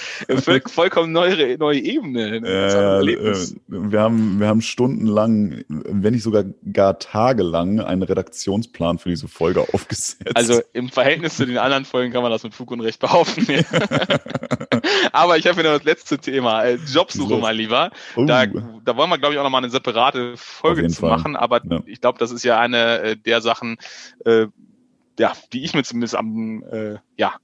voll, 0.43 0.63
vollkommen 0.67 1.13
neue, 1.13 1.59
neue 1.59 1.81
Ebene. 1.81 2.37
Äh, 2.37 3.45
wir 3.67 4.01
haben, 4.01 4.39
wir 4.39 4.47
haben 4.47 4.61
stundenlang, 4.61 5.65
wenn 5.69 6.15
nicht 6.15 6.23
sogar 6.23 6.45
gar 6.73 6.99
tagelang 6.99 7.81
einen 7.81 8.03
Redaktionsplan 8.03 8.99
für 8.99 9.09
diese 9.09 9.29
Folge 9.29 9.63
aufgesetzt 9.73 10.04
gesetzt. 10.13 10.37
Also 10.37 10.63
im 10.73 10.89
Verhältnis 10.89 11.37
zu 11.37 11.47
den 11.47 11.59
anderen 11.59 11.85
Folgen 11.85 12.13
kann 12.13 12.23
man 12.23 12.31
das 12.31 12.43
mit 12.43 12.55
Fug 12.55 12.71
und 12.71 12.81
Recht 12.81 13.01
behaupten. 13.01 13.47
Aber 15.13 15.37
ich 15.37 15.47
habe 15.47 15.61
hier 15.61 15.71
noch 15.71 15.79
das 15.79 15.85
letzte 15.85 16.19
Thema. 16.19 16.65
Äh, 16.65 16.75
Jobsuche 16.75 17.39
mal 17.39 17.57
lieber. 17.57 17.91
Uh. 18.17 18.27
Da, 18.27 18.47
da 18.47 18.97
wollen 18.97 19.11
wir, 19.11 19.19
glaube 19.19 19.35
ich, 19.35 19.39
auch 19.39 19.45
noch 19.45 19.51
mal 19.51 19.59
eine 19.59 19.71
separate 19.71 20.37
Folge 20.37 20.87
zu 20.89 21.01
Fall. 21.01 21.11
machen. 21.11 21.37
Aber 21.37 21.61
ja. 21.65 21.81
ich 21.87 22.01
glaube, 22.01 22.19
das 22.19 22.31
ist 22.31 22.45
ja 22.45 22.59
eine 22.59 23.01
äh, 23.01 23.17
der 23.17 23.41
Sachen, 23.41 23.77
äh, 24.25 24.47
ja, 25.19 25.33
die 25.53 25.65
ich 25.65 25.75
mir 25.75 25.85
zumindest 25.85 26.17
am 26.17 26.65
äh, 26.71 26.97
ja, 27.17 27.35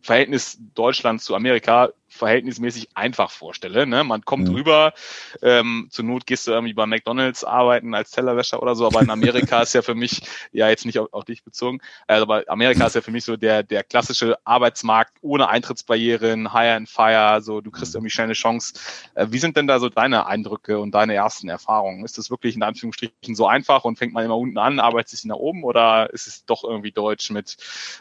Verhältnis 0.00 0.58
Deutschland 0.74 1.22
zu 1.22 1.34
Amerika 1.34 1.90
verhältnismäßig 2.12 2.90
einfach 2.94 3.30
vorstelle. 3.30 3.86
Ne? 3.86 4.04
Man 4.04 4.22
kommt 4.24 4.48
mhm. 4.48 4.54
rüber, 4.54 4.92
ähm, 5.40 5.88
zur 5.90 6.04
Not 6.04 6.26
gehst 6.26 6.46
du 6.46 6.52
irgendwie 6.52 6.74
bei 6.74 6.86
McDonalds 6.86 7.42
arbeiten 7.44 7.94
als 7.94 8.10
Tellerwäscher 8.10 8.62
oder 8.62 8.74
so, 8.74 8.86
aber 8.86 9.00
in 9.00 9.10
Amerika 9.10 9.62
ist 9.62 9.74
ja 9.74 9.82
für 9.82 9.94
mich, 9.94 10.22
ja 10.52 10.68
jetzt 10.68 10.84
nicht 10.84 10.98
auf, 10.98 11.12
auf 11.12 11.24
dich 11.24 11.42
bezogen, 11.42 11.80
also 12.06 12.22
aber 12.24 12.44
Amerika 12.48 12.86
ist 12.86 12.94
ja 12.94 13.00
für 13.00 13.10
mich 13.10 13.24
so 13.24 13.36
der, 13.36 13.62
der 13.62 13.82
klassische 13.82 14.36
Arbeitsmarkt 14.44 15.14
ohne 15.22 15.48
Eintrittsbarrieren, 15.48 16.52
Hire 16.52 16.74
and 16.74 16.88
Fire, 16.88 17.40
so 17.40 17.60
du 17.60 17.70
kriegst 17.70 17.94
mhm. 17.94 17.98
irgendwie 17.98 18.10
schnell 18.10 18.26
eine 18.26 18.34
Chance. 18.34 18.74
Äh, 19.14 19.28
wie 19.30 19.38
sind 19.38 19.56
denn 19.56 19.66
da 19.66 19.80
so 19.80 19.88
deine 19.88 20.26
Eindrücke 20.26 20.78
und 20.78 20.92
deine 20.92 21.14
ersten 21.14 21.48
Erfahrungen? 21.48 22.04
Ist 22.04 22.18
das 22.18 22.30
wirklich 22.30 22.56
in 22.56 22.62
Anführungsstrichen 22.62 23.34
so 23.34 23.46
einfach 23.46 23.84
und 23.84 23.96
fängt 23.96 24.12
man 24.12 24.24
immer 24.24 24.36
unten 24.36 24.58
an, 24.58 24.80
arbeitet 24.80 25.10
sich 25.10 25.24
nach 25.24 25.36
oben 25.36 25.64
oder 25.64 26.10
ist 26.12 26.26
es 26.26 26.44
doch 26.44 26.64
irgendwie 26.64 26.92
deutsch 26.92 27.30
mit 27.30 27.56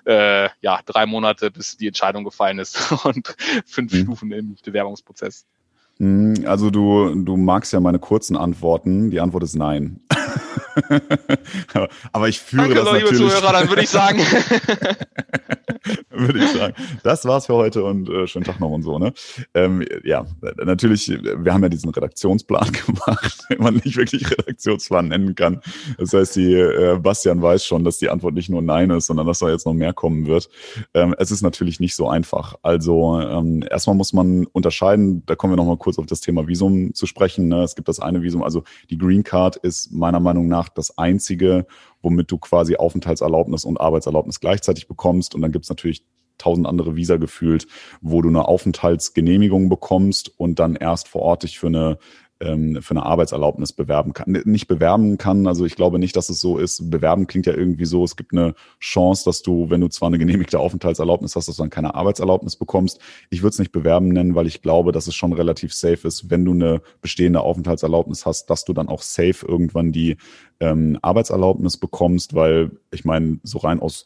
äh, 0.06 0.50
ja 0.62 0.82
drei 0.86 1.06
Monate, 1.06 1.52
bis 1.52 1.78
die 1.78 1.88
Entscheidung 1.88 2.24
gefallen 2.24 2.60
ist 2.60 2.92
und 3.06 3.36
fünf. 3.66 4.01
Stufen 4.04 4.32
im 4.32 4.56
Bewerbungsprozess? 4.64 5.46
Hm, 5.98 6.46
also 6.46 6.70
du, 6.70 7.14
du 7.16 7.38
magst 7.38 7.74
ja 7.74 7.80
meine 7.80 8.00
kurzen 8.00 8.36
Antworten. 8.36 9.12
Die 9.12 9.20
Antwort 9.20 9.44
ist 9.44 9.56
nein. 9.56 10.00
aber 12.12 12.30
ich 12.30 12.40
führe 12.40 12.64
Danke, 12.64 12.76
das 12.76 12.94
liebe 12.94 13.12
natürlich. 13.12 13.34
Zuhörer, 13.34 13.54
dann 13.54 13.70
würde 13.70 13.84
ich 13.84 13.90
sagen. 13.90 14.20
würde 16.12 16.40
ich 16.40 16.52
sagen. 16.52 16.74
Das 17.04 17.26
war's 17.26 17.48
für 17.48 17.56
heute 17.56 17.84
und 17.84 18.10
äh, 18.10 18.28
schönen 18.28 18.46
Tag 18.46 18.60
noch 18.60 18.70
und 18.70 18.84
so. 18.84 19.00
Ne? 19.00 19.14
Ähm, 19.54 19.84
ja, 20.04 20.26
natürlich, 20.64 21.10
wir 21.10 21.54
haben 21.54 21.64
ja 21.64 21.70
diesen 21.70 21.90
Redaktionsplan 21.90 22.72
gemacht, 22.86 23.46
den 23.50 23.62
man 23.62 23.76
nicht 23.76 23.98
wirklich 23.98 24.30
Redaktionsplan 24.30 25.08
nennen 25.08 25.36
kann. 25.36 25.62
Das 25.98 26.14
heißt, 26.14 26.36
die 26.36 26.54
äh, 26.54 26.98
Bastian 27.02 27.42
weiß 27.42 27.66
schon, 27.66 27.84
dass 27.84 27.98
die 27.98 28.10
Antwort 28.10 28.34
nicht 28.34 28.50
nur 28.50 28.62
Nein 28.62 28.90
ist, 28.90 29.08
sondern 29.08 29.28
dass 29.28 29.40
da 29.40 29.50
jetzt 29.50 29.66
noch 29.66 29.74
mehr 29.74 29.94
kommen 29.94 30.28
wird. 30.28 30.50
Ähm, 30.94 31.16
es 31.18 31.32
ist 31.32 31.42
natürlich 31.42 31.80
nicht 31.80 31.96
so 31.96 32.08
einfach. 32.08 32.56
Also 32.62 33.20
ähm, 33.20 33.64
erstmal 33.70 33.96
muss 33.96 34.14
man 34.14 34.46
unterscheiden, 34.48 35.24
da 35.26 35.36
kommen 35.36 35.54
wir 35.54 35.58
noch 35.58 35.66
mal 35.66 35.78
kurz 35.78 35.98
auf 36.00 36.06
das 36.06 36.22
Thema 36.22 36.48
Visum 36.48 36.94
zu 36.94 37.06
sprechen. 37.06 37.48
Ne? 37.48 37.64
Es 37.64 37.76
gibt 37.76 37.88
das 37.88 38.00
eine 38.00 38.22
Visum, 38.22 38.44
also 38.44 38.64
die 38.90 38.98
Green 38.98 39.24
Card 39.24 39.58
ist 39.58 39.92
meiner 39.92 40.20
Meinung 40.20 40.48
nach 40.48 40.70
das 40.70 40.98
einzige, 40.98 41.66
womit 42.02 42.32
du 42.32 42.38
quasi 42.38 42.76
Aufenthaltserlaubnis 42.76 43.66
und 43.66 43.80
Arbeitserlaubnis 43.80 44.40
gleichzeitig 44.40 44.88
bekommst. 44.88 45.36
Und 45.36 45.42
dann 45.42 45.52
gibt's 45.52 45.70
natürlich 45.70 46.04
tausend 46.38 46.68
andere 46.68 46.96
Visa 46.96 47.18
gefühlt, 47.18 47.68
wo 48.02 48.22
du 48.22 48.30
eine 48.30 48.48
Aufenthaltsgenehmigung 48.48 49.70
bekommst 49.70 50.32
und 50.40 50.60
dann 50.60 50.76
erst 50.76 51.08
vor 51.08 51.22
Ort 51.22 51.44
dich 51.44 51.60
für 51.60 51.68
eine 51.68 51.98
ähm, 52.42 52.82
für 52.82 52.92
eine 52.92 53.06
Arbeitserlaubnis 53.06 53.72
bewerben 53.72 54.14
kann. 54.14 54.42
Nicht 54.46 54.68
bewerben 54.68 55.18
kann, 55.18 55.48
also 55.48 55.66
ich 55.66 55.76
glaube 55.76 56.00
nicht, 56.00 56.16
dass 56.16 56.30
es 56.30 56.42
so 56.42 56.58
ist. 56.58 56.90
Bewerben 56.90 57.28
klingt 57.28 57.46
ja 57.46 57.54
irgendwie 57.54 57.86
so, 57.86 58.04
es 58.04 58.16
gibt 58.16 58.34
eine 58.34 58.56
Chance, 58.80 59.24
dass 59.26 59.42
du, 59.42 59.70
wenn 59.70 59.82
du 59.82 59.88
zwar 59.88 60.08
eine 60.08 60.18
genehmigte 60.18 60.60
Aufenthaltserlaubnis 60.60 61.36
hast, 61.36 61.48
dass 61.48 61.56
du 61.56 61.64
dann 61.64 61.70
keine 61.70 61.96
Arbeitserlaubnis 61.96 62.56
bekommst. 62.56 63.00
Ich 63.30 63.42
würde 63.42 63.54
es 63.54 63.60
nicht 63.60 63.72
bewerben 63.72 64.10
nennen, 64.10 64.36
weil 64.36 64.48
ich 64.48 64.62
glaube, 64.62 64.92
dass 64.92 65.08
es 65.08 65.16
schon 65.16 65.34
relativ 65.34 65.74
safe 65.74 66.08
ist, 66.08 66.30
wenn 66.30 66.44
du 66.44 66.52
eine 66.52 66.82
bestehende 67.02 67.42
Aufenthaltserlaubnis 67.42 68.26
hast, 68.26 68.50
dass 68.50 68.66
du 68.66 68.74
dann 68.74 68.90
auch 68.90 69.02
safe 69.02 69.46
irgendwann 69.48 69.92
die 69.92 70.18
ähm, 70.60 70.98
Arbeitserlaubnis 71.02 71.78
bekommst, 71.78 72.34
weil 72.34 72.72
ich 72.92 73.06
meine, 73.06 73.40
so 73.44 73.60
rein 73.60 73.80
aus 73.80 74.06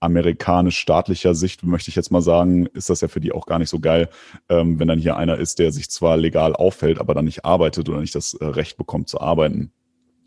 amerikanisch-staatlicher 0.00 1.34
Sicht, 1.34 1.64
möchte 1.64 1.90
ich 1.90 1.96
jetzt 1.96 2.10
mal 2.10 2.22
sagen, 2.22 2.66
ist 2.66 2.90
das 2.90 3.00
ja 3.00 3.08
für 3.08 3.20
die 3.20 3.32
auch 3.32 3.46
gar 3.46 3.58
nicht 3.58 3.70
so 3.70 3.80
geil, 3.80 4.08
ähm, 4.48 4.78
wenn 4.78 4.88
dann 4.88 4.98
hier 4.98 5.16
einer 5.16 5.38
ist, 5.38 5.58
der 5.58 5.72
sich 5.72 5.90
zwar 5.90 6.16
legal 6.16 6.54
auffällt, 6.54 6.98
aber 6.98 7.14
dann 7.14 7.24
nicht 7.24 7.44
arbeitet 7.44 7.88
oder 7.88 8.00
nicht 8.00 8.14
das 8.14 8.34
äh, 8.34 8.44
Recht 8.44 8.76
bekommt 8.76 9.08
zu 9.08 9.20
arbeiten. 9.20 9.72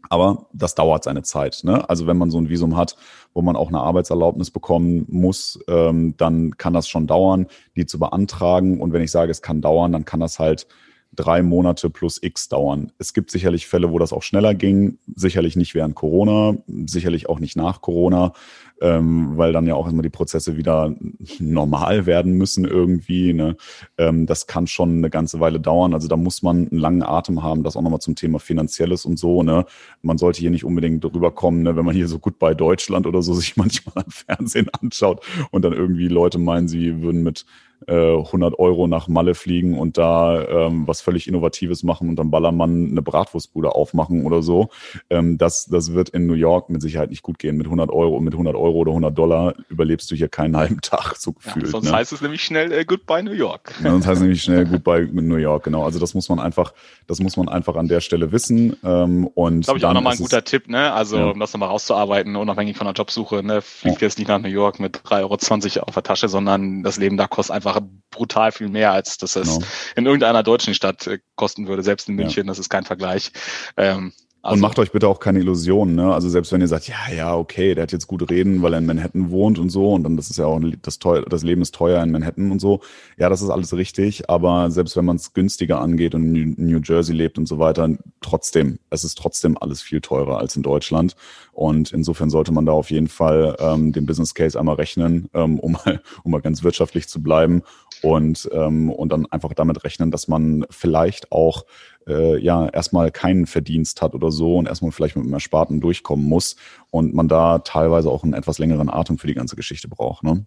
Aber 0.10 0.48
das 0.54 0.74
dauert 0.76 1.04
seine 1.04 1.22
Zeit. 1.22 1.62
Ne? 1.64 1.88
Also 1.88 2.08
wenn 2.08 2.18
man 2.18 2.32
so 2.32 2.40
ein 2.40 2.50
Visum 2.50 2.76
hat, 2.76 2.96
wo 3.34 3.42
man 3.42 3.56
auch 3.56 3.68
eine 3.68 3.80
Arbeitserlaubnis 3.80 4.50
bekommen 4.50 5.06
muss, 5.08 5.60
ähm, 5.68 6.16
dann 6.18 6.58
kann 6.58 6.74
das 6.74 6.88
schon 6.88 7.06
dauern, 7.06 7.46
die 7.76 7.86
zu 7.86 8.00
beantragen. 8.00 8.82
Und 8.82 8.92
wenn 8.92 9.04
ich 9.04 9.12
sage, 9.12 9.30
es 9.30 9.44
kann 9.44 9.62
dauern, 9.62 9.92
dann 9.92 10.06
kann 10.06 10.20
das 10.20 10.40
halt 10.40 10.68
drei 11.14 11.42
Monate 11.44 11.90
plus 11.90 12.22
X 12.22 12.50
dauern. 12.50 12.92
Es 12.98 13.14
gibt 13.14 13.32
sicherlich 13.32 13.68
Fälle, 13.68 13.92
wo 13.92 14.00
das 14.00 14.14
auch 14.14 14.24
schneller 14.24 14.54
ging, 14.54 15.00
sicherlich 15.16 15.56
nicht 15.56 15.76
während 15.76 15.96
Corona, 15.96 16.58
sicherlich 16.86 17.28
auch 17.30 17.40
nicht 17.40 17.56
nach 17.56 17.82
Corona, 17.82 18.34
ähm, 18.82 19.38
weil 19.38 19.54
dann 19.54 19.68
ja 19.68 19.76
auch 19.76 19.88
immer 19.88 20.02
die 20.02 20.10
Prozesse 20.10 20.58
wieder 20.58 20.94
normal 21.40 22.06
werden 22.06 22.34
müssen 22.34 22.66
irgendwie. 22.66 23.34
Ne? 23.34 23.58
Ähm, 23.98 24.26
das 24.26 24.48
kann 24.48 24.68
schon 24.68 24.98
eine 24.98 25.10
ganze 25.10 25.40
Weile 25.40 25.60
dauern. 25.60 25.94
Also 25.94 26.08
da 26.08 26.16
muss 26.16 26.42
man 26.42 26.68
einen 26.70 26.80
langen 26.80 27.04
Atem 27.04 27.44
haben, 27.44 27.64
das 27.64 27.76
auch 27.76 27.82
nochmal 27.82 28.02
zum 28.02 28.16
Thema 28.16 28.40
Finanzielles 28.40 29.06
und 29.06 29.18
so. 29.18 29.44
Ne? 29.44 29.66
Man 30.02 30.18
sollte 30.18 30.40
hier 30.40 30.52
nicht 30.52 30.64
unbedingt 30.64 31.04
drüber 31.04 31.32
kommen, 31.32 31.64
ne? 31.64 31.76
wenn 31.76 31.86
man 31.86 31.96
hier 31.96 32.08
so 32.08 32.20
gut 32.20 32.40
bei 32.40 32.54
Deutschland 32.54 33.08
oder 33.08 33.22
so 33.22 33.34
sich 33.40 33.58
manchmal 33.58 34.04
am 34.04 34.12
Fernsehen 34.12 34.70
anschaut 34.82 35.26
und 35.52 35.64
dann 35.64 35.74
irgendwie 35.74 36.08
Leute 36.08 36.38
meinen, 36.38 36.68
sie 36.68 37.02
würden 37.02 37.24
mit 37.24 37.46
100 37.90 38.54
äh, 38.54 38.58
Euro 38.58 38.88
nach 38.88 39.08
Malle 39.08 39.36
fliegen 39.36 39.78
und 39.78 39.98
da 39.98 40.42
ähm, 40.48 40.88
was 40.88 41.02
völlig 41.02 41.28
Innovatives 41.28 41.84
machen 41.84 42.10
und 42.10 42.16
dann 42.18 42.32
Ballermann 42.32 42.90
eine 42.92 43.02
Bratwurstbude 43.02 43.74
aufmachen 43.74 44.26
oder 44.26 44.42
so. 44.42 44.70
Ähm, 45.10 45.38
das, 45.38 45.66
das 45.66 45.94
wird 45.94 46.10
in 46.10 46.28
New 46.28 46.34
York 46.34 46.70
mit 46.70 46.82
Sicherheit 46.82 47.10
nicht 47.10 47.24
gut 47.24 47.40
gehen. 47.40 47.58
Mit 47.58 47.68
100 47.68 47.90
Euro, 47.90 48.20
mit 48.20 48.34
100 48.34 48.56
Euro 48.56 48.78
oder 48.78 48.92
100 48.92 49.18
Dollar 49.18 49.54
überlebst 49.70 50.10
du 50.12 50.16
hier 50.16 50.30
keinen 50.30 50.56
halben 50.56 50.82
Tag 50.82 51.16
so 51.18 51.34
gefühlt. 51.34 51.66
Ja, 51.66 51.72
sonst 51.72 51.90
ne? 51.90 51.98
heißt 51.98 52.14
es 52.14 52.22
nämlich 52.22 52.44
schnell 52.44 52.72
äh, 52.72 52.86
Goodbye 52.86 53.24
New 53.24 53.32
York. 53.32 53.74
Ja, 53.84 53.92
sonst 53.92 54.06
heißt 54.06 54.18
es 54.18 54.22
nämlich 54.22 54.44
schnell 54.44 54.66
Goodbye 54.66 55.10
New 55.12 55.36
York, 55.38 55.64
genau. 55.64 55.84
Also 55.84 56.00
das 56.00 56.14
muss 56.14 56.30
man 56.30 56.40
einfach, 56.40 56.74
das 57.08 57.20
muss 57.20 57.38
man 57.38 57.50
einfach 57.50 57.76
an 57.76 57.88
der 57.88 58.02
Stelle 58.02 58.32
wissen. 58.32 58.76
Ähm, 58.84 59.28
und 59.28 59.66
glaube 59.66 59.80
ich 59.80 59.86
auch 59.86 59.94
nochmal 59.94 60.14
ein 60.14 60.20
guter 60.20 60.44
Tipp, 60.44 60.70
ne? 60.70 60.94
Also 60.94 61.18
ja. 61.18 61.30
um 61.32 61.40
das 61.40 61.54
nochmal 61.54 61.70
rauszuarbeiten, 61.70 62.36
unabhängig 62.36 62.78
von 62.78 62.86
der 62.86 62.94
Jobsuche, 62.94 63.44
ne? 63.44 63.62
Fliegt 63.62 64.02
jetzt 64.02 64.20
nicht 64.20 64.28
nach 64.28 64.40
New 64.40 64.50
York 64.50 64.80
mit 64.80 64.98
3,20 65.00 65.78
Euro 65.78 65.88
auf 65.88 65.94
der 65.94 66.04
Tasche, 66.04 66.28
sondern 66.28 66.84
das 66.84 66.98
Leben 66.98 67.18
da 67.18 67.28
kostet 67.28 67.56
einfach 67.56 67.79
brutal 67.82 68.52
viel 68.52 68.70
mehr, 68.70 68.92
als 68.92 69.18
dass 69.18 69.36
es 69.36 69.48
genau. 69.56 69.66
in 69.96 70.06
irgendeiner 70.06 70.44
deutschen 70.44 70.74
Stadt 70.74 71.08
äh, 71.08 71.20
kosten 71.36 71.68
würde, 71.68 71.84
selbst 71.84 72.10
in 72.10 72.16
München, 72.16 72.46
ja. 72.46 72.52
das 72.52 72.60
ist 72.60 72.70
kein 72.70 72.86
Vergleich. 72.86 73.32
Ähm, 73.78 74.14
also, 74.42 74.54
und 74.54 74.62
macht 74.62 74.80
euch 74.80 74.92
bitte 74.92 75.08
auch 75.10 75.20
keine 75.20 75.40
Illusionen, 75.40 75.96
ne? 75.96 76.14
Also 76.14 76.30
selbst 76.30 76.52
wenn 76.54 76.62
ihr 76.62 76.68
sagt, 76.70 76.88
ja, 76.88 76.96
ja, 77.14 77.36
okay, 77.36 77.76
der 77.76 77.84
hat 77.84 77.92
jetzt 77.92 78.08
gut 78.08 78.30
reden, 78.32 78.62
weil 78.62 78.74
er 78.74 78.80
in 78.80 78.86
Manhattan 78.86 79.32
wohnt 79.32 79.60
und 79.60 79.70
so, 79.70 79.94
und 79.94 80.04
dann 80.04 80.16
das 80.16 80.30
ist 80.30 80.38
ja 80.38 80.46
auch 80.46 80.62
das 80.82 81.00
teuer, 81.00 81.24
das 81.24 81.44
Leben 81.44 81.62
ist 81.62 81.76
teuer 81.76 82.02
in 82.02 82.12
Manhattan 82.12 82.50
und 82.50 82.60
so. 82.60 82.80
Ja, 83.18 83.28
das 83.28 83.42
ist 83.42 83.50
alles 83.50 83.74
richtig, 83.74 84.30
aber 84.30 84.72
selbst 84.72 84.96
wenn 84.96 85.04
man 85.04 85.18
es 85.18 85.34
günstiger 85.34 85.82
angeht 85.82 86.16
und 86.16 86.34
in 86.36 86.56
New 86.58 86.80
Jersey 86.82 87.14
lebt 87.14 87.38
und 87.38 87.48
so 87.48 87.60
weiter, 87.60 87.90
trotzdem, 88.22 88.80
es 88.90 89.04
ist 89.04 89.18
trotzdem 89.18 89.58
alles 89.60 89.82
viel 89.82 90.00
teurer 90.00 90.38
als 90.38 90.56
in 90.56 90.64
Deutschland. 90.64 91.18
Und 91.52 91.92
insofern 91.92 92.30
sollte 92.30 92.54
man 92.54 92.66
da 92.66 92.72
auf 92.72 92.90
jeden 92.92 93.10
Fall 93.10 93.58
ähm, 93.60 93.92
den 93.92 94.06
Business 94.06 94.34
Case 94.34 94.58
einmal 94.58 94.76
rechnen, 94.76 95.30
ähm, 95.34 95.60
um 95.60 95.74
mal, 95.74 96.02
um 96.24 96.32
mal 96.32 96.42
ganz 96.42 96.64
wirtschaftlich 96.64 97.10
zu 97.10 97.22
bleiben 97.22 97.62
und, 98.02 98.50
ähm, 98.52 98.90
und 98.92 99.12
dann 99.12 99.26
einfach 99.28 99.54
damit 99.54 99.84
rechnen, 99.84 100.12
dass 100.12 100.28
man 100.28 100.66
vielleicht 100.70 101.32
auch 101.32 101.66
äh, 102.08 102.38
ja 102.42 102.68
erstmal 102.68 103.12
keinen 103.12 103.46
Verdienst 103.46 104.02
hat 104.02 104.14
oder 104.14 104.32
so 104.32 104.58
und 104.58 104.68
erstmal 104.68 104.92
vielleicht 104.92 105.16
mit 105.16 105.26
einem 105.26 105.34
Ersparten 105.34 105.82
durchkommen 105.82 106.26
muss 106.26 106.56
und 106.92 107.14
man 107.14 107.28
da 107.28 107.60
teilweise 107.60 108.10
auch 108.10 108.24
einen 108.24 108.34
etwas 108.34 108.60
längeren 108.60 108.90
Atem 108.90 109.18
für 109.18 109.28
die 109.28 109.34
ganze 109.34 109.56
Geschichte 109.56 109.88
braucht. 109.88 110.24
Ne? 110.24 110.46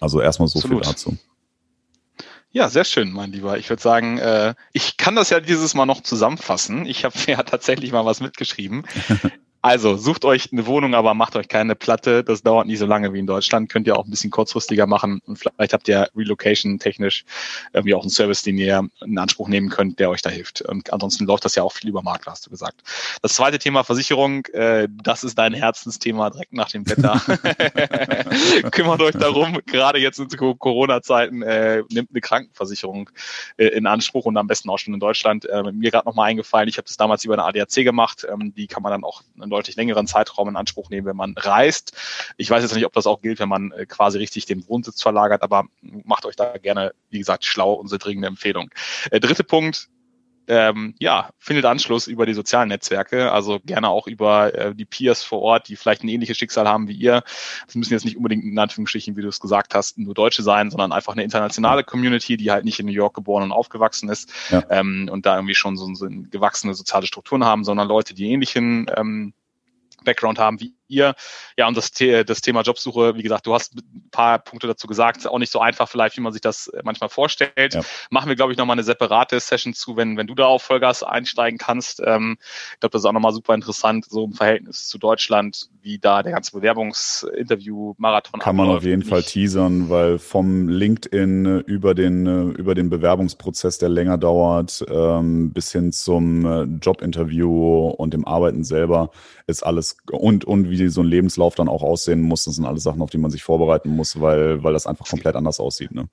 Also 0.00 0.20
erstmal 0.20 0.48
so 0.48 0.58
Absolut. 0.58 0.84
viel 0.84 0.92
dazu. 0.92 1.16
Ja, 2.50 2.68
sehr 2.70 2.84
schön, 2.84 3.12
mein 3.12 3.30
Lieber. 3.30 3.58
Ich 3.58 3.68
würde 3.68 3.82
sagen, 3.82 4.18
äh, 4.18 4.54
ich 4.72 4.96
kann 4.96 5.14
das 5.14 5.28
ja 5.30 5.40
dieses 5.40 5.74
Mal 5.74 5.84
noch 5.84 6.02
zusammenfassen. 6.02 6.86
Ich 6.86 7.04
habe 7.04 7.14
ja 7.26 7.42
tatsächlich 7.42 7.92
mal 7.92 8.04
was 8.04 8.20
mitgeschrieben. 8.20 8.84
Also 9.60 9.96
sucht 9.96 10.24
euch 10.24 10.52
eine 10.52 10.66
Wohnung, 10.66 10.94
aber 10.94 11.14
macht 11.14 11.34
euch 11.34 11.48
keine 11.48 11.74
Platte. 11.74 12.22
Das 12.22 12.42
dauert 12.42 12.68
nicht 12.68 12.78
so 12.78 12.86
lange 12.86 13.12
wie 13.12 13.18
in 13.18 13.26
Deutschland. 13.26 13.68
Könnt 13.68 13.88
ihr 13.88 13.96
auch 13.96 14.04
ein 14.04 14.10
bisschen 14.10 14.30
kurzfristiger 14.30 14.86
machen 14.86 15.20
und 15.26 15.36
vielleicht 15.36 15.72
habt 15.72 15.88
ihr 15.88 16.08
Relocation 16.16 16.78
technisch 16.78 17.24
irgendwie 17.72 17.94
auch 17.94 18.02
einen 18.02 18.10
Service, 18.10 18.42
den 18.42 18.56
ihr 18.56 18.88
in 19.04 19.18
Anspruch 19.18 19.48
nehmen 19.48 19.68
könnt, 19.68 19.98
der 19.98 20.10
euch 20.10 20.22
da 20.22 20.30
hilft. 20.30 20.62
Und 20.62 20.92
ansonsten 20.92 21.26
läuft 21.26 21.44
das 21.44 21.56
ja 21.56 21.64
auch 21.64 21.72
viel 21.72 21.90
über 21.90 22.02
Makler, 22.02 22.32
hast 22.32 22.46
du 22.46 22.50
gesagt. 22.50 22.82
Das 23.20 23.34
zweite 23.34 23.58
Thema 23.58 23.82
Versicherung, 23.82 24.46
äh, 24.46 24.86
das 25.02 25.24
ist 25.24 25.36
dein 25.36 25.54
Herzensthema 25.54 26.30
direkt 26.30 26.52
nach 26.52 26.70
dem 26.70 26.88
Wetter. 26.88 27.20
Kümmert 28.70 29.02
euch 29.02 29.16
darum, 29.16 29.58
gerade 29.66 29.98
jetzt 29.98 30.20
in 30.20 30.28
Corona-Zeiten, 30.28 31.42
äh, 31.42 31.82
nimmt 31.90 32.10
eine 32.10 32.20
Krankenversicherung 32.20 33.10
äh, 33.56 33.66
in 33.66 33.86
Anspruch 33.86 34.24
und 34.26 34.36
am 34.36 34.46
besten 34.46 34.70
auch 34.70 34.78
schon 34.78 34.94
in 34.94 35.00
Deutschland. 35.00 35.46
Äh, 35.46 35.64
mir 35.72 35.90
gerade 35.90 36.06
nochmal 36.06 36.30
eingefallen, 36.30 36.68
ich 36.68 36.76
habe 36.76 36.86
das 36.86 36.96
damals 36.96 37.24
über 37.24 37.34
eine 37.34 37.44
ADAC 37.44 37.84
gemacht. 37.84 38.24
Ähm, 38.30 38.54
die 38.54 38.68
kann 38.68 38.84
man 38.84 38.92
dann 38.92 39.04
auch 39.04 39.22
einen 39.48 39.58
deutlich 39.58 39.76
längeren 39.76 40.06
Zeitraum 40.06 40.48
in 40.48 40.56
Anspruch 40.56 40.90
nehmen, 40.90 41.06
wenn 41.06 41.16
man 41.16 41.34
reist. 41.36 41.96
Ich 42.36 42.50
weiß 42.50 42.62
jetzt 42.62 42.74
nicht, 42.74 42.86
ob 42.86 42.92
das 42.92 43.06
auch 43.06 43.20
gilt, 43.20 43.38
wenn 43.40 43.48
man 43.48 43.72
äh, 43.72 43.86
quasi 43.86 44.18
richtig 44.18 44.46
den 44.46 44.66
Wohnsitz 44.68 45.02
verlagert, 45.02 45.42
aber 45.42 45.64
macht 45.80 46.26
euch 46.26 46.36
da 46.36 46.56
gerne, 46.58 46.92
wie 47.10 47.18
gesagt, 47.18 47.44
schlau 47.44 47.72
unsere 47.72 47.98
dringende 47.98 48.28
Empfehlung. 48.28 48.70
Äh, 49.10 49.20
dritte 49.20 49.44
Punkt, 49.44 49.88
ähm, 50.48 50.94
ja, 50.98 51.30
findet 51.38 51.66
Anschluss 51.66 52.06
über 52.06 52.24
die 52.24 52.32
sozialen 52.32 52.70
Netzwerke, 52.70 53.30
also 53.30 53.60
gerne 53.64 53.90
auch 53.90 54.06
über 54.06 54.54
äh, 54.54 54.74
die 54.74 54.86
Peers 54.86 55.22
vor 55.22 55.40
Ort, 55.40 55.68
die 55.68 55.76
vielleicht 55.76 56.02
ein 56.02 56.08
ähnliches 56.08 56.38
Schicksal 56.38 56.66
haben 56.66 56.88
wie 56.88 56.94
ihr. 56.94 57.22
Das 57.66 57.74
müssen 57.74 57.92
jetzt 57.92 58.04
nicht 58.04 58.16
unbedingt 58.16 58.44
in 58.44 58.58
Anführungsstrichen, 58.58 59.16
wie 59.16 59.22
du 59.22 59.28
es 59.28 59.40
gesagt 59.40 59.74
hast, 59.74 59.98
nur 59.98 60.14
Deutsche 60.14 60.42
sein, 60.42 60.70
sondern 60.70 60.92
einfach 60.92 61.12
eine 61.12 61.22
internationale 61.22 61.84
Community, 61.84 62.38
die 62.38 62.50
halt 62.50 62.64
nicht 62.64 62.80
in 62.80 62.86
New 62.86 62.92
York 62.92 63.14
geboren 63.14 63.42
und 63.44 63.52
aufgewachsen 63.52 64.08
ist 64.08 64.32
ja. 64.50 64.64
ähm, 64.70 65.08
und 65.12 65.26
da 65.26 65.36
irgendwie 65.36 65.54
schon 65.54 65.76
so, 65.76 65.92
so 65.94 66.08
gewachsene 66.08 66.74
soziale 66.74 67.06
Strukturen 67.06 67.44
haben, 67.44 67.64
sondern 67.64 67.86
Leute, 67.86 68.14
die 68.14 68.30
ähnlichen 68.30 68.90
ähm, 68.96 69.34
Background 70.04 70.38
haben 70.38 70.60
wie 70.60 70.74
ihr. 70.88 71.14
Ja, 71.56 71.68
und 71.68 71.76
das, 71.76 71.90
das 71.90 72.40
Thema 72.40 72.62
Jobsuche, 72.62 73.16
wie 73.16 73.22
gesagt, 73.22 73.46
du 73.46 73.54
hast 73.54 73.74
ein 73.74 74.08
paar 74.10 74.38
Punkte 74.38 74.66
dazu 74.66 74.86
gesagt, 74.86 75.26
auch 75.26 75.38
nicht 75.38 75.52
so 75.52 75.60
einfach 75.60 75.88
vielleicht, 75.88 76.16
wie 76.16 76.20
man 76.20 76.32
sich 76.32 76.42
das 76.42 76.68
äh, 76.68 76.80
manchmal 76.84 77.08
vorstellt. 77.08 77.74
Ja. 77.74 77.82
Machen 78.10 78.28
wir, 78.28 78.36
glaube 78.36 78.52
ich, 78.52 78.58
nochmal 78.58 78.74
eine 78.74 78.84
separate 78.84 79.38
Session 79.40 79.74
zu, 79.74 79.96
wenn, 79.96 80.16
wenn 80.16 80.26
du 80.26 80.34
da 80.34 80.46
auf 80.46 80.62
Vollgas 80.62 81.02
einsteigen 81.02 81.58
kannst. 81.58 82.00
Ähm, 82.04 82.38
ich 82.74 82.80
glaube, 82.80 82.92
das 82.92 83.02
ist 83.02 83.06
auch 83.06 83.12
nochmal 83.12 83.32
super 83.32 83.54
interessant, 83.54 84.06
so 84.06 84.24
im 84.24 84.32
Verhältnis 84.32 84.88
zu 84.88 84.98
Deutschland, 84.98 85.68
wie 85.82 85.98
da 85.98 86.22
der 86.22 86.32
ganze 86.32 86.52
Bewerbungsinterview-Marathon 86.52 88.40
Kann 88.40 88.56
man 88.56 88.68
auf 88.68 88.84
jeden 88.84 89.04
Fall 89.04 89.22
teasern, 89.22 89.90
weil 89.90 90.18
vom 90.18 90.68
LinkedIn 90.68 91.46
äh, 91.46 91.58
über 91.60 91.94
den, 91.94 92.26
äh, 92.26 92.58
über 92.58 92.74
den 92.74 92.90
Bewerbungsprozess, 92.90 93.78
der 93.78 93.88
länger 93.88 94.18
dauert, 94.18 94.84
ähm, 94.88 95.52
bis 95.52 95.72
hin 95.72 95.92
zum 95.92 96.78
Jobinterview 96.80 97.88
und 97.88 98.14
dem 98.14 98.26
Arbeiten 98.26 98.64
selber 98.64 99.10
ist 99.46 99.62
alles 99.62 99.96
und, 100.10 100.44
und 100.44 100.70
wie 100.70 100.76
wie 100.78 100.88
so 100.88 101.02
ein 101.02 101.06
Lebenslauf 101.06 101.54
dann 101.54 101.68
auch 101.68 101.82
aussehen 101.82 102.20
muss. 102.20 102.44
Das 102.44 102.56
sind 102.56 102.64
alles 102.64 102.82
Sachen, 102.82 103.02
auf 103.02 103.10
die 103.10 103.18
man 103.18 103.30
sich 103.30 103.42
vorbereiten 103.42 103.90
muss, 103.90 104.20
weil, 104.20 104.62
weil 104.62 104.72
das 104.72 104.86
einfach 104.86 105.06
komplett 105.06 105.36
anders 105.36 105.60
aussieht. 105.60 105.92
Ne? 105.92 106.08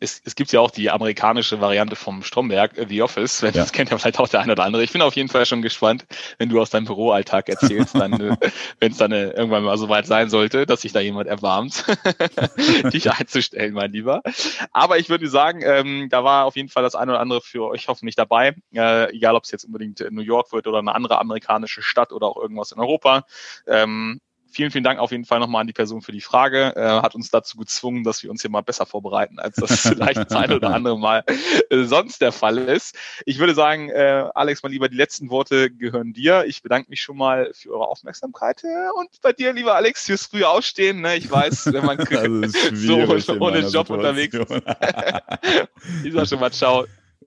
Es, 0.00 0.20
es 0.24 0.34
gibt 0.34 0.52
ja 0.52 0.60
auch 0.60 0.70
die 0.70 0.90
amerikanische 0.90 1.60
Variante 1.60 1.96
vom 1.96 2.22
Stromberg, 2.22 2.76
äh, 2.76 2.86
The 2.88 3.02
Office. 3.02 3.40
Ja. 3.40 3.50
Das 3.50 3.72
kennt 3.72 3.90
ja 3.90 3.98
vielleicht 3.98 4.18
auch 4.18 4.28
der 4.28 4.40
eine 4.40 4.52
oder 4.52 4.64
andere. 4.64 4.82
Ich 4.82 4.92
bin 4.92 5.02
auf 5.02 5.16
jeden 5.16 5.28
Fall 5.28 5.46
schon 5.46 5.62
gespannt, 5.62 6.06
wenn 6.38 6.48
du 6.48 6.60
aus 6.60 6.70
deinem 6.70 6.84
Büroalltag 6.84 7.48
erzählst, 7.48 7.94
dann, 7.94 8.12
äh, 8.20 8.36
wenn 8.80 8.92
es 8.92 8.98
dann 8.98 9.12
äh, 9.12 9.30
irgendwann 9.30 9.64
mal 9.64 9.78
so 9.78 9.88
weit 9.88 10.06
sein 10.06 10.28
sollte, 10.28 10.66
dass 10.66 10.82
sich 10.82 10.92
da 10.92 11.00
jemand 11.00 11.28
erwarmt, 11.28 11.84
dich 12.92 13.10
einzustellen, 13.10 13.74
mein 13.74 13.92
Lieber. 13.92 14.22
Aber 14.72 14.98
ich 14.98 15.08
würde 15.08 15.28
sagen, 15.28 15.62
ähm, 15.64 16.08
da 16.10 16.24
war 16.24 16.44
auf 16.44 16.56
jeden 16.56 16.68
Fall 16.68 16.82
das 16.82 16.94
eine 16.94 17.12
oder 17.12 17.20
andere 17.20 17.40
für 17.40 17.66
euch 17.66 17.88
hoffentlich 17.88 18.16
dabei. 18.16 18.54
Äh, 18.74 19.14
egal, 19.14 19.34
ob 19.34 19.44
es 19.44 19.50
jetzt 19.50 19.64
unbedingt 19.64 20.04
New 20.10 20.22
York 20.22 20.52
wird 20.52 20.66
oder 20.66 20.78
eine 20.78 20.94
andere 20.94 21.18
amerikanische 21.18 21.82
Stadt 21.82 22.12
oder 22.12 22.26
auch 22.26 22.36
irgendwas 22.36 22.72
in 22.72 22.78
Europa. 22.78 23.24
Ähm, 23.66 24.20
vielen, 24.56 24.70
vielen 24.70 24.84
Dank 24.84 24.98
auf 24.98 25.12
jeden 25.12 25.26
Fall 25.26 25.38
nochmal 25.38 25.60
an 25.60 25.66
die 25.66 25.74
Person 25.74 26.00
für 26.00 26.12
die 26.12 26.22
Frage. 26.22 26.74
Äh, 26.74 27.02
hat 27.02 27.14
uns 27.14 27.30
dazu 27.30 27.58
gezwungen, 27.58 28.04
dass 28.04 28.22
wir 28.22 28.30
uns 28.30 28.40
hier 28.40 28.50
mal 28.50 28.62
besser 28.62 28.86
vorbereiten, 28.86 29.38
als 29.38 29.56
das 29.56 29.80
vielleicht 29.82 30.16
das 30.16 30.32
eine 30.32 30.56
oder 30.56 30.72
andere 30.74 30.98
Mal 30.98 31.24
äh, 31.70 31.84
sonst 31.84 32.22
der 32.22 32.32
Fall 32.32 32.56
ist. 32.56 32.96
Ich 33.26 33.38
würde 33.38 33.54
sagen, 33.54 33.90
äh, 33.90 34.24
Alex, 34.34 34.62
mal 34.62 34.70
lieber, 34.70 34.88
die 34.88 34.96
letzten 34.96 35.28
Worte 35.28 35.70
gehören 35.70 36.14
dir. 36.14 36.44
Ich 36.46 36.62
bedanke 36.62 36.88
mich 36.90 37.02
schon 37.02 37.18
mal 37.18 37.50
für 37.52 37.72
eure 37.72 37.86
Aufmerksamkeit 37.86 38.62
und 38.96 39.20
bei 39.20 39.32
dir, 39.32 39.52
lieber 39.52 39.74
Alex, 39.74 40.06
fürs 40.06 40.26
frühe 40.26 40.48
Aufstehen. 40.48 41.02
Ne? 41.02 41.16
Ich 41.16 41.30
weiß, 41.30 41.72
wenn 41.72 41.84
man 41.84 41.98
so 42.72 42.94
ohne 42.96 43.60
Job 43.60 43.86
Situation. 43.86 43.98
unterwegs 43.98 44.34
ist. 44.34 44.62
ich 46.02 46.12
sag 46.14 46.28
schon 46.28 46.40
mal 46.40 46.52
ciao. 46.52 46.86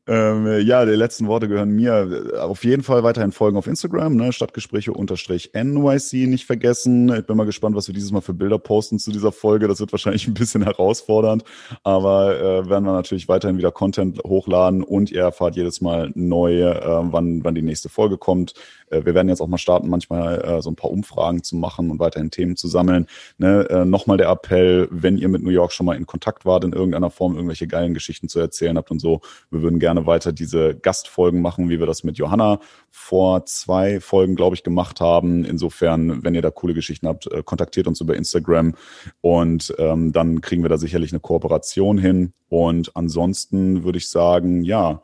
Ähm, 0.09 0.65
ja, 0.65 0.85
die 0.85 0.93
letzten 0.93 1.27
Worte 1.27 1.47
gehören 1.47 1.69
mir. 1.69 2.33
Auf 2.41 2.63
jeden 2.63 2.81
Fall 2.81 3.03
weiterhin 3.03 3.31
folgen 3.31 3.57
auf 3.57 3.67
Instagram, 3.67 4.15
ne? 4.15 4.33
Stadtgespräche 4.33 4.91
unterstrich 4.91 5.51
NYC 5.53 6.27
nicht 6.27 6.47
vergessen. 6.47 7.13
Ich 7.13 7.27
bin 7.27 7.37
mal 7.37 7.45
gespannt, 7.45 7.75
was 7.75 7.87
wir 7.87 7.93
dieses 7.93 8.11
Mal 8.11 8.21
für 8.21 8.33
Bilder 8.33 8.57
posten 8.57 8.97
zu 8.97 9.11
dieser 9.11 9.31
Folge. 9.31 9.67
Das 9.67 9.79
wird 9.79 9.91
wahrscheinlich 9.91 10.27
ein 10.27 10.33
bisschen 10.33 10.63
herausfordernd, 10.65 11.43
aber 11.83 12.39
äh, 12.39 12.69
werden 12.69 12.85
wir 12.85 12.93
natürlich 12.93 13.27
weiterhin 13.27 13.59
wieder 13.59 13.71
Content 13.71 14.19
hochladen 14.25 14.81
und 14.81 15.11
ihr 15.11 15.21
erfahrt 15.21 15.55
jedes 15.55 15.79
Mal 15.79 16.11
neu, 16.15 16.59
äh, 16.63 16.81
wann, 17.11 17.43
wann 17.43 17.53
die 17.53 17.61
nächste 17.61 17.89
Folge 17.89 18.17
kommt. 18.17 18.55
Äh, 18.89 19.05
wir 19.05 19.15
werden 19.15 19.29
jetzt 19.29 19.41
auch 19.41 19.47
mal 19.47 19.57
starten, 19.57 19.89
manchmal 19.89 20.41
äh, 20.41 20.61
so 20.61 20.69
ein 20.69 20.75
paar 20.75 20.91
Umfragen 20.91 21.43
zu 21.43 21.55
machen 21.55 21.91
und 21.91 21.99
weiterhin 21.99 22.31
Themen 22.31 22.55
zu 22.55 22.67
sammeln. 22.67 23.07
Ne? 23.37 23.67
Äh, 23.69 23.85
Nochmal 23.85 24.17
der 24.17 24.29
Appell, 24.29 24.87
wenn 24.91 25.17
ihr 25.17 25.29
mit 25.29 25.43
New 25.43 25.49
York 25.49 25.71
schon 25.71 25.85
mal 25.85 25.95
in 25.95 26.05
Kontakt 26.05 26.45
wart, 26.45 26.63
in 26.63 26.73
irgendeiner 26.73 27.09
Form 27.09 27.35
irgendwelche 27.35 27.67
geilen 27.67 27.93
Geschichten 27.93 28.29
zu 28.29 28.39
erzählen 28.39 28.77
habt 28.77 28.91
und 28.91 28.99
so, 28.99 29.21
wir 29.51 29.61
würden 29.61 29.79
gerne 29.79 29.98
weiter 30.05 30.31
diese 30.31 30.75
Gastfolgen 30.75 31.41
machen, 31.41 31.69
wie 31.69 31.79
wir 31.79 31.85
das 31.85 32.03
mit 32.03 32.17
Johanna 32.17 32.59
vor 32.89 33.45
zwei 33.45 33.99
Folgen, 33.99 34.35
glaube 34.35 34.55
ich, 34.55 34.63
gemacht 34.63 35.01
haben. 35.01 35.45
Insofern, 35.45 36.23
wenn 36.23 36.35
ihr 36.35 36.41
da 36.41 36.51
coole 36.51 36.73
Geschichten 36.73 37.07
habt, 37.07 37.31
äh, 37.31 37.43
kontaktiert 37.43 37.87
uns 37.87 38.01
über 38.01 38.15
Instagram 38.15 38.75
und 39.21 39.73
ähm, 39.77 40.11
dann 40.11 40.41
kriegen 40.41 40.63
wir 40.63 40.69
da 40.69 40.77
sicherlich 40.77 41.11
eine 41.11 41.19
Kooperation 41.19 41.97
hin. 41.97 42.33
Und 42.49 42.95
ansonsten 42.95 43.83
würde 43.83 43.97
ich 43.97 44.09
sagen, 44.09 44.63
ja, 44.63 45.01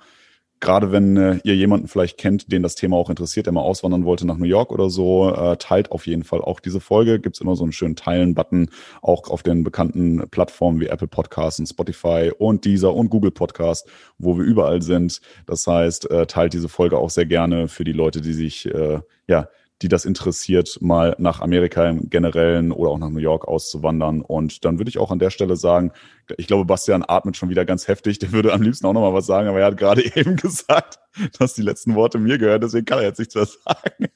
gerade 0.59 0.91
wenn 0.91 1.17
äh, 1.17 1.39
ihr 1.43 1.55
jemanden 1.55 1.87
vielleicht 1.87 2.17
kennt, 2.17 2.51
den 2.51 2.63
das 2.63 2.75
Thema 2.75 2.95
auch 2.97 3.09
interessiert, 3.09 3.45
der 3.45 3.53
mal 3.53 3.61
auswandern 3.61 4.05
wollte 4.05 4.25
nach 4.25 4.37
New 4.37 4.45
York 4.45 4.71
oder 4.71 4.89
so, 4.89 5.33
äh, 5.33 5.57
teilt 5.57 5.91
auf 5.91 6.07
jeden 6.07 6.23
Fall 6.23 6.41
auch 6.41 6.59
diese 6.59 6.79
Folge. 6.79 7.19
Gibt's 7.19 7.41
immer 7.41 7.55
so 7.55 7.63
einen 7.63 7.71
schönen 7.71 7.95
Teilen-Button, 7.95 8.69
auch 9.01 9.29
auf 9.29 9.43
den 9.43 9.63
bekannten 9.63 10.29
Plattformen 10.29 10.79
wie 10.79 10.87
Apple 10.87 11.07
Podcasts 11.07 11.59
und 11.59 11.67
Spotify 11.67 12.31
und 12.37 12.65
Deezer 12.65 12.93
und 12.93 13.09
Google 13.09 13.31
Podcast, 13.31 13.87
wo 14.17 14.37
wir 14.37 14.45
überall 14.45 14.81
sind. 14.81 15.21
Das 15.45 15.67
heißt, 15.67 16.09
äh, 16.09 16.25
teilt 16.25 16.53
diese 16.53 16.69
Folge 16.69 16.97
auch 16.97 17.09
sehr 17.09 17.25
gerne 17.25 17.67
für 17.67 17.83
die 17.83 17.93
Leute, 17.93 18.21
die 18.21 18.33
sich 18.33 18.65
äh, 18.65 18.99
ja 19.27 19.49
die 19.81 19.89
das 19.89 20.05
interessiert, 20.05 20.77
mal 20.81 21.15
nach 21.19 21.41
Amerika 21.41 21.87
im 21.89 22.09
Generellen 22.09 22.71
oder 22.71 22.91
auch 22.91 22.97
nach 22.97 23.09
New 23.09 23.19
York 23.19 23.47
auszuwandern. 23.47 24.21
Und 24.21 24.63
dann 24.63 24.79
würde 24.79 24.89
ich 24.89 24.97
auch 24.97 25.11
an 25.11 25.19
der 25.19 25.31
Stelle 25.31 25.57
sagen, 25.57 25.91
ich 26.37 26.47
glaube, 26.47 26.65
Bastian 26.65 27.03
atmet 27.05 27.35
schon 27.35 27.49
wieder 27.49 27.65
ganz 27.65 27.87
heftig. 27.87 28.19
Der 28.19 28.31
würde 28.31 28.53
am 28.53 28.61
liebsten 28.61 28.85
auch 28.85 28.93
nochmal 28.93 29.13
was 29.13 29.25
sagen, 29.25 29.49
aber 29.49 29.59
er 29.59 29.65
hat 29.67 29.77
gerade 29.77 30.03
eben 30.15 30.37
gesagt, 30.37 30.99
dass 31.39 31.53
die 31.55 31.61
letzten 31.61 31.95
Worte 31.95 32.19
mir 32.19 32.37
gehören. 32.37 32.61
Deswegen 32.61 32.85
kann 32.85 32.99
er 32.99 33.05
jetzt 33.05 33.19
nichts 33.19 33.35
mehr 33.35 33.45
sagen. 33.45 34.07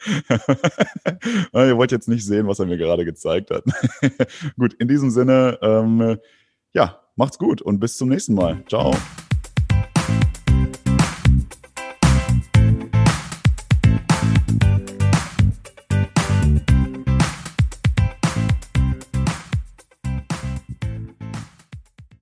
Ihr 1.52 1.76
wollt 1.76 1.92
jetzt 1.92 2.08
nicht 2.08 2.24
sehen, 2.24 2.46
was 2.46 2.58
er 2.58 2.66
mir 2.66 2.78
gerade 2.78 3.04
gezeigt 3.04 3.50
hat. 3.50 3.64
gut, 4.58 4.74
in 4.74 4.88
diesem 4.88 5.10
Sinne, 5.10 5.58
ähm, 5.62 6.18
ja, 6.72 7.00
macht's 7.16 7.38
gut 7.38 7.60
und 7.60 7.80
bis 7.80 7.96
zum 7.96 8.08
nächsten 8.08 8.34
Mal. 8.34 8.62
Ciao. 8.68 8.94